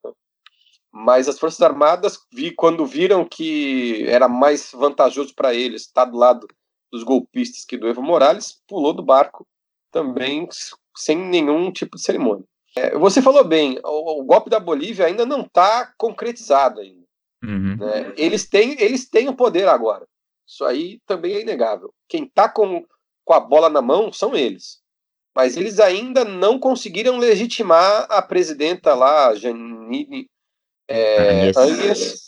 Mas 0.91 1.27
as 1.27 1.37
Forças 1.37 1.61
Armadas, 1.61 2.17
vi, 2.31 2.51
quando 2.51 2.85
viram 2.85 3.25
que 3.25 4.05
era 4.07 4.29
mais 4.29 4.71
vantajoso 4.71 5.35
para 5.35 5.53
eles 5.53 5.81
estar 5.81 6.05
do 6.05 6.17
lado 6.17 6.47
dos 6.89 7.03
golpistas 7.03 7.65
que 7.65 7.77
do 7.77 7.89
Evo 7.89 8.01
Morales, 8.01 8.61
pulou 8.65 8.93
do 8.93 9.03
barco 9.03 9.45
também 9.91 10.47
sem 10.95 11.17
nenhum 11.17 11.71
tipo 11.71 11.97
de 11.97 12.03
cerimônia. 12.03 12.45
É, 12.77 12.97
você 12.97 13.21
falou 13.21 13.43
bem, 13.43 13.79
o, 13.83 14.21
o, 14.21 14.23
golpe 14.23 14.49
da 14.49 14.59
Bolívia 14.59 15.05
ainda 15.05 15.25
não 15.25 15.41
está 15.41 15.93
concretizado 15.97 16.79
ainda. 16.79 17.05
Uhum. 17.43 17.77
Né? 17.77 18.13
Eles, 18.17 18.47
têm, 18.47 18.81
eles 18.81 19.09
têm 19.09 19.27
o 19.27 19.35
poder 19.35 19.67
agora. 19.67 20.05
Isso 20.47 20.63
aí 20.63 20.99
também 21.05 21.35
é 21.35 21.41
inegável. 21.41 21.93
Quem 22.07 22.23
está 22.23 22.47
com, 22.47 22.85
com 23.23 23.33
a 23.33 23.39
bola 23.39 23.69
na 23.69 23.81
mão 23.81 24.11
são 24.11 24.35
eles. 24.35 24.79
Mas 25.35 25.57
eles 25.57 25.79
ainda 25.79 26.23
não 26.23 26.59
conseguiram 26.59 27.17
legitimar 27.17 28.07
a 28.09 28.21
presidenta 28.21 28.93
lá, 28.93 29.35
Janine 29.35 30.29
é. 30.87 31.51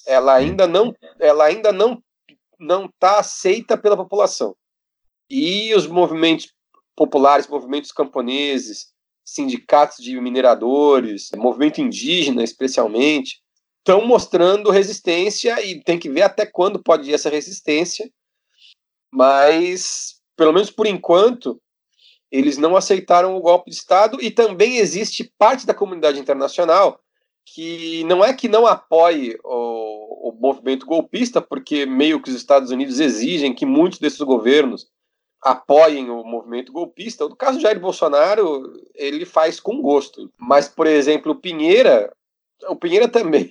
Ela 0.07 0.35
ainda 0.35 0.67
não, 0.67 0.93
ela 1.19 1.45
ainda 1.45 1.71
não 1.71 2.01
não 2.59 2.85
está 2.85 3.19
aceita 3.19 3.77
pela 3.77 3.95
população. 3.95 4.55
E 5.29 5.73
os 5.75 5.85
movimentos 5.85 6.51
populares, 6.95 7.47
movimentos 7.47 7.91
camponeses, 7.91 8.91
sindicatos 9.23 10.03
de 10.03 10.19
mineradores, 10.19 11.29
movimento 11.35 11.79
indígena 11.81 12.43
especialmente, 12.43 13.41
estão 13.87 14.05
mostrando 14.05 14.69
resistência 14.69 15.65
e 15.65 15.81
tem 15.81 15.97
que 15.97 16.09
ver 16.09 16.23
até 16.23 16.45
quando 16.45 16.83
pode 16.83 17.09
ir 17.09 17.13
essa 17.13 17.29
resistência. 17.29 18.11
Mas, 19.09 20.19
pelo 20.35 20.51
menos 20.51 20.69
por 20.69 20.85
enquanto, 20.85 21.57
eles 22.29 22.57
não 22.57 22.75
aceitaram 22.75 23.37
o 23.37 23.41
golpe 23.41 23.71
de 23.71 23.77
Estado 23.77 24.21
e 24.21 24.29
também 24.29 24.77
existe 24.77 25.31
parte 25.37 25.65
da 25.65 25.73
comunidade 25.73 26.19
internacional 26.19 26.99
que 27.45 28.03
não 28.03 28.25
é 28.25 28.33
que 28.33 28.49
não 28.49 28.67
apoie 28.67 29.37
o, 29.41 30.31
o 30.31 30.37
movimento 30.37 30.85
golpista, 30.85 31.41
porque 31.41 31.85
meio 31.85 32.21
que 32.21 32.29
os 32.29 32.35
Estados 32.35 32.71
Unidos 32.71 32.99
exigem 32.99 33.55
que 33.55 33.65
muitos 33.65 33.99
desses 33.99 34.19
governos 34.19 34.85
apoiem 35.41 36.09
o 36.09 36.25
movimento 36.25 36.73
golpista. 36.73 37.23
No 37.23 37.37
caso 37.37 37.55
de 37.55 37.63
Jair 37.63 37.79
Bolsonaro, 37.79 38.63
ele 38.93 39.25
faz 39.25 39.61
com 39.61 39.81
gosto. 39.81 40.29
Mas, 40.37 40.67
por 40.67 40.85
exemplo, 40.87 41.31
o 41.31 41.39
Pinheira, 41.39 42.13
o 42.67 42.75
Pinheira 42.75 43.07
também 43.07 43.49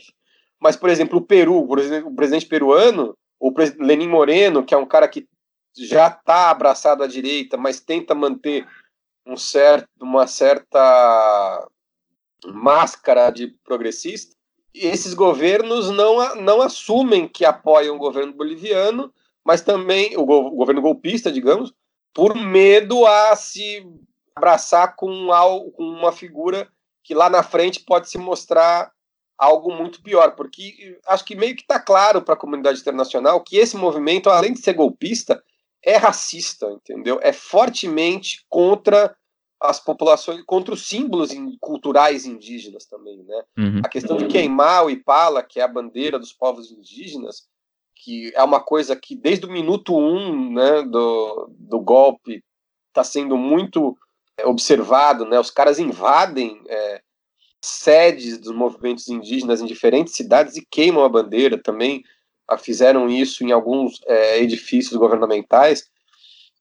mas, 0.61 0.77
por 0.77 0.89
exemplo, 0.89 1.19
o 1.19 1.23
Peru, 1.23 1.59
o 1.59 2.15
presidente 2.15 2.47
peruano, 2.47 3.17
o 3.39 3.53
Lenin 3.79 4.09
Moreno, 4.09 4.65
que 4.65 4.75
é 4.75 4.79
um 4.79 4.87
cara 4.87 5.07
que 5.07 5.27
já 5.77 6.09
está 6.09 6.51
abraçado 6.51 7.03
à 7.03 7.07
direita, 7.07 7.57
mas 7.57 7.81
tenta 7.81 8.15
manter 8.15 8.67
um 9.27 9.37
certo, 9.37 9.89
uma 10.01 10.27
certa 10.27 11.69
máscara 12.47 13.31
de 13.31 13.49
progressista, 13.65 14.37
esses 14.73 15.15
governos 15.15 15.91
não, 15.91 16.35
não 16.37 16.63
assumem 16.63 17.27
que 17.27 17.45
apoiam 17.45 17.97
o 17.97 17.99
governo 17.99 18.33
boliviano, 18.33 19.13
mas 19.45 19.63
também 19.63 20.17
o, 20.17 20.25
go, 20.25 20.47
o 20.47 20.57
governo 20.57 20.83
golpista, 20.83 21.33
digamos, 21.33 21.73
por 22.13 22.35
medo 22.35 23.07
a 23.07 23.35
se 23.37 23.87
abraçar 24.35 24.95
com, 24.97 25.29
com 25.75 25.83
uma 25.83 26.13
figura 26.13 26.69
que 27.03 27.15
lá 27.15 27.31
na 27.31 27.43
frente 27.43 27.81
pode 27.81 28.11
se 28.11 28.19
mostrar 28.19 28.93
algo 29.39 29.73
muito 29.73 30.03
pior, 30.03 30.35
porque 30.35 30.99
acho 31.07 31.25
que 31.25 31.37
meio 31.37 31.55
que 31.55 31.63
está 31.63 31.79
claro 31.79 32.23
para 32.23 32.35
a 32.35 32.39
comunidade 32.39 32.81
internacional 32.81 33.43
que 33.43 33.57
esse 33.57 33.77
movimento, 33.77 34.31
além 34.31 34.53
de 34.53 34.61
ser 34.61 34.73
golpista, 34.73 35.43
é 35.83 35.97
racista, 35.97 36.67
entendeu? 36.71 37.21
É 37.23 37.33
fortemente 37.33 38.45
contra 38.49 39.15
as 39.61 39.81
populações, 39.81 40.43
contra 40.45 40.75
os 40.75 40.87
símbolos 40.87 41.31
culturais 41.61 42.27
indígenas 42.27 42.87
também, 42.87 43.23
né? 43.23 43.43
Uhum. 43.59 43.81
A 43.85 43.89
questão 43.89 44.17
de 44.17 44.27
queimar 44.27 44.85
o 44.85 44.91
Ipala, 44.91 45.43
que 45.43 45.61
é 45.61 45.63
a 45.63 45.69
bandeira 45.69 46.19
dos 46.19 46.33
povos 46.33 46.71
indígenas, 46.71 47.47
que 47.95 48.33
é 48.35 48.43
uma 48.43 48.61
coisa 48.61 48.95
que 48.95 49.17
desde 49.17 49.47
o 49.47 49.51
minuto 49.51 49.97
um 49.97 50.53
né, 50.53 50.83
do, 50.83 51.49
do 51.59 51.81
golpe 51.81 52.45
está 52.89 53.03
sendo 53.03 53.37
muito 53.37 53.97
é, 54.39 54.47
observado, 54.47 55.25
né? 55.25 55.41
Os 55.41 55.51
caras 55.51 55.79
invadem 55.79 56.63
é, 56.69 57.03
sedes 57.67 58.39
dos 58.39 58.55
movimentos 58.55 59.09
indígenas 59.09 59.61
em 59.61 59.67
diferentes 59.67 60.15
cidades 60.15 60.57
e 60.57 60.67
queimam 60.71 61.05
a 61.05 61.09
bandeira 61.09 61.59
também. 61.59 62.03
Fizeram 62.59 63.09
isso 63.09 63.45
em 63.45 63.51
alguns 63.51 64.01
é, 64.07 64.41
edifícios 64.41 64.97
governamentais, 64.97 65.85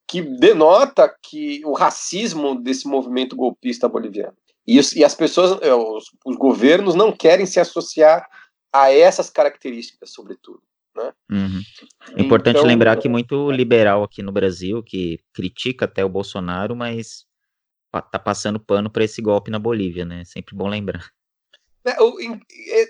que 0.07 0.21
denota 0.21 1.13
que 1.21 1.61
o 1.63 1.73
racismo 1.73 2.55
desse 2.55 2.87
movimento 2.87 3.35
golpista 3.35 3.87
boliviano. 3.87 4.35
E, 4.67 4.79
e 4.95 5.03
as 5.03 5.13
pessoas, 5.13 5.61
é, 5.61 5.73
os, 5.73 6.05
os, 6.25 6.35
governos 6.35 6.95
não 6.95 7.11
querem 7.11 7.45
se 7.45 7.59
associar 7.59 8.27
a 8.73 8.91
essas 8.91 9.29
características, 9.29 10.11
sobretudo. 10.11 10.61
Né? 10.95 11.13
Uhum. 11.31 11.61
Importante 12.17 12.57
então, 12.57 12.67
lembrar 12.67 12.97
que 12.97 13.07
muito 13.07 13.51
liberal 13.51 14.03
aqui 14.03 14.23
no 14.23 14.31
Brasil, 14.31 14.81
que 14.81 15.19
critica 15.33 15.85
até 15.85 16.03
o 16.03 16.09
Bolsonaro, 16.09 16.75
mas 16.75 17.25
tá 18.01 18.19
passando 18.19 18.59
pano 18.59 18.89
para 18.89 19.03
esse 19.03 19.21
golpe 19.21 19.51
na 19.51 19.59
Bolívia, 19.59 20.05
né? 20.05 20.23
Sempre 20.25 20.55
bom 20.55 20.67
lembrar. 20.67 21.09
É, 21.85 22.01
o, 22.01 22.17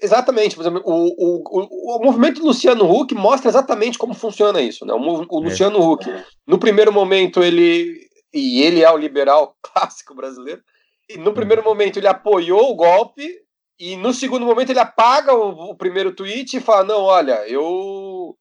exatamente, 0.01 0.55
por 0.55 0.61
exemplo, 0.61 0.81
o, 0.85 1.07
o, 1.17 1.97
o, 1.97 2.05
movimento 2.05 2.39
do 2.39 2.47
Luciano 2.47 2.89
Huck 2.89 3.13
mostra 3.13 3.49
exatamente 3.49 3.97
como 3.97 4.13
funciona 4.13 4.61
isso. 4.61 4.85
Né? 4.85 4.93
O, 4.93 5.25
o 5.29 5.41
é. 5.41 5.43
Luciano 5.43 5.77
é. 5.77 5.81
Huck, 5.81 6.23
no 6.47 6.57
primeiro 6.57 6.93
momento, 6.93 7.43
ele. 7.43 8.05
E 8.33 8.61
ele 8.61 8.83
é 8.83 8.91
o 8.91 8.97
liberal 8.97 9.55
clássico 9.61 10.15
brasileiro. 10.15 10.61
E 11.09 11.17
no 11.17 11.33
primeiro 11.33 11.61
uhum. 11.61 11.67
momento 11.67 11.97
ele 11.97 12.07
apoiou 12.07 12.71
o 12.71 12.75
golpe, 12.75 13.29
e 13.77 13.97
no 13.97 14.13
segundo 14.13 14.45
momento 14.45 14.69
ele 14.69 14.79
apaga 14.79 15.33
o, 15.33 15.71
o 15.71 15.75
primeiro 15.75 16.15
tweet 16.15 16.55
e 16.55 16.61
fala: 16.61 16.85
não, 16.85 17.01
olha, 17.01 17.47
eu 17.49 18.35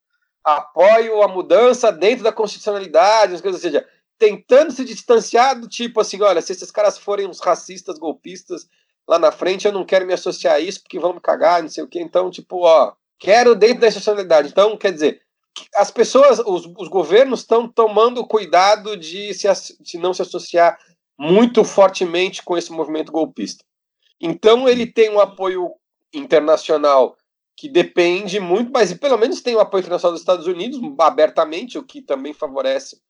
apoio 0.45 1.23
a 1.23 1.29
mudança 1.29 1.91
dentro 1.91 2.23
da 2.23 2.33
constitucionalidade, 2.33 3.35
ou 3.45 3.53
seja, 3.55 3.85
tentando 4.25 4.73
se 4.73 4.85
distanciar 4.85 5.61
do 5.61 5.69
tipo 5.69 6.01
assim, 6.01 6.23
olha, 6.23 6.41
se 6.41 6.53
esses 6.53 6.71
caras 6.71 6.97
forem 6.97 7.27
uns 7.27 7.41
racistas, 7.41 7.99
golpistas 7.99 8.67
lá 9.07 9.19
na 9.19 9.31
frente, 9.31 9.67
eu 9.67 9.73
não 9.73 9.85
quero 9.85 10.07
me 10.07 10.15
associar 10.15 10.55
a 10.55 10.61
isso 10.61 10.81
porque 10.81 10.99
vão 10.99 11.13
me 11.13 11.21
cagar, 11.21 11.61
não 11.61 11.69
sei 11.69 11.85
o 11.85 11.87
quê. 11.87 12.01
Então, 12.01 12.31
tipo, 12.31 12.65
ó, 12.65 12.95
quero 13.19 13.55
dentro 13.55 13.81
da 13.81 13.89
institucionalidade. 13.89 14.49
Então, 14.49 14.79
quer 14.79 14.93
dizer, 14.93 15.21
as 15.75 15.91
pessoas, 15.91 16.39
os, 16.39 16.67
os 16.79 16.89
governos 16.89 17.41
estão 17.41 17.69
tomando 17.69 18.27
cuidado 18.27 18.97
de, 18.97 19.35
se, 19.35 19.47
de 19.79 19.99
não 19.99 20.15
se 20.15 20.23
associar 20.23 20.79
muito 21.19 21.63
fortemente 21.63 22.43
com 22.43 22.57
esse 22.57 22.73
movimento 22.73 23.13
golpista. 23.13 23.63
Então 24.19 24.67
ele 24.67 24.87
tem 24.87 25.11
um 25.11 25.21
apoio 25.21 25.71
internacional 26.15 27.15
que 27.57 27.69
depende 27.69 28.41
muito, 28.41 28.73
mas 28.73 28.93
pelo 28.95 29.19
menos 29.19 29.43
tem 29.43 29.55
o 29.55 29.61
apoio 29.61 29.83
internacional 29.83 30.13
dos 30.13 30.23
Estados 30.23 30.47
Unidos 30.47 30.81
abertamente, 30.99 31.79
o 31.79 31.85
que 31.85 32.01
também 32.01 32.33
favorece 32.33 33.04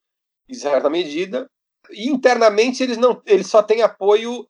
em 0.49 0.55
certa 0.55 0.89
medida. 0.91 1.49
E 1.91 2.09
internamente 2.09 2.83
eles 2.83 2.97
não, 2.97 3.21
eles 3.27 3.47
só 3.47 3.63
têm 3.63 3.83
apoio 3.83 4.47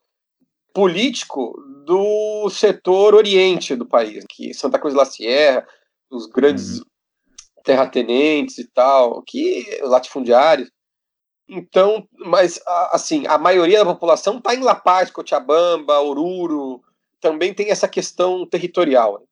político 0.73 1.55
do 1.85 2.49
setor 2.51 3.15
oriente 3.15 3.77
do 3.77 3.87
país, 3.87 4.25
que 4.29 4.53
Santa 4.55 4.79
Cruz 4.79 4.95
da 4.95 5.05
Sierra, 5.05 5.67
os 6.11 6.27
grandes 6.27 6.79
uhum. 6.79 6.85
terratenentes 7.65 8.59
e 8.59 8.69
tal, 8.69 9.23
que 9.23 9.67
latifundiários. 9.83 10.71
Então, 11.49 12.09
mas 12.19 12.61
assim, 12.91 13.27
a 13.27 13.37
maioria 13.37 13.79
da 13.79 13.93
população 13.93 14.39
está 14.39 14.55
em 14.55 14.61
La 14.61 14.75
Paz, 14.75 15.11
Cochabamba, 15.11 16.01
Oruro, 16.01 16.83
também 17.21 17.55
tem 17.55 17.71
essa 17.71 17.87
questão 17.87 18.47
territorial. 18.47 19.23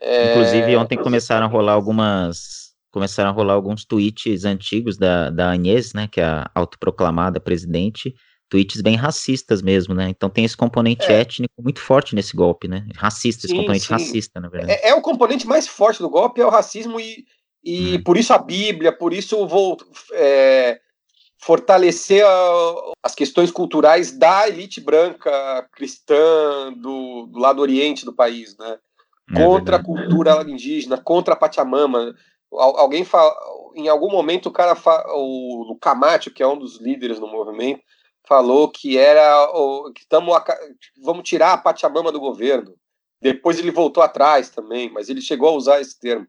É... 0.00 0.32
Inclusive, 0.32 0.76
ontem 0.76 0.98
começaram 0.98 1.46
a 1.46 1.48
rolar 1.48 1.72
algumas. 1.72 2.63
Começaram 2.94 3.30
a 3.30 3.32
rolar 3.32 3.54
alguns 3.54 3.84
tweets 3.84 4.44
antigos 4.44 4.96
da, 4.96 5.28
da 5.28 5.50
Agnès, 5.50 5.92
né, 5.92 6.06
que 6.06 6.20
é 6.20 6.24
a 6.24 6.48
autoproclamada 6.54 7.40
presidente, 7.40 8.14
tweets 8.48 8.80
bem 8.80 8.94
racistas 8.94 9.60
mesmo, 9.60 9.94
né? 9.96 10.08
Então 10.08 10.30
tem 10.30 10.44
esse 10.44 10.56
componente 10.56 11.10
é. 11.10 11.22
étnico 11.22 11.60
muito 11.60 11.80
forte 11.80 12.14
nesse 12.14 12.36
golpe, 12.36 12.68
né? 12.68 12.86
Racista, 12.94 13.40
sim, 13.40 13.48
esse 13.48 13.56
componente 13.56 13.86
sim. 13.86 13.92
racista, 13.92 14.40
na 14.40 14.48
verdade. 14.48 14.74
É, 14.74 14.90
é, 14.90 14.94
o 14.94 15.02
componente 15.02 15.44
mais 15.44 15.66
forte 15.66 15.98
do 15.98 16.08
golpe, 16.08 16.40
é 16.40 16.46
o 16.46 16.50
racismo 16.50 17.00
e, 17.00 17.24
e 17.64 17.96
hum. 17.96 18.04
por 18.04 18.16
isso 18.16 18.32
a 18.32 18.38
Bíblia, 18.38 18.92
por 18.92 19.12
isso 19.12 19.44
vou 19.44 19.76
é, 20.12 20.78
fortalecer 21.36 22.24
a, 22.24 22.92
as 23.02 23.12
questões 23.12 23.50
culturais 23.50 24.16
da 24.16 24.46
elite 24.46 24.80
branca 24.80 25.68
cristã 25.72 26.72
do, 26.76 27.26
do 27.26 27.40
lado 27.40 27.60
oriente 27.60 28.04
do 28.04 28.12
país, 28.12 28.56
né? 28.56 28.78
É 29.32 29.42
contra 29.42 29.78
a 29.78 29.82
cultura 29.82 30.44
indígena, 30.48 30.96
contra 30.96 31.34
a 31.34 31.36
Pachamama. 31.36 32.14
Alguém 32.58 33.04
fala, 33.04 33.34
em 33.74 33.88
algum 33.88 34.10
momento 34.10 34.46
o 34.46 34.52
cara, 34.52 34.76
o, 35.14 35.72
o 35.72 35.78
Camacho, 35.78 36.30
que 36.30 36.42
é 36.42 36.46
um 36.46 36.58
dos 36.58 36.80
líderes 36.80 37.18
do 37.18 37.26
movimento, 37.26 37.82
falou 38.26 38.68
que 38.68 38.96
era 38.96 39.48
que 39.94 40.06
tamo, 40.08 40.32
vamos 41.02 41.28
tirar 41.28 41.52
a 41.52 41.58
Pachamama 41.58 42.10
do 42.10 42.20
governo. 42.20 42.74
Depois 43.20 43.58
ele 43.58 43.70
voltou 43.70 44.02
atrás 44.02 44.50
também, 44.50 44.92
mas 44.92 45.08
ele 45.08 45.20
chegou 45.20 45.48
a 45.48 45.56
usar 45.56 45.80
esse 45.80 45.98
termo. 45.98 46.26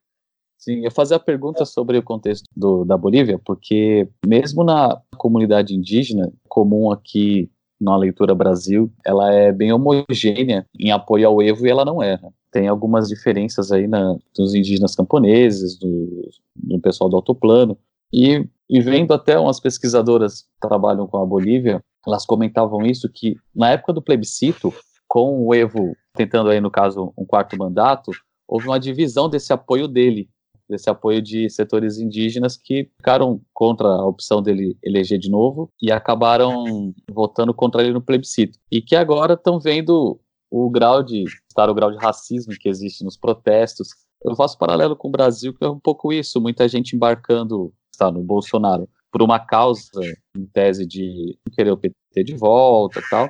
Sim, 0.58 0.86
eu 0.86 0.92
fazer 0.92 1.16
a 1.16 1.20
pergunta 1.20 1.66
sobre 1.66 1.98
o 1.98 2.04
contexto 2.04 2.46
do, 2.56 2.86
da 2.86 2.98
Bolívia, 2.98 3.40
porque 3.46 4.08
mesmo 4.26 4.64
na 4.64 5.00
comunidade 5.18 5.76
indígena, 5.76 6.32
comum 6.48 6.92
aqui 6.92 7.52
na 7.80 7.96
leitura 7.98 8.34
Brasil, 8.34 8.92
ela 9.06 9.34
é 9.34 9.52
bem 9.52 9.74
homogênea 9.74 10.66
em 10.80 10.92
apoio 10.92 11.28
ao 11.28 11.42
Evo 11.42 11.68
e 11.68 11.70
ela 11.70 11.84
não 11.84 12.02
erra. 12.02 12.34
Tem 12.56 12.70
algumas 12.70 13.10
diferenças 13.10 13.70
aí 13.70 13.86
na, 13.86 14.16
dos 14.34 14.56
indígenas 14.56 14.96
camponeses, 14.96 15.78
do, 15.78 16.32
do 16.56 16.80
pessoal 16.80 17.10
do 17.10 17.18
autoplano, 17.18 17.78
e, 18.14 18.48
e 18.70 18.80
vendo 18.80 19.14
até 19.14 19.38
umas 19.38 19.60
pesquisadoras 19.60 20.44
que 20.44 20.48
trabalham 20.62 21.06
com 21.06 21.18
a 21.18 21.26
Bolívia, 21.26 21.84
elas 22.08 22.26
comentavam 22.26 22.86
isso, 22.86 23.10
que 23.14 23.36
na 23.54 23.72
época 23.72 23.92
do 23.92 24.02
plebiscito, 24.02 24.74
com 25.06 25.46
o 25.46 25.54
Evo 25.54 25.98
tentando 26.14 26.50
aí, 26.50 26.62
no 26.62 26.72
caso, 26.72 27.12
um 27.18 27.26
quarto 27.26 27.58
mandato, 27.58 28.12
houve 28.48 28.68
uma 28.68 28.80
divisão 28.80 29.28
desse 29.28 29.52
apoio 29.52 29.86
dele, 29.86 30.30
desse 30.70 30.90
apoio 30.90 31.22
de 31.22 31.50
setores 31.50 31.98
indígenas 31.98 32.56
que 32.56 32.90
ficaram 32.96 33.42
contra 33.54 33.90
a 33.90 34.08
opção 34.08 34.42
dele 34.42 34.78
eleger 34.82 35.20
de 35.20 35.30
novo 35.30 35.70
e 35.82 35.92
acabaram 35.92 36.94
votando 37.12 37.54
contra 37.54 37.84
ele 37.84 37.92
no 37.92 38.02
plebiscito. 38.02 38.58
E 38.72 38.82
que 38.82 38.96
agora 38.96 39.34
estão 39.34 39.60
vendo 39.60 40.22
o 40.58 40.70
grau 40.70 41.04
de 41.04 41.26
estar 41.50 41.70
o 41.70 41.74
grau 41.74 41.92
de 41.92 41.98
racismo 41.98 42.54
que 42.58 42.70
existe 42.70 43.04
nos 43.04 43.18
protestos. 43.18 43.90
Eu 44.24 44.36
faço 44.36 44.58
paralelo 44.58 44.96
com 44.96 45.10
o 45.10 45.12
Brasil, 45.12 45.54
que 45.54 45.66
é 45.66 45.70
um 45.70 45.80
pouco 45.80 46.14
isso, 46.14 46.40
muita 46.40 46.68
gente 46.68 46.96
embarcando 46.96 47.74
está 47.92 48.10
no 48.10 48.24
Bolsonaro 48.24 48.88
por 49.12 49.22
uma 49.22 49.40
causa 49.40 50.02
em 50.36 50.46
tese 50.46 50.86
de 50.86 51.38
querer 51.54 51.72
o 51.72 51.78
PT 51.78 52.24
de 52.24 52.36
volta, 52.36 53.02
tal, 53.10 53.30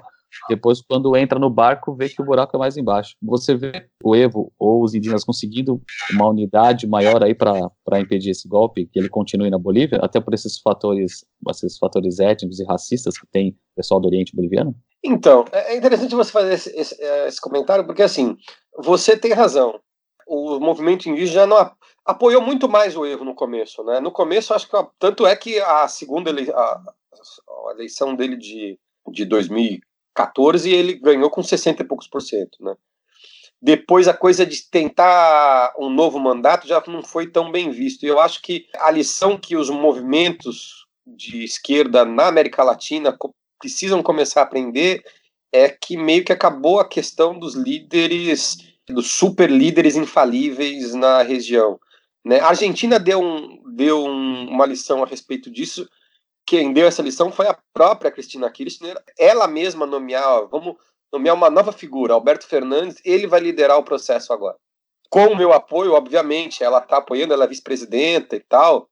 depois, 0.50 0.82
quando 0.82 1.16
entra 1.16 1.40
no 1.40 1.50
barco, 1.50 1.96
vê 1.96 2.10
que 2.10 2.22
o 2.22 2.26
buraco 2.26 2.56
é 2.56 2.60
mais 2.60 2.78
embaixo. 2.78 3.16
Você 3.22 3.56
vê 3.56 3.88
o 4.04 4.16
Evo 4.16 4.52
ou 4.60 4.84
os 4.84 4.94
indígenas 4.94 5.24
conseguindo 5.24 5.82
uma 6.12 6.28
unidade 6.30 6.88
maior 6.88 7.24
aí 7.24 7.34
para 7.34 8.00
impedir 8.00 8.32
esse 8.32 8.48
golpe, 8.48 8.86
que 8.86 9.00
ele 9.00 9.10
continue 9.10 9.50
na 9.50 9.58
Bolívia, 9.58 10.00
até 10.02 10.20
por 10.20 10.34
esses 10.34 10.60
fatores, 10.60 11.26
esses 11.50 11.78
fatores 11.78 12.20
étnicos 12.20 12.60
e 12.60 12.66
racistas 12.66 13.18
que 13.18 13.26
tem 13.28 13.50
o 13.50 13.56
pessoal 13.76 14.00
do 14.00 14.08
Oriente 14.08 14.36
Boliviano? 14.36 14.76
Então, 15.06 15.46
é, 15.52 15.74
é 15.74 15.78
interessante 15.78 16.16
você 16.16 16.32
fazer 16.32 16.54
esse, 16.54 16.70
esse, 16.76 17.02
é, 17.02 17.28
esse 17.28 17.40
comentário, 17.40 17.86
porque 17.86 18.02
assim, 18.02 18.36
você 18.78 19.16
tem 19.16 19.34
razão. 19.34 19.80
O 20.28 20.60
movimento 20.60 21.08
indígena 21.08 21.46
não 21.46 21.72
apoiou 22.04 22.42
muito 22.42 22.68
mais 22.68 22.96
o 22.98 23.06
Evo 23.06 23.24
no 23.24 23.36
começo, 23.36 23.84
né? 23.84 24.00
No 24.00 24.12
começo, 24.12 24.54
acho 24.54 24.68
que 24.68 24.76
tanto 24.98 25.28
é 25.28 25.36
que 25.36 25.60
a 25.60 25.88
segunda 25.88 26.32
ele, 26.32 26.52
a, 26.52 26.56
a 26.58 27.72
eleição 27.74 28.16
dele 28.16 28.36
de, 28.36 28.80
de 29.12 29.26
2000 29.26 29.80
14 30.16 30.70
e 30.70 30.74
ele 30.74 30.94
ganhou 30.94 31.30
com 31.30 31.44
60 31.44 31.84
e 31.84 31.86
poucos 31.86 32.08
por 32.08 32.22
cento, 32.22 32.58
né? 32.62 32.74
Depois 33.62 34.08
a 34.08 34.14
coisa 34.14 34.46
de 34.46 34.70
tentar 34.70 35.74
um 35.78 35.90
novo 35.90 36.20
mandato 36.20 36.68
já 36.68 36.82
não 36.88 37.04
foi 37.04 37.28
tão 37.28 37.52
bem 37.52 37.70
visto. 37.70 38.04
E 38.04 38.08
eu 38.08 38.20
acho 38.20 38.42
que 38.42 38.68
a 38.76 38.90
lição 38.92 39.38
que 39.38 39.56
os 39.56 39.70
movimentos 39.70 40.86
de 41.06 41.44
esquerda 41.44 42.06
na 42.06 42.28
América 42.28 42.64
Latina 42.64 43.16
precisam 43.60 44.04
começar 44.04 44.42
a 44.42 44.44
aprender 44.44 45.04
é 45.52 45.70
que 45.70 45.96
meio 45.96 46.24
que 46.24 46.34
acabou 46.34 46.80
a 46.80 46.88
questão 46.88 47.38
dos 47.38 47.56
líderes, 47.56 48.58
dos 48.88 49.12
super 49.12 49.50
líderes 49.50 49.96
infalíveis 49.96 50.94
na 50.94 51.22
região. 51.22 51.80
Né? 52.24 52.40
A 52.40 52.48
Argentina 52.48 53.00
deu, 53.00 53.22
um, 53.22 53.64
deu 53.74 54.04
um, 54.04 54.50
uma 54.50 54.66
lição 54.66 55.04
a 55.04 55.08
respeito 55.08 55.50
disso, 55.50 55.88
quem 56.46 56.74
deu 56.74 56.86
essa 56.86 57.02
lição 57.02 57.32
foi 57.32 57.48
a 57.48 57.58
própria 57.74 58.12
Cristina 58.12 58.52
Kirchner, 58.52 59.02
ela 59.18 59.48
mesma 59.48 59.86
nomear, 59.86 60.48
vamos 60.48 60.76
nomear 61.12 61.36
uma 61.36 61.50
nova 61.50 61.72
figura, 61.72 62.14
Alberto 62.14 62.46
Fernandes, 62.46 63.02
ele 63.04 63.26
vai 63.26 63.40
liderar 63.40 63.78
o 63.78 63.84
processo 63.84 64.34
agora. 64.34 64.58
Com 65.10 65.28
o 65.28 65.38
meu 65.38 65.54
apoio, 65.54 65.94
obviamente, 65.94 66.64
ela 66.64 66.80
está 66.80 66.98
apoiando, 66.98 67.34
ela 67.34 67.46
é 67.46 67.48
vice-presidenta 67.48 68.36
e 68.36 68.40
tal, 68.42 68.90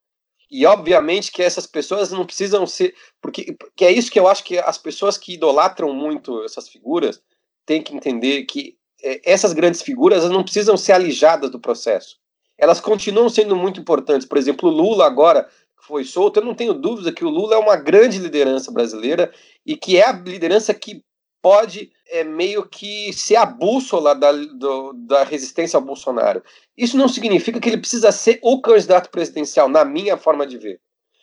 e 0.53 0.67
obviamente 0.67 1.31
que 1.31 1.41
essas 1.41 1.65
pessoas 1.65 2.11
não 2.11 2.27
precisam 2.27 2.67
ser, 2.67 2.93
porque 3.19 3.57
que 3.75 3.83
é 3.83 3.91
isso 3.91 4.11
que 4.11 4.19
eu 4.19 4.27
acho 4.27 4.43
que 4.43 4.59
as 4.59 4.77
pessoas 4.77 5.17
que 5.17 5.33
idolatram 5.33 5.91
muito 5.91 6.43
essas 6.43 6.69
figuras 6.69 7.19
têm 7.65 7.81
que 7.81 7.95
entender 7.95 8.43
que 8.43 8.77
é, 9.03 9.19
essas 9.25 9.51
grandes 9.51 9.81
figuras 9.81 10.29
não 10.29 10.43
precisam 10.43 10.77
ser 10.77 10.93
alijadas 10.93 11.49
do 11.49 11.59
processo. 11.59 12.17
Elas 12.55 12.79
continuam 12.79 13.29
sendo 13.29 13.55
muito 13.55 13.79
importantes. 13.79 14.27
Por 14.27 14.37
exemplo, 14.37 14.69
o 14.69 14.71
Lula 14.71 15.07
agora 15.07 15.49
foi 15.81 16.03
solto, 16.03 16.39
eu 16.39 16.45
não 16.45 16.53
tenho 16.53 16.75
dúvida 16.75 17.11
que 17.11 17.25
o 17.25 17.29
Lula 17.29 17.55
é 17.55 17.57
uma 17.57 17.75
grande 17.75 18.19
liderança 18.19 18.71
brasileira 18.71 19.33
e 19.65 19.75
que 19.75 19.97
é 19.97 20.07
a 20.07 20.11
liderança 20.11 20.71
que 20.71 21.03
pode 21.43 21.91
é, 22.07 22.23
meio 22.23 22.65
que 22.65 23.11
ser 23.11 23.35
a 23.35 23.45
bússola 23.45 24.15
da, 24.15 24.31
do, 24.31 24.93
da 24.93 25.25
resistência 25.25 25.75
ao 25.75 25.83
Bolsonaro. 25.83 26.41
Isso 26.77 26.95
não 26.95 27.09
significa 27.09 27.59
que 27.59 27.67
ele 27.67 27.77
precisa 27.77 28.13
ser 28.13 28.39
o 28.41 28.61
candidato 28.61 29.09
presidencial, 29.09 29.67
na 29.67 29.83
minha 29.83 30.15
forma 30.15 30.47
de 30.47 30.57
ver. 30.57 30.79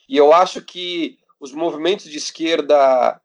E 0.07 0.16
eu 0.18 0.31
acho 0.35 0.61
que 0.61 1.18
os 1.41 1.53
movimentos 1.53 2.05
de 2.05 2.18
esquerda 2.18 3.18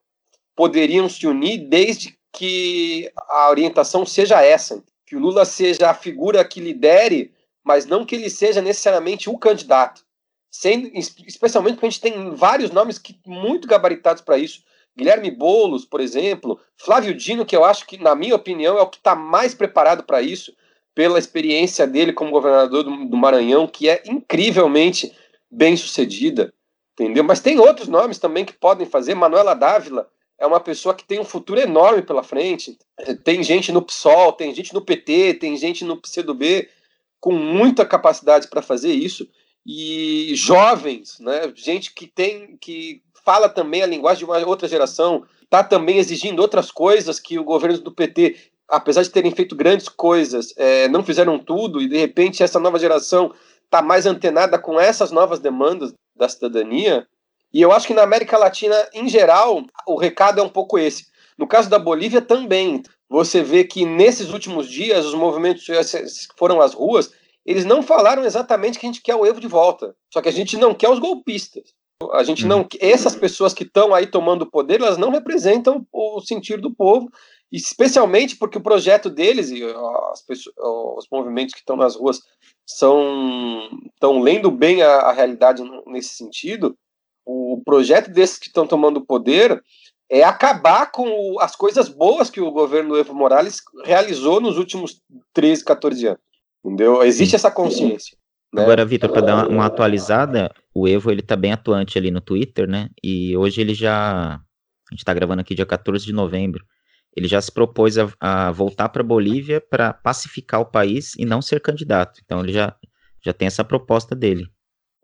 poderiam 0.56 1.10
se 1.10 1.28
unir 1.28 1.68
desde 1.68 2.18
que 2.32 3.12
a 3.30 3.50
orientação 3.50 4.06
seja 4.06 4.42
essa, 4.42 4.82
que 5.06 5.18
o 5.18 5.20
Lula 5.20 5.44
seja 5.44 5.90
a 5.90 5.94
figura 5.94 6.46
que 6.46 6.62
lidere, 6.62 7.34
mas 7.62 7.86
não 7.86 8.06
que 8.06 8.16
ele 8.16 8.30
seja 8.30 8.62
necessariamente 8.62 9.30
o 9.30 9.38
candidato. 9.38 10.06
Sendo, 10.50 10.90
especialmente 10.94 11.74
porque 11.74 11.88
a 11.88 11.90
gente 11.90 12.02
tem 12.02 12.34
vários 12.34 12.72
nomes 12.72 12.98
que 12.98 13.20
muito 13.26 13.68
gabaritados 13.68 14.22
para 14.22 14.38
isso. 14.38 14.64
Guilherme 14.98 15.30
Boulos, 15.32 15.86
por 15.86 16.00
exemplo, 16.00 16.60
Flávio 16.78 17.14
Dino, 17.14 17.46
que 17.46 17.56
eu 17.56 17.66
acho 17.66 17.86
que, 17.86 17.98
na 17.98 18.16
minha 18.16 18.36
opinião, 18.36 18.78
é 18.78 18.82
o 18.82 18.88
que 18.88 18.98
está 18.98 19.16
mais 19.16 19.54
preparado 19.54 20.04
para 20.04 20.22
isso, 20.22 20.56
pela 20.94 21.20
experiência 21.20 21.86
dele 21.86 22.14
como 22.14 22.32
governador 22.32 22.84
do, 22.84 23.06
do, 23.06 23.18
Maranhão, 23.18 23.68
que 23.68 23.90
é 23.90 24.02
incrivelmente 24.06 25.14
bem 25.52 25.76
sucedida, 25.76 26.54
entendeu? 26.94 27.24
Mas 27.24 27.42
tem 27.42 27.60
outros 27.60 27.90
nomes 27.90 28.18
também 28.18 28.46
que 28.46 28.54
podem 28.54 28.88
fazer. 28.88 29.14
Manuela 29.14 29.54
Dávila 29.54 30.10
é 30.40 30.46
uma 30.46 30.62
pessoa 30.62 30.96
que 30.96 31.04
tem 31.04 31.20
um 31.20 31.26
futuro 31.26 31.60
enorme 31.60 32.02
pela 32.02 32.24
frente. 32.24 32.78
Tem 33.26 33.44
gente 33.44 33.74
no 33.74 33.82
PSOL, 33.82 34.32
tem 34.32 34.56
gente 34.56 34.74
no 34.74 34.82
PT, 34.82 35.36
tem 35.36 35.58
gente 35.58 35.84
no 35.84 35.98
PCdoB 35.98 36.70
com 37.20 37.34
muita 37.34 37.86
capacidade 37.86 38.48
para 38.48 38.62
fazer 38.62 38.94
isso 38.94 39.28
e 39.66 40.32
jovens, 40.36 41.20
né, 41.20 41.52
gente 41.56 41.92
que 41.94 42.06
tem 42.06 42.56
que 42.58 43.02
fala 43.26 43.50
também 43.50 43.82
a 43.82 43.88
linguagem 43.88 44.20
de 44.20 44.26
uma 44.26 44.38
outra 44.48 44.68
geração, 44.68 45.26
está 45.44 45.64
também 45.64 45.98
exigindo 45.98 46.42
outras 46.42 46.72
coisas 46.72 47.20
que 47.20 47.40
o 47.40 47.44
governo 47.44 47.80
do 47.80 47.92
PT, 47.92 48.36
apesar 48.70 49.02
de 49.02 49.10
terem 49.10 49.32
feito 49.32 49.56
grandes 49.56 49.90
coisas, 49.90 50.54
é, 50.56 50.88
não 50.88 51.04
fizeram 51.04 51.40
tudo 51.40 51.82
e 51.82 51.90
de 51.90 51.98
repente 51.98 52.44
essa 52.44 52.60
nova 52.60 52.78
geração 52.78 53.34
está 53.64 53.82
mais 53.82 54.06
antenada 54.06 54.60
com 54.60 54.80
essas 54.80 55.12
novas 55.12 55.40
demandas 55.40 55.94
da 56.16 56.30
cidadania. 56.30 57.08
E 57.52 57.62
eu 57.62 57.72
acho 57.72 57.88
que 57.88 57.94
na 57.94 58.04
América 58.04 58.38
Latina, 58.38 58.76
em 58.94 59.10
geral, 59.10 59.64
o 59.88 59.98
recado 59.98 60.40
é 60.40 60.44
um 60.44 60.50
pouco 60.50 60.78
esse. 60.78 61.08
No 61.38 61.48
caso 61.48 61.70
da 61.70 61.80
Bolívia 61.80 62.22
também. 62.22 62.84
Você 63.08 63.44
vê 63.44 63.64
que 63.64 63.86
nesses 63.86 64.32
últimos 64.32 64.68
dias 64.68 65.06
os 65.06 65.14
movimentos 65.14 65.64
foram 66.38 66.60
às 66.60 66.74
ruas, 66.74 67.12
eles 67.46 67.64
não 67.64 67.84
falaram 67.84 68.26
exatamente 68.26 68.80
que 68.80 68.86
a 68.86 68.90
gente 68.90 69.02
quer 69.02 69.16
o 69.16 69.26
Evo 69.26 69.40
de 69.40 69.48
volta. 69.48 69.96
Só 70.12 70.22
que 70.22 70.30
a 70.30 70.32
gente 70.32 70.58
não 70.58 70.74
quer 70.74 70.90
os 70.90 70.98
golpistas. 70.98 71.74
A 72.14 72.24
gente 72.24 72.46
não. 72.46 72.60
Uhum. 72.60 72.68
Essas 72.80 73.16
pessoas 73.16 73.54
que 73.54 73.64
estão 73.64 73.94
aí 73.94 74.08
tomando 74.08 74.44
o 74.44 74.50
poder, 74.50 74.82
elas 74.82 74.98
não 74.98 75.12
representam 75.12 75.86
o 75.92 76.20
sentir 76.22 76.60
do 76.60 76.74
povo, 76.74 77.10
especialmente 77.52 78.36
porque 78.36 78.58
o 78.58 78.64
projeto 78.64 79.10
deles 79.10 79.50
e 79.50 79.64
as 80.12 80.22
pessoas, 80.22 80.56
os 80.58 81.08
movimentos 81.12 81.54
que 81.54 81.60
estão 81.60 81.76
nas 81.76 81.96
ruas 81.96 82.20
são 82.66 83.70
estão 83.94 84.20
lendo 84.20 84.50
bem 84.50 84.82
a, 84.82 84.96
a 84.98 85.12
realidade 85.12 85.64
nesse 85.88 86.16
sentido. 86.16 86.76
O 87.26 87.62
projeto 87.66 88.12
desses 88.12 88.38
que 88.38 88.48
estão 88.48 88.68
tomando 88.68 88.98
o 88.98 89.06
poder 89.06 89.62
é 90.10 90.24
acabar 90.24 90.92
com 90.92 91.40
as 91.40 91.56
coisas 91.56 91.90
boas 91.90 92.30
que 92.30 92.40
o 92.40 92.52
governo 92.52 92.96
Evo 92.96 93.14
Morales 93.14 93.62
realizou 93.84 94.40
nos 94.40 94.58
últimos 94.58 95.02
13, 95.34 95.64
14 95.64 96.08
anos. 96.08 96.20
Entendeu? 96.64 97.04
Existe 97.04 97.36
essa 97.36 97.52
consciência. 97.52 98.18
Né? 98.54 98.64
Agora, 98.64 98.86
Vitor, 98.86 99.12
para 99.12 99.22
dar 99.22 99.48
uma, 99.48 99.66
atualizada, 99.66 100.52
o 100.76 100.88
Evo 100.88 101.10
ele 101.10 101.22
tá 101.22 101.38
bem 101.38 101.54
atuante 101.54 101.98
ali 101.98 102.12
no 102.12 102.20
Twitter, 102.20 102.68
né? 102.68 102.90
E 103.02 103.36
hoje 103.38 103.62
ele 103.62 103.74
já. 103.74 104.36
A 104.36 104.92
gente 104.92 105.00
está 105.00 105.14
gravando 105.14 105.42
aqui 105.42 105.56
dia 105.56 105.66
14 105.66 106.06
de 106.06 106.12
novembro. 106.12 106.66
Ele 107.16 107.30
já 107.30 107.42
se 107.42 107.52
propôs 107.52 107.98
a, 107.98 108.12
a 108.20 108.52
voltar 108.52 108.90
para 108.90 109.02
Bolívia 109.02 109.62
para 109.62 109.94
pacificar 109.94 110.60
o 110.60 110.66
país 110.66 111.14
e 111.18 111.24
não 111.24 111.42
ser 111.42 111.62
candidato. 111.62 112.20
Então 112.26 112.42
ele 112.42 112.52
já, 112.52 112.76
já 113.24 113.34
tem 113.34 113.48
essa 113.48 113.64
proposta 113.64 114.14
dele. 114.14 114.48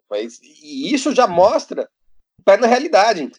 Mas, 0.09 0.41
e 0.41 0.93
isso 0.93 1.15
já 1.15 1.25
mostra 1.25 1.89
pé 2.43 2.57
na 2.57 2.67
realidade. 2.67 3.31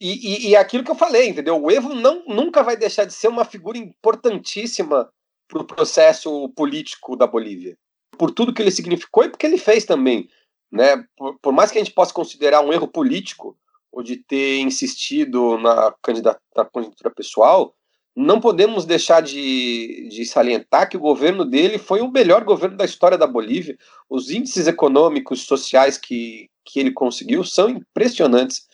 E, 0.00 0.46
e, 0.46 0.48
e, 0.48 0.56
aquilo 0.56 0.82
que 0.82 0.90
eu 0.90 0.96
falei, 0.96 1.28
entendeu? 1.28 1.62
O 1.62 1.70
Evo 1.70 1.94
não, 1.94 2.24
nunca 2.26 2.62
vai 2.62 2.76
deixar 2.76 3.04
de 3.04 3.12
ser 3.14 3.28
uma 3.28 3.44
figura 3.44 3.78
importantíssima 3.78 5.08
para 5.48 5.62
o 5.62 5.66
processo 5.66 6.48
político 6.50 7.16
da 7.16 7.26
Bolívia. 7.26 7.76
Por 8.18 8.32
tudo 8.32 8.52
que 8.52 8.60
ele 8.60 8.70
significou 8.72 9.24
e 9.24 9.28
porque 9.28 9.46
ele 9.46 9.58
fez 9.58 9.84
também. 9.84 10.28
Né? 10.70 11.04
Por, 11.16 11.38
por 11.40 11.52
mais 11.52 11.70
que 11.70 11.78
a 11.78 11.84
gente 11.84 11.94
possa 11.94 12.12
considerar 12.12 12.60
um 12.60 12.72
erro 12.72 12.88
político, 12.88 13.56
ou 13.90 14.02
de 14.02 14.16
ter 14.16 14.60
insistido 14.60 15.58
na 15.58 15.94
candidatura 16.02 17.10
pessoal, 17.14 17.74
não 18.14 18.40
podemos 18.40 18.84
deixar 18.84 19.20
de, 19.20 20.08
de, 20.08 20.26
salientar 20.26 20.88
que 20.88 20.96
o 20.96 21.00
governo 21.00 21.44
dele 21.44 21.78
foi 21.78 22.00
o 22.00 22.10
melhor 22.10 22.42
governo 22.42 22.76
da 22.76 22.84
história 22.84 23.16
da 23.16 23.26
Bolívia. 23.26 23.78
Os 24.10 24.30
índices 24.30 24.66
econômicos, 24.66 25.42
sociais 25.42 25.96
que, 25.96 26.50
que 26.64 26.80
ele 26.80 26.90
conseguiu 26.90 27.44
são 27.44 27.68
impressionantes. 27.68 28.66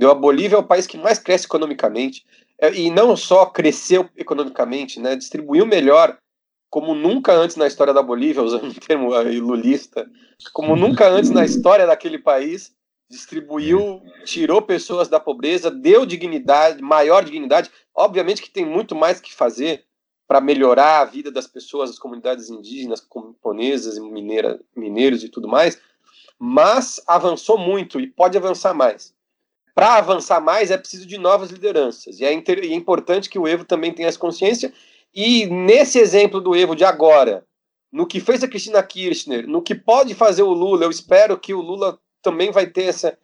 A 0.00 0.14
Bolívia 0.14 0.56
é 0.56 0.58
o 0.58 0.66
país 0.66 0.86
que 0.86 0.96
mais 0.96 1.18
cresce 1.18 1.46
economicamente, 1.46 2.24
é, 2.60 2.72
e 2.72 2.90
não 2.90 3.16
só 3.16 3.46
cresceu 3.46 4.08
economicamente, 4.16 5.00
né, 5.00 5.16
distribuiu 5.16 5.66
melhor, 5.66 6.16
como 6.72 6.94
nunca 6.94 7.34
antes 7.34 7.54
na 7.54 7.66
história 7.66 7.92
da 7.92 8.02
Bolívia, 8.02 8.40
usando 8.42 8.64
um 8.64 8.72
termo 8.72 9.10
lulista, 9.10 10.10
como 10.54 10.74
nunca 10.74 11.06
antes 11.06 11.28
na 11.28 11.44
história 11.44 11.86
daquele 11.86 12.18
país, 12.18 12.74
distribuiu, 13.10 14.00
tirou 14.24 14.62
pessoas 14.62 15.06
da 15.06 15.20
pobreza, 15.20 15.70
deu 15.70 16.06
dignidade, 16.06 16.82
maior 16.82 17.22
dignidade. 17.22 17.70
Obviamente 17.94 18.40
que 18.40 18.48
tem 18.50 18.64
muito 18.64 18.94
mais 18.94 19.20
que 19.20 19.34
fazer 19.34 19.84
para 20.26 20.40
melhorar 20.40 21.00
a 21.00 21.04
vida 21.04 21.30
das 21.30 21.46
pessoas, 21.46 21.90
das 21.90 21.98
comunidades 21.98 22.48
indígenas, 22.48 23.02
camponesas, 23.02 23.98
mineira, 23.98 24.58
mineiros 24.74 25.22
e 25.22 25.28
tudo 25.28 25.46
mais, 25.46 25.78
mas 26.38 27.02
avançou 27.06 27.58
muito 27.58 28.00
e 28.00 28.06
pode 28.06 28.38
avançar 28.38 28.72
mais 28.72 29.14
para 29.74 29.96
avançar 29.96 30.40
mais 30.40 30.70
é 30.70 30.76
preciso 30.76 31.06
de 31.06 31.18
novas 31.18 31.50
lideranças. 31.50 32.20
E 32.20 32.24
é, 32.24 32.32
inter... 32.32 32.64
e 32.64 32.72
é, 32.72 32.74
importante 32.74 33.28
que 33.28 33.38
o 33.38 33.48
Evo 33.48 33.64
também 33.64 33.92
tenha 33.92 34.08
essa 34.08 34.18
consciência. 34.18 34.72
E 35.14 35.46
nesse 35.46 35.98
exemplo 35.98 36.40
do 36.40 36.56
Evo 36.56 36.74
de 36.74 36.84
agora, 36.84 37.44
no 37.92 38.06
que 38.06 38.20
fez 38.20 38.42
a 38.42 38.48
Cristina 38.48 38.82
Kirchner, 38.82 39.46
no 39.46 39.62
que 39.62 39.74
pode 39.74 40.14
fazer 40.14 40.42
o 40.42 40.52
Lula, 40.52 40.84
eu 40.84 40.90
espero 40.90 41.38
que 41.38 41.52
o 41.52 41.60
Lula 41.60 41.98
também 42.22 42.50
vai 42.50 42.66
ter 42.66 42.84
essa 42.84 43.18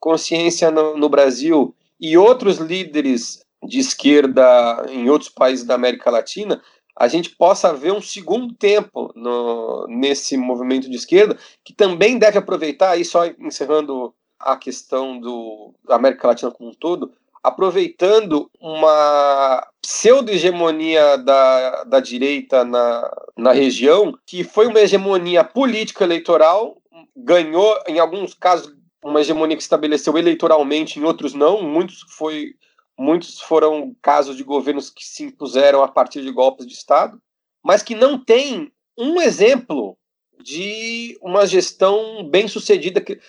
consciência 0.00 0.70
no, 0.70 0.96
no 0.96 1.08
Brasil 1.08 1.74
e 2.00 2.16
outros 2.16 2.58
líderes 2.58 3.44
de 3.62 3.78
esquerda 3.78 4.86
em 4.88 5.08
outros 5.08 5.30
países 5.30 5.64
da 5.64 5.74
América 5.74 6.10
Latina, 6.10 6.62
a 6.96 7.08
gente 7.08 7.30
possa 7.30 7.72
ver 7.74 7.92
um 7.92 8.00
segundo 8.00 8.54
tempo 8.54 9.12
no, 9.16 9.86
nesse 9.88 10.36
movimento 10.36 10.88
de 10.88 10.96
esquerda, 10.96 11.36
que 11.64 11.72
também 11.72 12.18
deve 12.18 12.38
aproveitar, 12.38 12.90
aí 12.90 13.04
só 13.04 13.26
encerrando 13.26 14.14
a 14.38 14.56
questão 14.56 15.18
do, 15.18 15.74
da 15.84 15.96
América 15.96 16.28
Latina 16.28 16.50
como 16.50 16.70
um 16.70 16.74
todo, 16.74 17.12
aproveitando 17.42 18.48
uma 18.60 19.66
pseudo-hegemonia 19.84 21.18
da, 21.18 21.84
da 21.84 22.00
direita 22.00 22.64
na, 22.64 23.14
na 23.36 23.52
região, 23.52 24.18
que 24.26 24.42
foi 24.42 24.66
uma 24.66 24.80
hegemonia 24.80 25.44
político-eleitoral, 25.44 26.80
ganhou, 27.14 27.78
em 27.86 27.98
alguns 27.98 28.32
casos, 28.32 28.74
uma 29.04 29.20
hegemonia 29.20 29.56
que 29.58 29.62
estabeleceu 29.62 30.16
eleitoralmente, 30.16 30.98
em 30.98 31.04
outros 31.04 31.34
não, 31.34 31.62
muitos, 31.62 32.00
foi, 32.16 32.54
muitos 32.98 33.38
foram 33.40 33.94
casos 34.00 34.38
de 34.38 34.42
governos 34.42 34.88
que 34.88 35.04
se 35.04 35.24
impuseram 35.24 35.82
a 35.82 35.88
partir 35.88 36.22
de 36.22 36.32
golpes 36.32 36.66
de 36.66 36.72
Estado, 36.72 37.20
mas 37.62 37.82
que 37.82 37.94
não 37.94 38.18
tem 38.18 38.72
um 38.98 39.20
exemplo 39.20 39.98
de 40.42 41.18
uma 41.20 41.46
gestão 41.46 42.26
bem 42.26 42.48
sucedida 42.48 43.02
que 43.02 43.20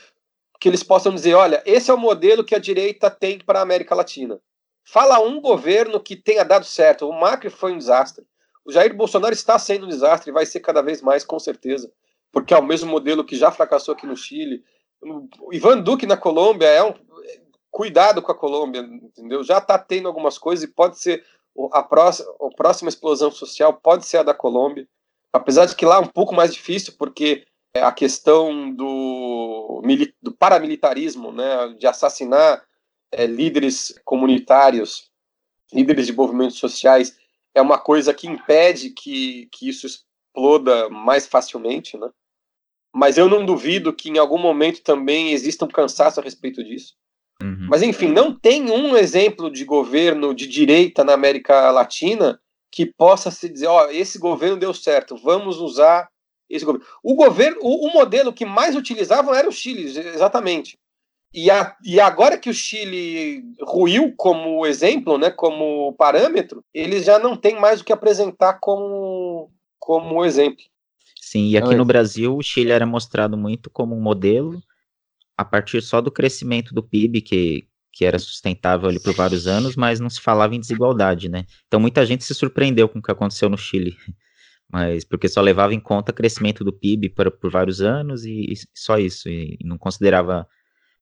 que 0.58 0.70
eles 0.70 0.82
possam 0.82 1.14
dizer: 1.14 1.36
olha, 1.36 1.62
esse 1.66 1.92
é 1.92 1.94
o 1.94 1.98
modelo 1.98 2.44
que 2.44 2.56
a 2.56 2.60
direita 2.60 3.12
tem 3.12 3.38
para 3.38 3.60
a 3.60 3.62
América 3.62 3.94
Latina. 3.94 4.40
Fala 4.86 5.20
um 5.20 5.42
governo 5.42 6.00
que 6.00 6.16
tenha 6.16 6.46
dado 6.46 6.64
certo. 6.64 7.10
O 7.10 7.20
Macri 7.20 7.50
foi 7.50 7.74
um 7.74 7.78
desastre. 7.78 8.24
O 8.64 8.72
Jair 8.72 8.96
Bolsonaro 8.96 9.34
está 9.34 9.58
sendo 9.58 9.86
um 9.86 9.90
desastre 9.90 10.30
e 10.30 10.34
vai 10.34 10.46
ser 10.46 10.60
cada 10.60 10.82
vez 10.82 11.02
mais, 11.02 11.24
com 11.24 11.40
certeza, 11.40 11.92
porque 12.32 12.54
é 12.54 12.58
o 12.58 12.66
mesmo 12.66 12.90
modelo 12.90 13.24
que 13.24 13.36
já 13.36 13.52
fracassou 13.52 13.94
aqui 13.94 14.06
no 14.06 14.16
Chile. 14.16 14.64
O 15.40 15.54
Ivan 15.54 15.82
Duque 15.82 16.06
na 16.06 16.16
Colômbia 16.16 16.68
é 16.68 16.84
um. 16.84 16.94
Cuidado 17.70 18.22
com 18.22 18.32
a 18.32 18.36
Colômbia, 18.36 18.80
entendeu? 18.80 19.44
Já 19.44 19.58
está 19.58 19.78
tendo 19.78 20.08
algumas 20.08 20.38
coisas 20.38 20.64
e 20.64 20.72
pode 20.72 20.98
ser 20.98 21.26
a 21.74 21.84
próxima, 21.84 22.32
a 22.42 22.56
próxima 22.56 22.88
explosão 22.88 23.30
social 23.30 23.74
pode 23.74 24.06
ser 24.06 24.18
a 24.20 24.24
da 24.24 24.34
Colômbia, 24.34 24.88
apesar 25.34 25.66
de 25.66 25.76
que 25.76 25.86
lá 25.86 25.98
é 25.98 26.00
um 26.00 26.08
pouco 26.08 26.34
mais 26.34 26.54
difícil, 26.54 26.94
porque 26.98 27.46
é, 27.74 27.82
a 27.84 27.92
questão 27.92 28.74
do, 28.74 29.82
do 30.22 30.32
paramilitarismo, 30.32 31.34
né, 31.34 31.76
de 31.78 31.86
assassinar 31.86 32.64
é, 33.12 33.26
líderes 33.26 33.94
comunitários, 34.04 35.10
líderes 35.74 36.08
de 36.08 36.14
movimentos 36.14 36.58
sociais, 36.58 37.18
é 37.54 37.62
uma 37.62 37.78
coisa 37.78 38.14
que 38.14 38.28
impede 38.28 38.90
que, 38.90 39.48
que 39.52 39.70
isso 39.70 39.88
exploda 39.88 40.90
mais 40.90 41.26
facilmente, 41.26 41.98
né? 41.98 42.10
Mas 42.94 43.18
eu 43.18 43.28
não 43.28 43.46
duvido 43.46 43.94
que 43.94 44.10
em 44.10 44.18
algum 44.18 44.38
momento 44.38 44.82
também 44.82 45.32
exista 45.32 45.66
um 45.66 45.70
cansaço 45.70 46.20
a 46.20 46.24
respeito 46.24 46.64
disso. 46.64 46.94
Uhum. 47.42 47.68
Mas 47.70 47.82
enfim, 47.82 48.08
não 48.08 48.34
tem 48.34 48.70
um 48.72 48.96
exemplo 48.96 49.52
de 49.52 49.66
governo 49.66 50.34
de 50.34 50.48
direita 50.48 51.04
na 51.04 51.14
América 51.14 51.72
Latina 51.72 52.40
que 52.72 52.86
possa 52.86 53.32
se 53.32 53.50
dizer, 53.50 53.68
ó, 53.68 53.86
oh, 53.86 53.90
esse 53.90 54.18
governo 54.18 54.58
deu 54.58 54.74
certo, 54.74 55.18
vamos 55.18 55.58
usar 55.58 56.10
esse 56.50 56.64
governo. 56.64 56.86
O 57.04 57.16
governo, 57.16 57.58
o, 57.62 57.88
o, 57.88 57.94
modelo 57.94 58.34
que 58.34 58.46
mais 58.46 58.76
utilizavam 58.76 59.34
era 59.34 59.48
o 59.48 59.52
Chile, 59.52 59.84
exatamente. 59.84 60.78
E, 61.36 61.52
a, 61.52 61.76
e 61.84 62.00
agora 62.00 62.38
que 62.38 62.50
o 62.50 62.54
Chile 62.54 63.44
ruiu 63.62 64.14
como 64.16 64.66
exemplo, 64.66 65.18
né, 65.18 65.30
como 65.30 65.94
parâmetro, 65.98 66.64
eles 66.74 67.04
já 67.04 67.20
não 67.20 67.36
têm 67.36 67.60
mais 67.60 67.82
o 67.82 67.84
que 67.84 67.92
apresentar 67.92 68.54
como, 68.62 69.52
como 69.78 70.24
exemplo. 70.24 70.64
Sim, 71.20 71.50
e 71.50 71.58
aqui 71.58 71.76
no 71.76 71.84
Brasil 71.84 72.38
o 72.38 72.42
Chile 72.42 72.72
era 72.72 72.86
mostrado 72.86 73.36
muito 73.36 73.70
como 73.70 73.94
um 73.94 74.02
modelo 74.02 74.64
a 75.38 75.44
partir 75.44 75.82
só 75.82 76.00
do 76.00 76.10
crescimento 76.10 76.74
do 76.74 76.82
PIB, 76.82 77.22
que, 77.22 77.68
que 77.92 78.06
era 78.06 78.18
sustentável 78.18 78.88
ali 78.88 79.02
por 79.02 79.14
vários 79.14 79.46
anos, 79.46 79.76
mas 79.76 80.00
não 80.00 80.10
se 80.10 80.22
falava 80.22 80.56
em 80.56 80.60
desigualdade, 80.62 81.28
né? 81.28 81.46
Então 81.68 81.82
muita 81.82 82.06
gente 82.06 82.24
se 82.24 82.34
surpreendeu 82.34 82.88
com 82.88 83.00
o 83.00 83.02
que 83.02 83.12
aconteceu 83.12 83.50
no 83.50 83.58
Chile 83.58 83.98
mas 84.72 85.04
porque 85.04 85.28
só 85.28 85.42
levava 85.42 85.74
em 85.74 85.82
conta 85.82 86.14
o 86.14 86.16
crescimento 86.16 86.64
do 86.64 86.72
PIB 86.72 87.10
por, 87.10 87.30
por 87.32 87.52
vários 87.52 87.82
anos 87.82 88.24
e, 88.24 88.54
e 88.54 88.56
só 88.74 88.98
isso, 88.98 89.28
e, 89.28 89.58
não 89.66 89.78
considerava 89.78 90.48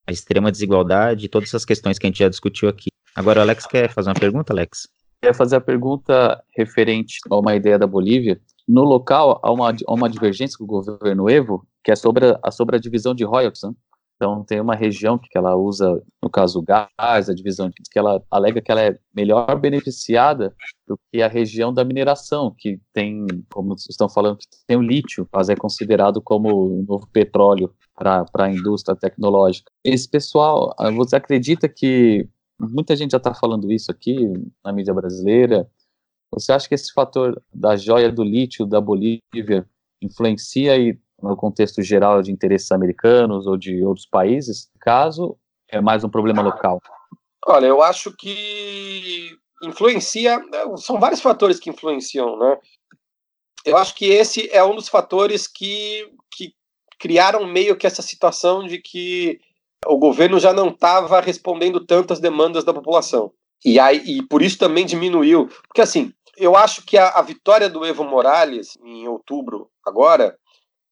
a 0.08 0.12
extrema 0.12 0.52
desigualdade 0.52 1.30
todas 1.30 1.50
essas 1.50 1.66
questões 1.66 1.98
que 1.98 2.06
a 2.06 2.10
gente 2.10 2.20
já 2.20 2.30
discutiu 2.30 2.70
aqui. 2.70 2.90
Agora, 3.16 3.40
o 3.40 3.44
Alex 3.44 3.66
quer 3.66 3.92
fazer 3.92 4.10
uma 4.10 4.20
pergunta, 4.20 4.54
Alex? 4.54 4.88
Quer 5.22 5.34
fazer 5.34 5.56
a 5.56 5.62
pergunta 5.62 6.44
referente 6.56 7.20
a 7.30 7.38
uma 7.38 7.56
ideia 7.56 7.78
da 7.78 7.88
Bolívia. 7.88 8.40
No 8.68 8.84
local, 8.84 9.40
há 9.44 9.52
uma, 9.52 9.70
há 9.70 9.94
uma 9.94 10.10
divergência 10.10 10.58
com 10.58 10.64
o 10.64 10.68
governo 10.68 11.30
Evo, 11.30 11.66
que 11.84 11.92
é 11.92 11.96
sobre 11.96 12.38
a, 12.42 12.52
sobre 12.52 12.76
a 12.76 12.80
divisão 12.80 13.14
de 13.14 13.24
royalties. 13.24 13.64
Né? 13.64 13.72
Então 14.16 14.44
tem 14.44 14.62
uma 14.62 14.76
região 14.76 15.18
que 15.18 15.38
ela 15.38 15.56
usa, 15.56 16.02
no 16.22 16.30
caso 16.30 16.60
o 16.60 16.62
gás, 16.62 17.30
a 17.30 17.34
divisão 17.34 17.70
que 17.70 18.00
ela 18.00 18.24
alega 18.32 18.62
que 18.62 18.72
ela 18.72 18.82
é 18.82 18.98
melhor 19.14 19.60
beneficiada 19.60 20.56
do 20.88 20.98
que 21.12 21.22
a 21.22 21.28
região 21.28 21.74
da 21.74 21.84
mineração, 21.84 22.54
que 22.58 22.80
tem, 22.94 23.26
como 23.52 23.74
estão 23.74 24.08
falando, 24.08 24.38
tem 24.68 24.78
o 24.78 24.82
lítio, 24.82 25.28
mas 25.34 25.50
é 25.50 25.56
considerado 25.56 26.22
como 26.22 26.50
o 26.50 26.84
novo 26.84 27.08
petróleo 27.12 27.74
para 27.96 28.26
a 28.36 28.52
indústria 28.52 28.96
tecnológica. 28.96 29.72
Esse 29.84 30.10
pessoal, 30.10 30.74
ah, 30.78 30.92
você 30.92 31.16
acredita 31.16 31.68
que 31.68 32.28
muita 32.60 32.96
gente 32.96 33.12
já 33.12 33.18
está 33.18 33.34
falando 33.34 33.72
isso 33.72 33.92
aqui 33.92 34.32
na 34.64 34.72
mídia 34.72 34.94
brasileira? 34.94 35.70
Você 36.32 36.52
acha 36.52 36.68
que 36.68 36.76
esse 36.76 36.92
fator 36.92 37.42
da 37.54 37.76
joia 37.76 38.12
do 38.12 38.24
lítio 38.24 38.66
da 38.66 38.82
Bolívia 38.82 39.68
influencia 40.02 40.78
e 40.78 41.00
no 41.30 41.36
contexto 41.36 41.82
geral 41.82 42.22
de 42.22 42.32
interesses 42.32 42.72
americanos 42.72 43.48
ou 43.48 43.58
de 43.58 43.84
outros 43.84 44.06
países? 44.06 44.70
Caso 44.80 45.38
é 45.70 45.82
mais 45.82 46.04
um 46.04 46.10
problema 46.10 46.42
local? 46.42 46.80
Olha, 47.48 47.66
eu 47.66 47.82
acho 47.82 48.16
que 48.16 49.32
influencia, 49.64 50.38
né, 50.38 50.78
são 50.78 51.00
vários 51.00 51.22
fatores 51.22 51.60
que 51.60 51.70
influenciam, 51.70 52.38
né? 52.38 52.58
Eu 53.66 53.78
acho 53.78 53.96
que 53.96 54.06
esse 54.06 54.50
é 54.52 54.64
um 54.64 54.76
dos 54.76 54.90
fatores 54.90 55.48
que, 55.48 56.10
que 56.36 56.54
criaram 57.00 57.48
meio 57.48 57.78
que 57.78 57.88
essa 57.88 58.02
situação 58.02 58.66
de 58.68 58.78
que 58.78 59.40
o 59.86 59.98
governo 59.98 60.40
já 60.40 60.54
não 60.54 60.68
estava 60.70 61.22
respondendo 61.22 61.86
tantas 61.86 62.20
demandas 62.20 62.64
da 62.64 62.74
população. 62.74 63.32
E, 63.64 63.80
aí, 63.80 63.98
e 64.06 64.22
por 64.24 64.42
isso 64.42 64.58
também 64.58 64.86
diminuiu. 64.86 65.48
Porque, 65.68 65.82
assim, 65.82 66.14
eu 66.38 66.56
acho 66.56 66.86
que 66.86 66.98
a, 66.98 67.10
a 67.10 67.22
vitória 67.22 67.70
do 67.70 67.86
Evo 67.86 68.04
Morales, 68.04 68.78
em 68.84 69.08
outubro, 69.08 69.70
agora, 69.86 70.38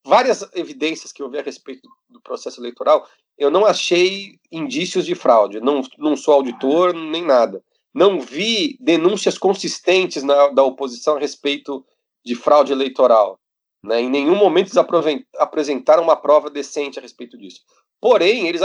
várias 0.05 0.47
evidências 0.53 1.11
que 1.11 1.21
eu 1.21 1.29
vi 1.29 1.39
a 1.39 1.43
respeito 1.43 1.87
do 2.09 2.21
processo 2.21 2.59
eleitoral, 2.59 3.07
eu 3.37 3.49
não 3.49 3.65
achei 3.65 4.39
indícios 4.51 5.05
de 5.05 5.15
fraude. 5.15 5.59
Não, 5.59 5.81
não 5.97 6.15
sou 6.15 6.35
auditor, 6.35 6.93
nem 6.93 7.23
nada. 7.23 7.63
Não 7.93 8.19
vi 8.19 8.77
denúncias 8.79 9.37
consistentes 9.37 10.23
na, 10.23 10.49
da 10.49 10.63
oposição 10.63 11.17
a 11.17 11.19
respeito 11.19 11.85
de 12.23 12.35
fraude 12.35 12.71
eleitoral. 12.71 13.39
Né? 13.83 14.01
Em 14.01 14.09
nenhum 14.09 14.35
momento 14.35 14.67
eles 14.67 15.25
apresentaram 15.37 16.03
uma 16.03 16.15
prova 16.15 16.49
decente 16.49 16.99
a 16.99 17.01
respeito 17.01 17.37
disso. 17.37 17.61
Porém, 17.99 18.47
eles, 18.47 18.61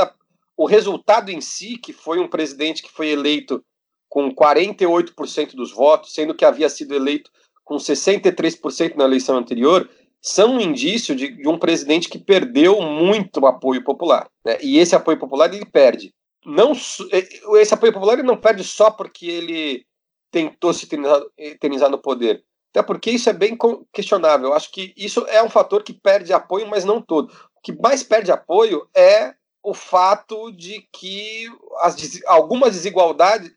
o 0.57 0.67
resultado 0.67 1.31
em 1.31 1.41
si, 1.41 1.77
que 1.79 1.93
foi 1.93 2.19
um 2.19 2.29
presidente 2.29 2.83
que 2.83 2.93
foi 2.93 3.09
eleito 3.09 3.65
com 4.09 4.35
48% 4.35 5.55
dos 5.55 5.73
votos, 5.73 6.15
sendo 6.15 6.35
que 6.35 6.45
havia 6.45 6.69
sido 6.69 6.95
eleito 6.95 7.31
com 7.65 7.77
63% 7.77 8.95
na 8.95 9.05
eleição 9.05 9.37
anterior, 9.37 9.91
são 10.23 10.55
um 10.55 10.61
indício 10.61 11.15
de, 11.15 11.29
de 11.29 11.49
um 11.49 11.59
presidente 11.59 12.09
que 12.09 12.19
perdeu 12.19 12.81
muito 12.81 13.47
apoio 13.47 13.83
popular. 13.85 14.29
Né? 14.45 14.59
E 14.61 14.79
esse 14.79 14.95
apoio 14.95 15.19
popular 15.19 15.53
ele 15.53 15.65
perde. 15.65 16.13
Não, 16.45 16.73
é, 17.13 17.59
esse 17.61 17.75
apoio 17.75 17.93
popular 17.93 18.15
ele 18.15 18.23
não 18.23 18.37
perde 18.37 18.63
só 18.65 18.91
porque 18.91 19.27
ele 19.27 19.87
tentou 20.31 20.73
se 20.73 20.89
eternizar 21.39 21.91
no 21.91 21.99
poder. 21.99 22.45
Até 22.71 22.83
porque 22.83 23.11
isso 23.11 23.31
é 23.31 23.33
bem 23.33 23.57
questionável. 23.93 24.49
Eu 24.49 24.55
acho 24.55 24.71
que 24.71 24.93
isso 24.97 25.25
é 25.29 25.43
um 25.43 25.49
fator 25.49 25.83
que 25.83 25.95
perde 25.95 26.33
apoio, 26.33 26.67
mas 26.67 26.85
não 26.85 27.01
todo. 27.01 27.33
O 27.57 27.61
que 27.63 27.73
mais 27.73 28.03
perde 28.03 28.31
apoio 28.31 28.87
é 28.95 29.35
o 29.63 29.73
fato 29.73 30.53
de 30.53 30.87
que 30.93 31.47
as, 31.79 32.21
algumas 32.27 32.75
desigualdades 32.75 33.51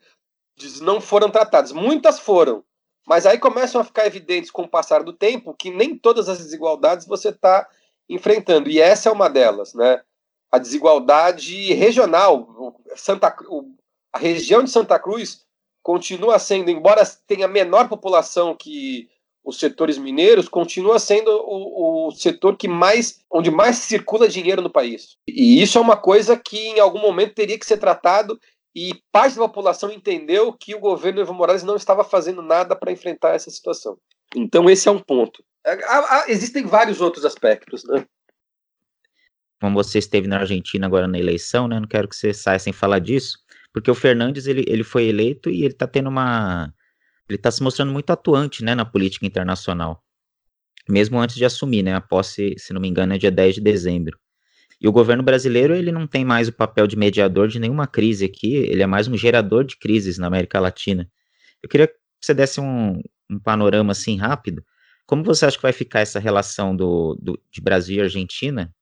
não 0.82 1.00
foram 1.00 1.30
tratadas. 1.30 1.72
Muitas 1.72 2.20
foram, 2.20 2.64
mas 3.10 3.26
aí 3.26 3.40
começam 3.40 3.82
a 3.82 3.84
ficar 3.84 4.06
evidentes 4.06 4.52
com 4.52 4.62
o 4.62 4.68
passar 4.68 5.02
do 5.02 5.12
tempo 5.12 5.56
que 5.56 5.72
nem 5.72 5.98
todas 5.98 6.30
as 6.30 6.38
desigualdades 6.38 7.08
você 7.08 7.30
está 7.30 7.68
enfrentando. 8.08 8.70
E 8.70 8.80
essa 8.80 9.10
é 9.10 9.12
uma 9.12 9.28
delas, 9.28 9.74
né? 9.74 10.00
A 10.52 10.60
desigualdade 10.60 11.74
regional. 11.74 12.76
Santa, 12.96 13.36
a 14.14 14.20
região 14.20 14.64
de 14.64 14.70
Santa 14.70 15.00
Cruz 15.00 15.44
continua 15.82 16.38
sendo, 16.38 16.70
embora 16.70 17.02
tenha 17.26 17.48
menor 17.48 17.90
população 17.90 18.56
que 18.56 19.10
os 19.44 19.58
setores 19.58 19.98
mineiros, 19.98 20.48
continua 20.48 21.00
sendo 21.00 21.32
o, 21.32 22.10
o, 22.10 22.12
setor 22.12 22.56
que 22.58 22.68
mais, 22.68 23.22
onde 23.32 23.50
mais 23.50 23.78
circula 23.78 24.28
dinheiro 24.28 24.62
no 24.62 24.70
país. 24.70 25.18
E 25.28 25.60
isso 25.60 25.80
é 25.80 25.82
uma 25.82 25.98
coisa 25.98 26.38
que 26.38 26.60
em 26.60 26.80
algum 26.80 27.00
momento 27.00 27.34
teria 27.34 27.58
que 27.58 27.66
ser 27.66 27.78
tratado 27.78 28.40
e 28.76 29.02
parte 29.12 29.36
da 29.36 29.42
população 29.42 29.92
entendeu 29.92 30.54
que 30.54 30.76
o 30.76 30.80
governo 30.80 31.22
Evo 31.22 31.34
Morales 31.34 31.64
não 31.64 31.76
estava 31.76 32.04
fazendo 32.04 32.42
nada 32.42 32.76
para 32.76 32.92
enfrentar 32.92 33.34
essa 33.34 33.50
situação. 33.50 33.98
Então 34.36 34.70
esse 34.70 34.88
é 34.88 34.92
um 34.92 35.00
ponto. 35.00 35.44
Existem 36.28 36.66
vários 36.66 37.02
outros 37.02 37.26
aspectos, 37.26 37.84
né? 37.86 38.06
Como 39.60 39.76
você 39.76 40.00
esteve 40.00 40.28
na 40.28 40.40
Argentina 40.40 40.86
agora 40.86 41.08
na 41.08 41.20
eleição, 41.20 41.68
né? 41.68 41.80
Não 41.80 41.88
quero 41.88 42.08
que 42.08 42.16
você 42.16 42.34
saia 42.34 42.60
sem 42.60 42.72
falar 42.72 43.00
disso, 43.00 43.38
porque 43.74 43.92
o 43.92 43.96
Fernandes 43.96 44.48
ele, 44.48 44.64
ele 44.68 44.84
foi 44.84 45.06
eleito 45.06 45.50
e 45.50 45.64
ele 45.64 45.74
está 45.74 45.86
tendo 45.86 46.08
uma, 46.08 46.74
ele 47.30 47.38
está 47.38 47.52
se 47.52 47.62
mostrando 47.62 47.92
muito 47.92 48.10
atuante, 48.10 48.64
né, 48.64 48.74
na 48.74 48.86
política 48.86 49.26
internacional, 49.26 50.04
mesmo 50.88 51.20
antes 51.20 51.36
de 51.36 51.46
assumir, 51.46 51.84
né? 51.84 51.94
A 51.94 52.02
posse, 52.02 52.56
se 52.58 52.74
não 52.74 52.82
me 52.82 52.88
engano, 52.88 53.14
é 53.14 53.18
dia 53.18 53.32
10 53.32 53.56
de 53.56 53.62
dezembro. 53.62 54.18
E 54.82 54.88
o 54.88 54.92
governo 54.92 55.22
brasileiro, 55.22 55.76
ele 55.76 55.92
não 55.92 56.08
tem 56.08 56.24
mais 56.24 56.48
o 56.48 56.54
papel 56.54 56.88
de 56.88 56.96
mediador 56.96 57.48
de 57.48 57.60
nenhuma 57.60 57.86
crise 57.86 58.24
aqui, 58.24 58.56
ele 58.56 58.82
é 58.82 58.88
mais 58.88 59.08
um 59.08 59.18
gerador 59.18 59.66
de 59.66 59.78
crises 59.78 60.18
na 60.18 60.28
América 60.28 60.60
Latina. 60.60 61.10
Eu 61.62 61.68
queria 61.68 61.88
que 61.88 61.96
você 62.22 62.34
desse 62.34 62.62
um, 62.62 63.02
um 63.30 63.40
panorama 63.40 63.92
assim 63.92 64.18
rápido. 64.18 64.64
Como 65.06 65.24
você 65.24 65.46
acha 65.46 65.58
que 65.58 65.64
vai 65.64 65.74
ficar 65.74 66.00
essa 66.00 66.20
relação 66.20 66.76
do, 66.76 67.18
do, 67.22 67.42
de 67.52 67.62
Brasil 67.62 67.98
e 67.98 68.02
Argentina 68.02 68.74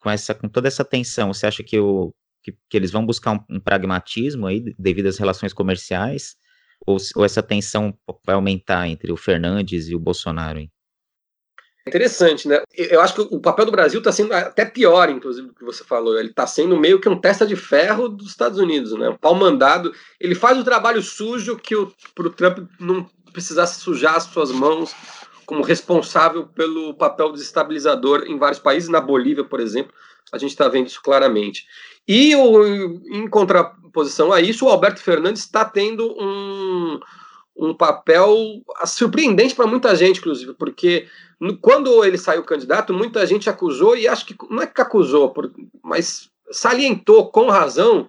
com, 0.00 0.10
essa, 0.10 0.34
com 0.34 0.48
toda 0.48 0.66
essa 0.66 0.84
tensão? 0.84 1.32
Você 1.32 1.46
acha 1.46 1.62
que, 1.62 1.78
o, 1.78 2.12
que, 2.42 2.52
que 2.68 2.76
eles 2.76 2.90
vão 2.90 3.06
buscar 3.06 3.32
um, 3.32 3.56
um, 3.56 3.60
pragmatismo 3.60 4.46
aí 4.46 4.74
devido 4.78 5.06
às 5.06 5.18
relações 5.18 5.52
comerciais? 5.52 6.36
Ou, 6.86 6.96
ou 7.14 7.24
essa 7.24 7.42
tensão 7.42 7.96
vai 8.26 8.34
aumentar 8.34 8.88
entre 8.88 9.12
o 9.12 9.16
Fernandes 9.16 9.88
e 9.88 9.94
o 9.94 10.00
Bolsonaro? 10.00 10.58
Hein? 10.58 10.72
Interessante, 11.86 12.48
né? 12.48 12.62
Eu 12.74 13.00
acho 13.02 13.14
que 13.14 13.34
o 13.34 13.40
papel 13.40 13.66
do 13.66 13.72
Brasil 13.72 13.98
está 13.98 14.10
sendo 14.10 14.32
até 14.32 14.64
pior, 14.64 15.10
inclusive, 15.10 15.48
do 15.48 15.54
que 15.54 15.64
você 15.64 15.84
falou. 15.84 16.18
Ele 16.18 16.30
está 16.30 16.46
sendo 16.46 16.78
meio 16.78 16.98
que 16.98 17.08
um 17.08 17.20
testa 17.20 17.46
de 17.46 17.56
ferro 17.56 18.08
dos 18.08 18.28
Estados 18.28 18.58
Unidos, 18.58 18.92
né? 18.92 19.10
O 19.10 19.18
pau 19.18 19.34
mandado. 19.34 19.92
Ele 20.18 20.34
faz 20.34 20.58
o 20.58 20.64
trabalho 20.64 21.02
sujo 21.02 21.56
que 21.56 21.76
o, 21.76 21.92
pro 22.14 22.30
Trump 22.30 22.58
não 22.80 23.06
precisasse 23.32 23.80
sujar 23.80 24.16
as 24.16 24.24
suas 24.24 24.50
mãos 24.50 24.94
como 25.44 25.62
responsável 25.62 26.46
pelo 26.46 26.94
papel 26.94 27.30
desestabilizador 27.32 28.24
em 28.26 28.38
vários 28.38 28.58
países. 28.58 28.88
Na 28.88 29.00
Bolívia, 29.00 29.44
por 29.44 29.60
exemplo, 29.60 29.92
a 30.32 30.38
gente 30.38 30.52
está 30.52 30.68
vendo 30.68 30.86
isso 30.86 31.02
claramente. 31.02 31.66
E 32.08 32.34
o, 32.34 32.64
em 33.12 33.28
contraposição 33.28 34.32
a 34.32 34.40
isso, 34.40 34.64
o 34.64 34.68
Alberto 34.70 35.00
Fernandes 35.00 35.42
está 35.42 35.66
tendo 35.66 36.14
um, 36.18 36.98
um 37.56 37.74
papel 37.74 38.62
surpreendente 38.84 39.54
para 39.54 39.66
muita 39.66 39.94
gente, 39.94 40.18
inclusive, 40.18 40.54
porque 40.54 41.06
quando 41.60 42.04
ele 42.04 42.18
saiu 42.18 42.42
candidato, 42.42 42.92
muita 42.92 43.24
gente 43.26 43.48
acusou, 43.48 43.96
e 43.96 44.08
acho 44.08 44.26
que 44.26 44.36
não 44.50 44.62
é 44.62 44.66
que 44.66 44.80
acusou, 44.80 45.32
mas 45.82 46.30
salientou 46.50 47.30
com 47.30 47.48
razão 47.48 48.08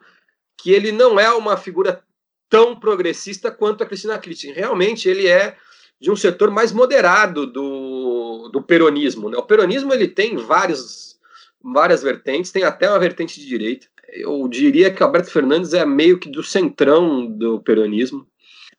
que 0.57 0.71
ele 0.71 0.91
não 0.91 1.19
é 1.19 1.31
uma 1.31 1.57
figura 1.57 2.03
tão 2.49 2.75
progressista 2.75 3.51
quanto 3.51 3.83
a 3.83 3.85
Cristina 3.85 4.17
Kirchner. 4.17 4.55
Realmente 4.55 5.09
ele 5.09 5.27
é 5.27 5.57
de 5.99 6.11
um 6.11 6.15
setor 6.15 6.51
mais 6.51 6.71
moderado 6.71 7.45
do, 7.45 8.49
do 8.51 8.61
peronismo. 8.61 9.29
Né? 9.29 9.37
O 9.37 9.43
peronismo 9.43 9.93
ele 9.93 10.07
tem 10.07 10.35
vários, 10.37 11.17
várias 11.61 12.03
vertentes, 12.03 12.51
tem 12.51 12.63
até 12.63 12.89
uma 12.89 12.99
vertente 12.99 13.39
de 13.39 13.45
direita. 13.45 13.87
Eu 14.09 14.47
diria 14.47 14.91
que 14.91 15.01
Alberto 15.01 15.31
Fernandes 15.31 15.73
é 15.73 15.85
meio 15.85 16.19
que 16.19 16.29
do 16.29 16.43
centrão 16.43 17.25
do 17.25 17.59
peronismo. 17.59 18.25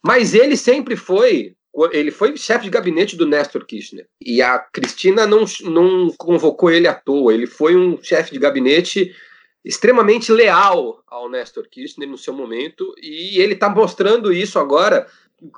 Mas 0.06 0.34
ele 0.34 0.56
sempre 0.56 0.94
foi 0.94 1.56
ele 1.92 2.10
foi 2.10 2.36
chefe 2.36 2.64
de 2.64 2.70
gabinete 2.70 3.16
do 3.16 3.26
Nestor 3.26 3.66
Kirchner. 3.66 4.06
E 4.20 4.40
a 4.40 4.58
Cristina 4.58 5.26
não, 5.26 5.44
não 5.64 6.10
convocou 6.16 6.70
ele 6.70 6.88
à 6.88 6.94
toa. 6.94 7.34
Ele 7.34 7.46
foi 7.46 7.76
um 7.76 8.02
chefe 8.02 8.32
de 8.32 8.38
gabinete 8.38 9.14
extremamente 9.62 10.32
leal 10.32 11.02
ao 11.06 11.28
Nestor 11.28 11.68
Kirchner 11.68 12.08
no 12.08 12.16
seu 12.16 12.32
momento. 12.32 12.94
E 13.02 13.38
ele 13.40 13.52
está 13.52 13.68
mostrando 13.68 14.32
isso 14.32 14.58
agora, 14.58 15.06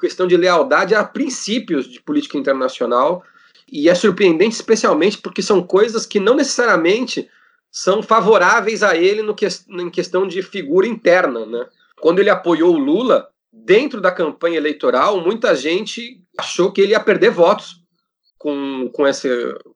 questão 0.00 0.26
de 0.26 0.36
lealdade 0.36 0.94
a 0.94 1.04
princípios 1.04 1.88
de 1.88 2.00
política 2.00 2.36
internacional. 2.36 3.22
E 3.70 3.88
é 3.88 3.94
surpreendente, 3.94 4.56
especialmente 4.56 5.18
porque 5.18 5.42
são 5.42 5.62
coisas 5.62 6.04
que 6.04 6.18
não 6.18 6.34
necessariamente 6.34 7.28
são 7.70 8.02
favoráveis 8.02 8.82
a 8.82 8.96
ele 8.96 9.22
no 9.22 9.34
que, 9.34 9.46
em 9.68 9.90
questão 9.90 10.26
de 10.26 10.42
figura 10.42 10.86
interna. 10.86 11.46
Né? 11.46 11.66
Quando 12.00 12.18
ele 12.18 12.30
apoiou 12.30 12.74
o 12.74 12.78
Lula, 12.78 13.28
dentro 13.52 14.00
da 14.00 14.10
campanha 14.10 14.56
eleitoral, 14.56 15.20
muita 15.20 15.54
gente 15.54 16.22
achou 16.38 16.72
que 16.72 16.80
ele 16.80 16.92
ia 16.92 17.00
perder 17.00 17.30
votos 17.30 17.82
com, 18.38 18.88
com, 18.92 19.06
essa, 19.06 19.28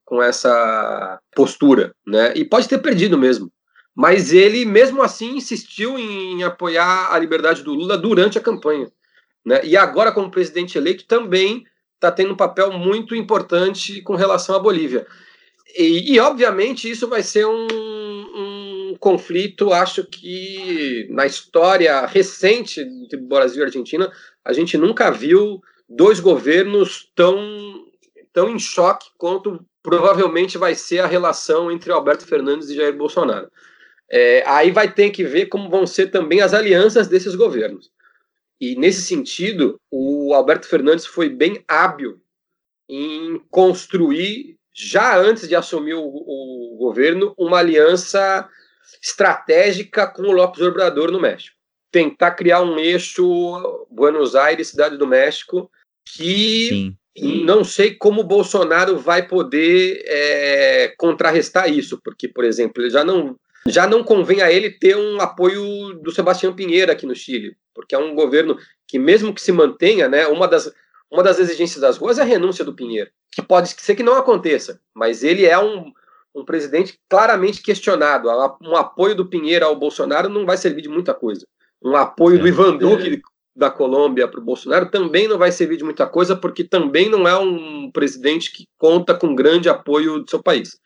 com 0.05 0.23
essa 0.23 1.18
postura, 1.35 1.95
né? 2.07 2.33
E 2.37 2.45
pode 2.45 2.68
ter 2.68 2.79
perdido 2.79 3.18
mesmo. 3.18 3.53
Mas 3.95 4.33
ele, 4.33 4.64
mesmo 4.64 5.03
assim, 5.03 5.37
insistiu 5.37 5.99
em 5.99 6.43
apoiar 6.43 7.12
a 7.12 7.18
liberdade 7.18 7.62
do 7.62 7.75
Lula 7.75 7.99
durante 7.99 8.39
a 8.39 8.43
campanha. 8.43 8.91
Né? 9.45 9.61
E 9.64 9.77
agora, 9.77 10.12
como 10.12 10.31
presidente 10.31 10.79
eleito, 10.79 11.05
também 11.07 11.64
está 11.95 12.11
tendo 12.11 12.33
um 12.33 12.37
papel 12.37 12.73
muito 12.73 13.14
importante 13.14 14.01
com 14.01 14.14
relação 14.14 14.57
à 14.57 14.59
Bolívia. 14.59 15.07
E, 15.76 16.14
e, 16.14 16.20
obviamente, 16.20 16.90
isso 16.90 17.08
vai 17.08 17.22
ser 17.22 17.46
um, 17.46 17.66
um 17.66 18.96
conflito, 18.98 19.72
acho 19.72 20.04
que 20.04 21.06
na 21.10 21.26
história 21.26 22.04
recente 22.06 22.80
entre 22.80 23.16
Brasil 23.16 23.62
e 23.62 23.64
Argentina, 23.64 24.12
a 24.44 24.52
gente 24.52 24.76
nunca 24.76 25.10
viu 25.10 25.60
dois 25.88 26.20
governos 26.20 27.10
tão, 27.14 27.36
tão 28.32 28.50
em 28.50 28.58
choque 28.58 29.08
quanto 29.16 29.64
provavelmente 29.82 30.56
vai 30.56 30.74
ser 30.74 31.00
a 31.00 31.06
relação 31.06 31.70
entre 31.70 31.90
Alberto 31.90 32.26
Fernandes 32.26 32.70
e 32.70 32.76
Jair 32.76 32.96
Bolsonaro. 32.96 33.50
É, 34.10 34.44
aí 34.46 34.70
vai 34.70 34.92
ter 34.92 35.10
que 35.10 35.24
ver 35.24 35.46
como 35.46 35.70
vão 35.70 35.86
ser 35.86 36.08
também 36.08 36.40
as 36.40 36.54
alianças 36.54 37.08
desses 37.08 37.34
governos. 37.34 37.90
E 38.60 38.76
nesse 38.76 39.02
sentido, 39.02 39.80
o 39.90 40.32
Alberto 40.34 40.68
Fernandes 40.68 41.04
foi 41.04 41.28
bem 41.28 41.64
hábil 41.66 42.20
em 42.88 43.40
construir, 43.50 44.56
já 44.75 45.18
antes 45.18 45.49
de 45.49 45.55
assumir 45.55 45.95
o, 45.95 46.03
o 46.05 46.77
governo, 46.79 47.35
uma 47.39 47.59
aliança 47.59 48.49
estratégica 49.03 50.07
com 50.07 50.23
o 50.23 50.33
López 50.33 50.66
Obrador 50.66 51.11
no 51.11 51.20
México. 51.20 51.57
Tentar 51.91 52.33
criar 52.33 52.62
um 52.62 52.79
eixo 52.79 53.87
Buenos 53.91 54.35
Aires, 54.35 54.68
Cidade 54.68 54.97
do 54.97 55.07
México, 55.07 55.70
que 56.05 56.68
Sim. 56.68 56.97
não 57.45 57.62
sei 57.64 57.95
como 57.95 58.23
o 58.23 58.27
Bolsonaro 58.27 58.97
vai 58.99 59.27
poder 59.27 60.03
é, 60.07 60.95
contrarrestar 60.97 61.70
isso, 61.70 62.01
porque, 62.03 62.27
por 62.29 62.45
exemplo, 62.45 62.83
ele 62.83 62.91
já 62.91 63.05
não 63.05 63.37
já 63.68 63.87
não 63.87 64.03
convém 64.03 64.43
a 64.43 64.51
ele 64.51 64.70
ter 64.70 64.97
um 64.97 65.20
apoio 65.20 65.95
do 65.95 66.11
Sebastião 66.11 66.53
Pinheiro 66.53 66.91
aqui 66.91 67.07
no 67.07 67.14
Chile, 67.14 67.57
porque 67.73 67.95
é 67.95 67.99
um 67.99 68.12
governo 68.14 68.59
que, 68.89 68.99
mesmo 68.99 69.33
que 69.33 69.41
se 69.41 69.53
mantenha, 69.53 70.09
né, 70.09 70.27
uma 70.27 70.49
das, 70.49 70.73
uma 71.09 71.23
das 71.23 71.39
exigências 71.39 71.81
das 71.81 71.97
ruas 71.97 72.18
é 72.18 72.23
a 72.23 72.25
renúncia 72.25 72.64
do 72.64 72.75
Pinheiro, 72.75 73.11
que 73.33 73.41
pode 73.43 73.70
ser 73.70 73.95
que 73.95 74.03
não 74.03 74.14
aconteça, 74.14 74.78
mas 74.95 75.24
ele 75.24 75.47
é 75.47 75.59
um, 75.59 75.91
um 76.35 76.45
presidente 76.45 76.99
claramente 77.09 77.62
questionado. 77.62 78.28
Um 78.61 78.76
apoio 78.76 79.14
do 79.14 79.26
Pinheiro 79.26 79.64
ao 79.64 79.74
Bolsonaro 79.74 80.28
não 80.28 80.45
vai 80.45 80.59
servir 80.59 80.83
de 80.83 80.89
muita 80.89 81.14
coisa. 81.14 81.47
Um 81.83 81.97
apoio 81.97 82.39
do 82.39 82.47
é. 82.47 82.49
Ivan 82.49 82.76
Duque 82.76 83.22
da 83.55 83.70
Colômbia 83.70 84.28
para 84.28 84.41
o 84.41 84.45
Bolsonaro 84.45 84.91
também 84.91 85.28
não 85.28 85.39
vai 85.39 85.51
servir 85.51 85.76
de 85.78 85.85
muita 85.85 86.07
coisa, 86.07 86.37
porque 86.37 86.62
também 86.62 87.09
não 87.09 87.26
é 87.26 87.37
um 87.37 87.91
presidente 87.91 88.53
que 88.53 88.66
conta 88.78 89.14
com 89.14 89.35
grande 89.35 89.68
apoio 89.68 90.20
do 90.20 90.30
seu 90.30 90.43
país. 90.43 90.78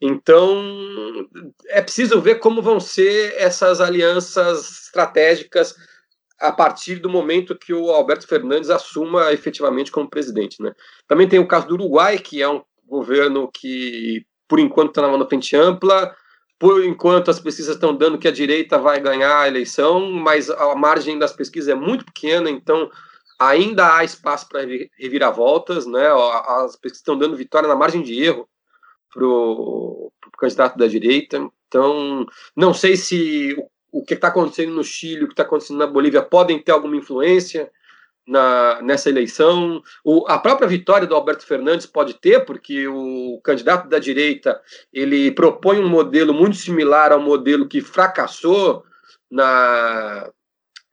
Então, 0.00 1.28
é 1.68 1.80
preciso 1.80 2.20
ver 2.20 2.36
como 2.36 2.60
vão 2.60 2.80
ser 2.80 3.34
essas 3.36 3.80
alianças 3.80 4.86
estratégicas 4.86 5.76
a 6.42 6.50
partir 6.50 6.96
do 6.96 7.08
momento 7.08 7.56
que 7.56 7.72
o 7.72 7.90
Alberto 7.90 8.26
Fernandes 8.26 8.68
assuma 8.68 9.32
efetivamente 9.32 9.92
como 9.92 10.10
presidente. 10.10 10.60
Né? 10.60 10.72
Também 11.06 11.28
tem 11.28 11.38
o 11.38 11.46
caso 11.46 11.68
do 11.68 11.74
Uruguai, 11.74 12.18
que 12.18 12.42
é 12.42 12.48
um 12.48 12.62
governo 12.86 13.48
que, 13.52 14.26
por 14.48 14.58
enquanto, 14.58 14.88
está 14.88 15.02
na 15.02 15.08
mão 15.08 15.18
da 15.18 15.26
frente 15.26 15.54
ampla, 15.54 16.14
por 16.58 16.84
enquanto 16.84 17.30
as 17.30 17.40
pesquisas 17.40 17.76
estão 17.76 17.94
dando 17.94 18.18
que 18.18 18.28
a 18.28 18.32
direita 18.32 18.76
vai 18.76 19.00
ganhar 19.00 19.40
a 19.40 19.48
eleição, 19.48 20.10
mas 20.10 20.50
a 20.50 20.74
margem 20.74 21.18
das 21.18 21.32
pesquisas 21.32 21.68
é 21.68 21.74
muito 21.74 22.04
pequena, 22.04 22.50
então 22.50 22.90
ainda 23.38 23.96
há 23.96 24.04
espaço 24.04 24.48
para 24.48 24.62
reviravoltas, 24.98 25.86
né? 25.86 26.08
As 26.08 26.76
pesquisas 26.76 26.98
estão 26.98 27.16
dando 27.16 27.36
vitória 27.36 27.68
na 27.68 27.74
margem 27.74 28.02
de 28.02 28.22
erro 28.22 28.48
para 29.12 29.24
o 29.24 30.12
candidato 30.38 30.78
da 30.78 30.86
direita. 30.86 31.48
Então, 31.66 32.26
não 32.56 32.74
sei 32.74 32.96
se 32.96 33.54
o, 33.58 33.68
o 33.92 34.02
que 34.02 34.14
está 34.14 34.28
acontecendo 34.28 34.72
no 34.72 34.82
Chile, 34.82 35.24
o 35.24 35.26
que 35.26 35.34
está 35.34 35.42
acontecendo 35.42 35.78
na 35.78 35.86
Bolívia 35.86 36.22
podem 36.22 36.58
ter 36.58 36.72
alguma 36.72 36.96
influência 36.96 37.70
na, 38.26 38.80
nessa 38.82 39.10
eleição. 39.10 39.82
O, 40.02 40.24
a 40.26 40.38
própria 40.38 40.66
vitória 40.66 41.06
do 41.06 41.14
Alberto 41.14 41.44
Fernandes 41.44 41.84
pode 41.84 42.14
ter, 42.14 42.44
porque 42.44 42.88
o 42.88 43.38
candidato 43.44 43.88
da 43.88 43.98
direita 43.98 44.60
ele 44.92 45.30
propõe 45.32 45.78
um 45.78 45.88
modelo 45.88 46.32
muito 46.32 46.56
similar 46.56 47.12
ao 47.12 47.20
modelo 47.20 47.68
que 47.68 47.82
fracassou 47.82 48.82
na, 49.30 50.30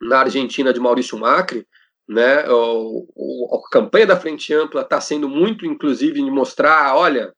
na 0.01 0.19
Argentina 0.19 0.73
de 0.73 0.79
Maurício 0.79 1.17
Macri. 1.17 1.65
Né? 2.07 2.49
O, 2.49 3.07
o, 3.15 3.55
a 3.55 3.69
campanha 3.69 4.07
da 4.07 4.19
Frente 4.19 4.53
Ampla 4.53 4.81
está 4.81 4.99
sendo 4.99 5.29
muito, 5.29 5.65
inclusive, 5.65 6.21
de 6.23 6.31
mostrar, 6.31 6.95
olha, 6.95 7.33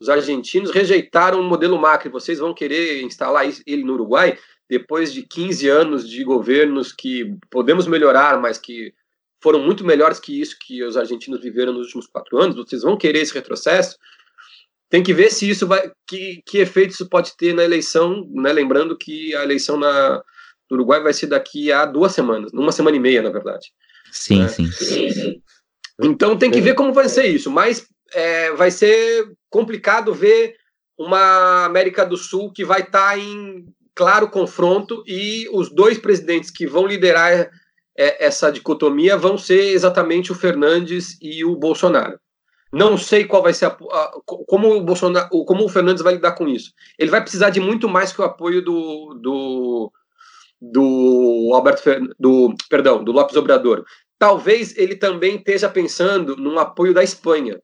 os 0.00 0.08
argentinos 0.08 0.70
rejeitaram 0.70 1.40
o 1.40 1.44
modelo 1.44 1.78
Macri. 1.78 2.10
Vocês 2.10 2.38
vão 2.38 2.52
querer 2.52 3.02
instalar 3.02 3.46
ele 3.66 3.84
no 3.84 3.94
Uruguai 3.94 4.36
depois 4.68 5.12
de 5.12 5.22
15 5.22 5.68
anos 5.68 6.08
de 6.08 6.24
governos 6.24 6.92
que 6.92 7.36
podemos 7.50 7.86
melhorar, 7.86 8.40
mas 8.40 8.58
que 8.58 8.92
foram 9.40 9.60
muito 9.60 9.84
melhores 9.84 10.18
que 10.18 10.40
isso 10.40 10.56
que 10.60 10.82
os 10.82 10.96
argentinos 10.96 11.40
viveram 11.40 11.72
nos 11.72 11.86
últimos 11.86 12.06
quatro 12.06 12.38
anos. 12.38 12.56
Vocês 12.56 12.82
vão 12.82 12.96
querer 12.96 13.20
esse 13.20 13.34
retrocesso? 13.34 13.96
Tem 14.88 15.02
que 15.02 15.12
ver 15.12 15.30
se 15.30 15.48
isso 15.48 15.66
vai, 15.66 15.90
que, 16.06 16.42
que 16.46 16.58
efeito 16.58 16.90
isso 16.90 17.08
pode 17.08 17.36
ter 17.36 17.54
na 17.54 17.64
eleição, 17.64 18.26
né? 18.30 18.52
Lembrando 18.52 18.96
que 18.96 19.34
a 19.34 19.42
eleição 19.42 19.76
na, 19.76 20.22
no 20.70 20.76
Uruguai 20.76 21.02
vai 21.02 21.12
ser 21.12 21.26
daqui 21.26 21.70
a 21.70 21.84
duas 21.84 22.12
semanas, 22.12 22.52
uma 22.52 22.72
semana 22.72 22.96
e 22.96 23.00
meia, 23.00 23.22
na 23.22 23.30
verdade. 23.30 23.72
Sim, 24.10 24.42
né? 24.42 24.48
sim. 24.48 25.42
Então 26.00 26.36
tem 26.36 26.50
que 26.50 26.60
ver 26.60 26.74
como 26.74 26.92
vai 26.92 27.08
ser 27.08 27.26
isso, 27.26 27.50
mas 27.50 27.86
é, 28.12 28.52
vai 28.52 28.70
ser 28.70 29.28
complicado 29.50 30.14
ver 30.14 30.54
uma 30.98 31.64
América 31.64 32.04
do 32.04 32.16
Sul 32.16 32.52
que 32.52 32.64
vai 32.64 32.82
estar 32.82 33.12
tá 33.12 33.18
em 33.18 33.66
claro 33.96 34.28
confronto 34.28 35.02
e 35.06 35.48
os 35.50 35.70
dois 35.70 35.98
presidentes 35.98 36.50
que 36.50 36.66
vão 36.66 36.86
liderar 36.86 37.50
é, 37.98 38.26
essa 38.26 38.52
dicotomia 38.52 39.16
vão 39.16 39.38
ser 39.38 39.72
exatamente 39.72 40.30
o 40.30 40.34
Fernandes 40.34 41.18
e 41.20 41.44
o 41.44 41.56
Bolsonaro. 41.56 42.20
Não 42.70 42.98
sei 42.98 43.24
qual 43.24 43.42
vai 43.42 43.54
ser 43.54 43.64
a, 43.64 43.68
a, 43.68 44.12
como 44.24 44.76
o 44.76 44.82
Bolsonaro, 44.82 45.28
como 45.46 45.64
o 45.64 45.68
Fernandes 45.68 46.02
vai 46.02 46.14
lidar 46.14 46.32
com 46.32 46.46
isso. 46.46 46.72
Ele 46.98 47.10
vai 47.10 47.22
precisar 47.22 47.48
de 47.48 47.58
muito 47.58 47.88
mais 47.88 48.12
que 48.12 48.20
o 48.20 48.24
apoio 48.24 48.60
do, 48.60 49.14
do, 49.14 49.92
do 50.60 51.50
Alberto 51.54 51.82
do 52.18 52.54
perdão 52.68 53.02
do 53.02 53.12
Lopes 53.12 53.36
Obrador. 53.36 53.82
Talvez 54.18 54.76
ele 54.76 54.96
também 54.96 55.36
esteja 55.36 55.70
pensando 55.70 56.36
num 56.36 56.58
apoio 56.58 56.92
da 56.92 57.02
Espanha, 57.02 57.60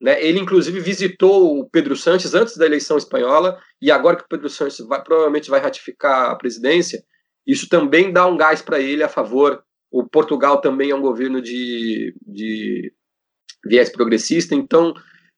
né? 0.00 0.24
Ele, 0.24 0.40
inclusive, 0.40 0.80
visitou 0.80 1.58
o 1.58 1.68
Pedro 1.68 1.94
Sanches 1.94 2.34
antes 2.34 2.56
da 2.56 2.64
eleição 2.64 2.96
espanhola, 2.96 3.60
e 3.80 3.90
agora 3.90 4.16
que 4.16 4.24
o 4.24 4.28
Pedro 4.28 4.48
Sanches 4.48 4.86
vai, 4.86 5.02
provavelmente 5.02 5.50
vai 5.50 5.60
ratificar 5.60 6.30
a 6.30 6.36
presidência, 6.36 7.04
isso 7.46 7.68
também 7.68 8.12
dá 8.12 8.26
um 8.26 8.36
gás 8.36 8.62
para 8.62 8.80
ele 8.80 9.02
a 9.02 9.08
favor. 9.08 9.62
O 9.90 10.06
Portugal 10.06 10.60
também 10.60 10.90
é 10.90 10.94
um 10.94 11.00
governo 11.00 11.42
de, 11.42 12.14
de 12.26 12.92
viés 13.64 13.90
progressista, 13.90 14.54
então 14.54 14.94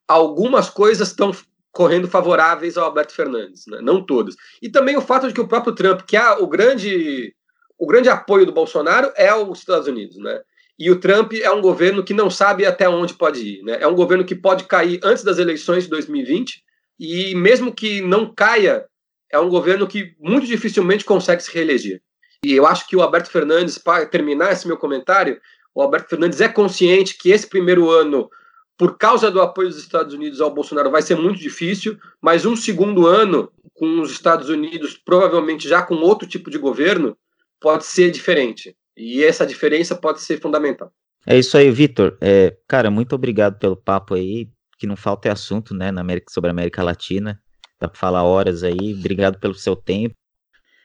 algumas 0.06 0.68
coisas 0.68 1.08
estão 1.08 1.32
correndo 1.72 2.06
favoráveis 2.06 2.76
ao 2.76 2.84
Alberto 2.84 3.14
Fernandes, 3.14 3.64
né? 3.66 3.80
não 3.80 4.04
todas. 4.04 4.36
E 4.60 4.68
também 4.68 4.96
o 4.96 5.00
fato 5.00 5.26
de 5.26 5.34
que 5.34 5.40
o 5.40 5.48
próprio 5.48 5.74
Trump, 5.74 6.02
que 6.02 6.16
é 6.16 6.30
o 6.32 6.46
grande, 6.46 7.34
o 7.78 7.86
grande 7.86 8.10
apoio 8.10 8.44
do 8.44 8.52
Bolsonaro, 8.52 9.10
é 9.16 9.34
os 9.34 9.60
Estados 9.60 9.88
Unidos, 9.88 10.18
né? 10.18 10.40
E 10.82 10.90
o 10.90 10.98
Trump 10.98 11.32
é 11.34 11.48
um 11.52 11.60
governo 11.60 12.02
que 12.02 12.12
não 12.12 12.28
sabe 12.28 12.66
até 12.66 12.88
onde 12.88 13.14
pode 13.14 13.40
ir. 13.40 13.62
Né? 13.62 13.78
É 13.80 13.86
um 13.86 13.94
governo 13.94 14.24
que 14.24 14.34
pode 14.34 14.64
cair 14.64 14.98
antes 15.04 15.22
das 15.22 15.38
eleições 15.38 15.84
de 15.84 15.90
2020, 15.90 16.60
e 16.98 17.36
mesmo 17.36 17.72
que 17.72 18.00
não 18.00 18.34
caia, 18.34 18.84
é 19.30 19.38
um 19.38 19.48
governo 19.48 19.86
que 19.86 20.16
muito 20.18 20.44
dificilmente 20.44 21.04
consegue 21.04 21.40
se 21.40 21.54
reeleger. 21.54 22.02
E 22.44 22.52
eu 22.52 22.66
acho 22.66 22.88
que 22.88 22.96
o 22.96 23.00
Alberto 23.00 23.30
Fernandes, 23.30 23.78
para 23.78 24.04
terminar 24.06 24.50
esse 24.50 24.66
meu 24.66 24.76
comentário, 24.76 25.40
o 25.72 25.80
Alberto 25.80 26.10
Fernandes 26.10 26.40
é 26.40 26.48
consciente 26.48 27.16
que 27.16 27.30
esse 27.30 27.46
primeiro 27.46 27.88
ano, 27.88 28.28
por 28.76 28.98
causa 28.98 29.30
do 29.30 29.40
apoio 29.40 29.68
dos 29.68 29.78
Estados 29.78 30.12
Unidos 30.12 30.40
ao 30.40 30.52
Bolsonaro, 30.52 30.90
vai 30.90 31.02
ser 31.02 31.14
muito 31.14 31.38
difícil, 31.38 31.96
mas 32.20 32.44
um 32.44 32.56
segundo 32.56 33.06
ano, 33.06 33.52
com 33.74 34.00
os 34.00 34.10
Estados 34.10 34.48
Unidos 34.48 35.00
provavelmente 35.04 35.68
já 35.68 35.80
com 35.80 35.94
outro 35.94 36.26
tipo 36.26 36.50
de 36.50 36.58
governo, 36.58 37.16
pode 37.60 37.86
ser 37.86 38.10
diferente. 38.10 38.76
E 38.96 39.22
essa 39.24 39.46
diferença 39.46 39.94
pode 39.94 40.20
ser 40.20 40.40
fundamental. 40.40 40.92
É 41.26 41.38
isso 41.38 41.56
aí, 41.56 41.70
Vitor. 41.70 42.16
É, 42.20 42.56
cara, 42.66 42.90
muito 42.90 43.14
obrigado 43.14 43.58
pelo 43.58 43.76
papo 43.76 44.14
aí. 44.14 44.48
Que 44.78 44.86
não 44.86 44.96
falta 44.96 45.28
é 45.28 45.32
assunto, 45.32 45.74
né, 45.74 45.92
na 45.92 46.00
América, 46.00 46.32
sobre 46.32 46.50
a 46.50 46.52
América 46.52 46.82
Latina. 46.82 47.40
Dá 47.80 47.88
para 47.88 47.98
falar 47.98 48.24
horas 48.24 48.62
aí. 48.64 48.94
Obrigado 48.98 49.38
pelo 49.38 49.54
seu 49.54 49.76
tempo. 49.76 50.14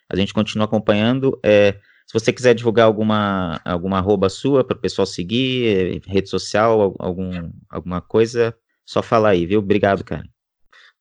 A 0.10 0.16
gente 0.16 0.34
continua 0.34 0.66
acompanhando. 0.66 1.40
É, 1.44 1.74
se 2.06 2.14
você 2.14 2.32
quiser 2.32 2.54
divulgar 2.54 2.86
alguma, 2.86 3.60
alguma 3.66 3.98
arroba 3.98 4.30
sua 4.30 4.64
para 4.64 4.78
o 4.78 4.80
pessoal 4.80 5.06
seguir, 5.06 6.02
rede 6.08 6.30
social, 6.30 6.96
algum, 7.00 7.52
alguma 7.70 8.00
coisa, 8.00 8.56
só 8.86 9.02
falar 9.02 9.32
aí, 9.32 9.46
viu? 9.46 9.60
Obrigado, 9.60 10.04
cara. 10.04 10.24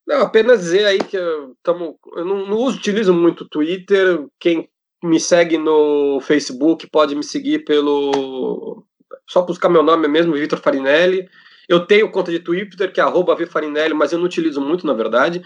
Não, 0.07 0.23
apenas 0.23 0.61
dizer 0.61 0.85
aí 0.85 0.99
que 0.99 1.17
eu, 1.17 1.57
tamo, 1.63 1.99
eu 2.17 2.25
não, 2.25 2.47
não 2.47 2.65
utilizo 2.65 3.13
muito 3.13 3.45
o 3.45 3.49
Twitter. 3.49 4.25
Quem 4.39 4.69
me 5.03 5.21
segue 5.21 5.59
no 5.59 6.21
Facebook, 6.21 6.87
pode 6.89 7.15
me 7.15 7.23
seguir 7.23 7.65
pelo. 7.65 8.85
Só 9.27 9.43
buscar 9.43 9.69
meu 9.69 9.83
nome 9.83 10.09
mesmo, 10.09 10.35
Vitor 10.35 10.59
Farinelli. 10.59 11.29
Eu 11.69 11.81
tenho 11.81 12.11
conta 12.11 12.31
de 12.31 12.39
Twitter, 12.39 12.93
que 12.93 13.01
é 13.01 13.05
@vfarinelli, 13.05 13.93
mas 13.93 14.13
eu 14.13 14.19
não 14.19 14.27
utilizo 14.27 14.61
muito, 14.61 14.87
na 14.87 14.93
verdade. 14.93 15.43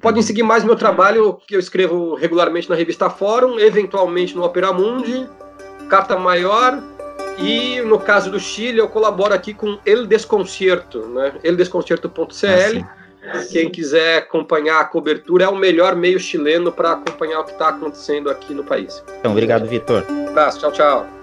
Podem 0.00 0.20
uhum. 0.20 0.26
seguir 0.26 0.42
mais 0.42 0.64
meu 0.64 0.76
trabalho, 0.76 1.38
que 1.46 1.56
eu 1.56 1.60
escrevo 1.60 2.14
regularmente 2.14 2.68
na 2.68 2.76
revista 2.76 3.10
Fórum, 3.10 3.58
eventualmente 3.58 4.36
no 4.36 4.44
Opera 4.44 4.72
Mundi, 4.72 5.26
Carta 5.88 6.16
Maior, 6.18 6.82
e 7.38 7.80
no 7.80 7.98
caso 7.98 8.30
do 8.30 8.38
Chile, 8.38 8.78
eu 8.78 8.88
colaboro 8.88 9.34
aqui 9.34 9.54
com 9.54 9.78
El 9.86 10.06
Desconcierto, 10.06 11.06
né? 11.08 11.34
eldesconcierto.cl. 11.42 12.84
Ah, 12.84 13.01
Quem 13.50 13.70
quiser 13.70 14.18
acompanhar 14.18 14.80
a 14.80 14.84
cobertura, 14.84 15.44
é 15.44 15.48
o 15.48 15.56
melhor 15.56 15.94
meio 15.94 16.18
chileno 16.18 16.72
para 16.72 16.92
acompanhar 16.92 17.40
o 17.40 17.44
que 17.44 17.52
está 17.52 17.68
acontecendo 17.68 18.28
aqui 18.28 18.52
no 18.52 18.64
país. 18.64 19.02
Então, 19.20 19.32
obrigado, 19.32 19.66
Vitor. 19.66 20.04
Um 20.10 20.28
abraço, 20.28 20.58
tchau, 20.58 20.72
tchau. 20.72 21.21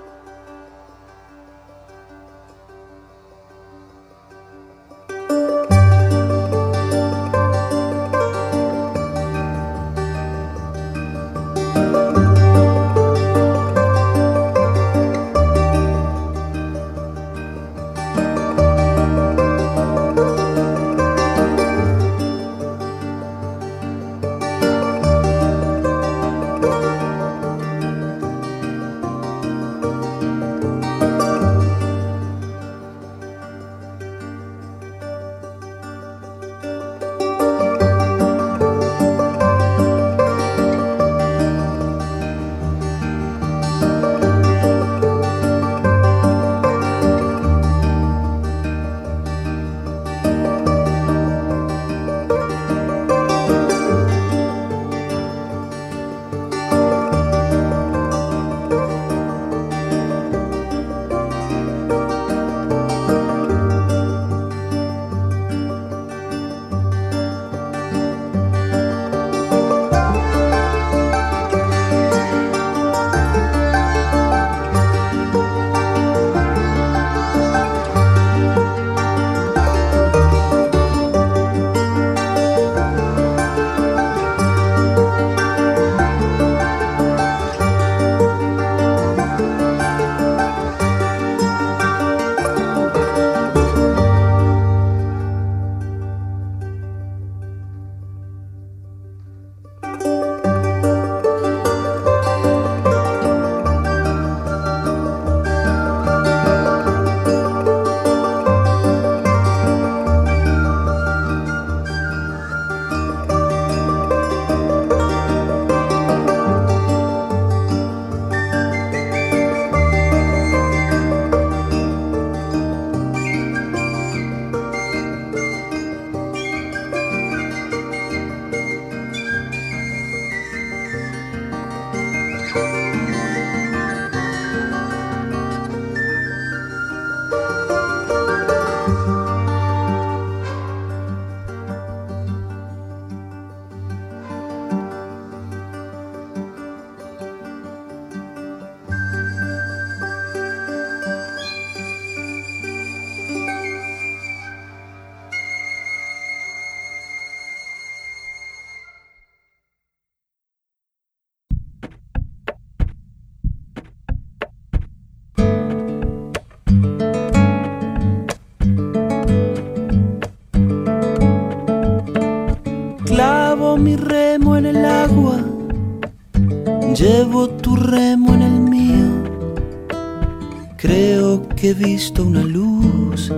He 181.69 181.73
visto 181.75 182.23
una 182.23 182.41
luz 182.41 183.31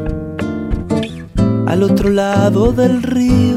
al 1.68 1.84
otro 1.84 2.10
lado 2.10 2.72
del 2.72 3.04
río. 3.04 3.51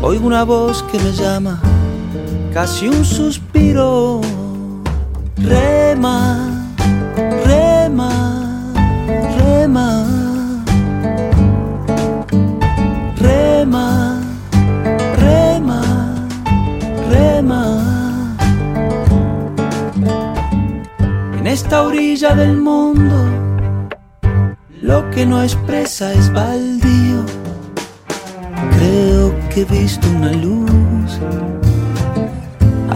Oigo 0.00 0.26
una 0.26 0.42
voz 0.44 0.82
que 0.84 0.98
me 0.98 1.12
llama, 1.12 1.60
casi 2.54 2.88
un 2.88 3.04
suspiro 3.04 4.11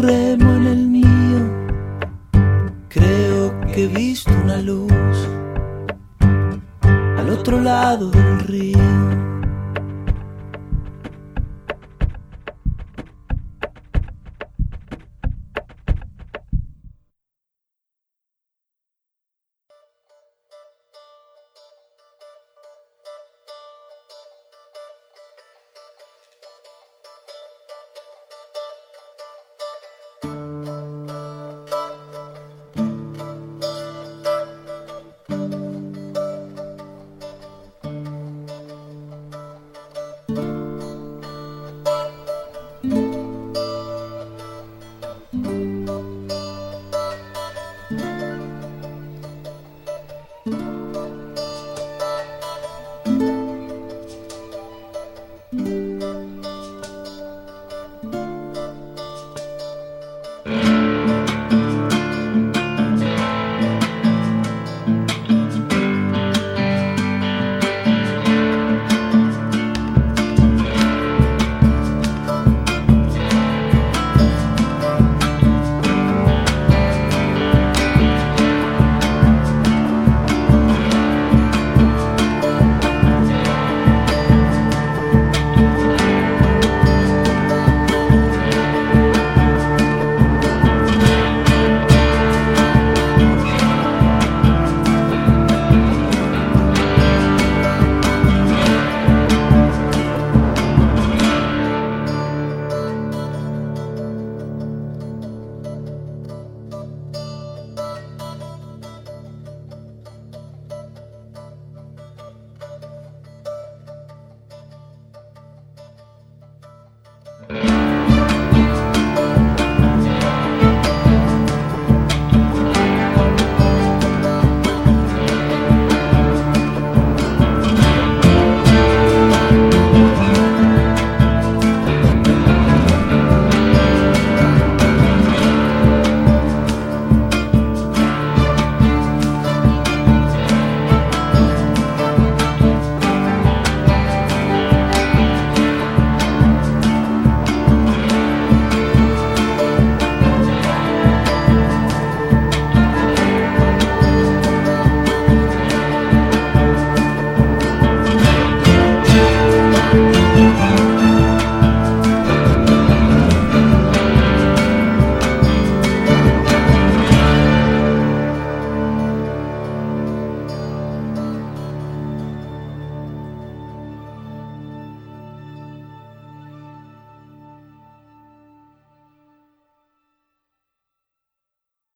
Remo 0.00 0.56
en 0.56 0.66
el 0.66 0.86
mío. 0.86 1.40
Creo 2.88 3.60
que 3.72 3.84
he 3.84 3.86
visto 3.86 4.32
una 4.42 4.58
luz 4.58 5.28
al 7.18 7.30
otro 7.30 7.60
lado. 7.60 8.10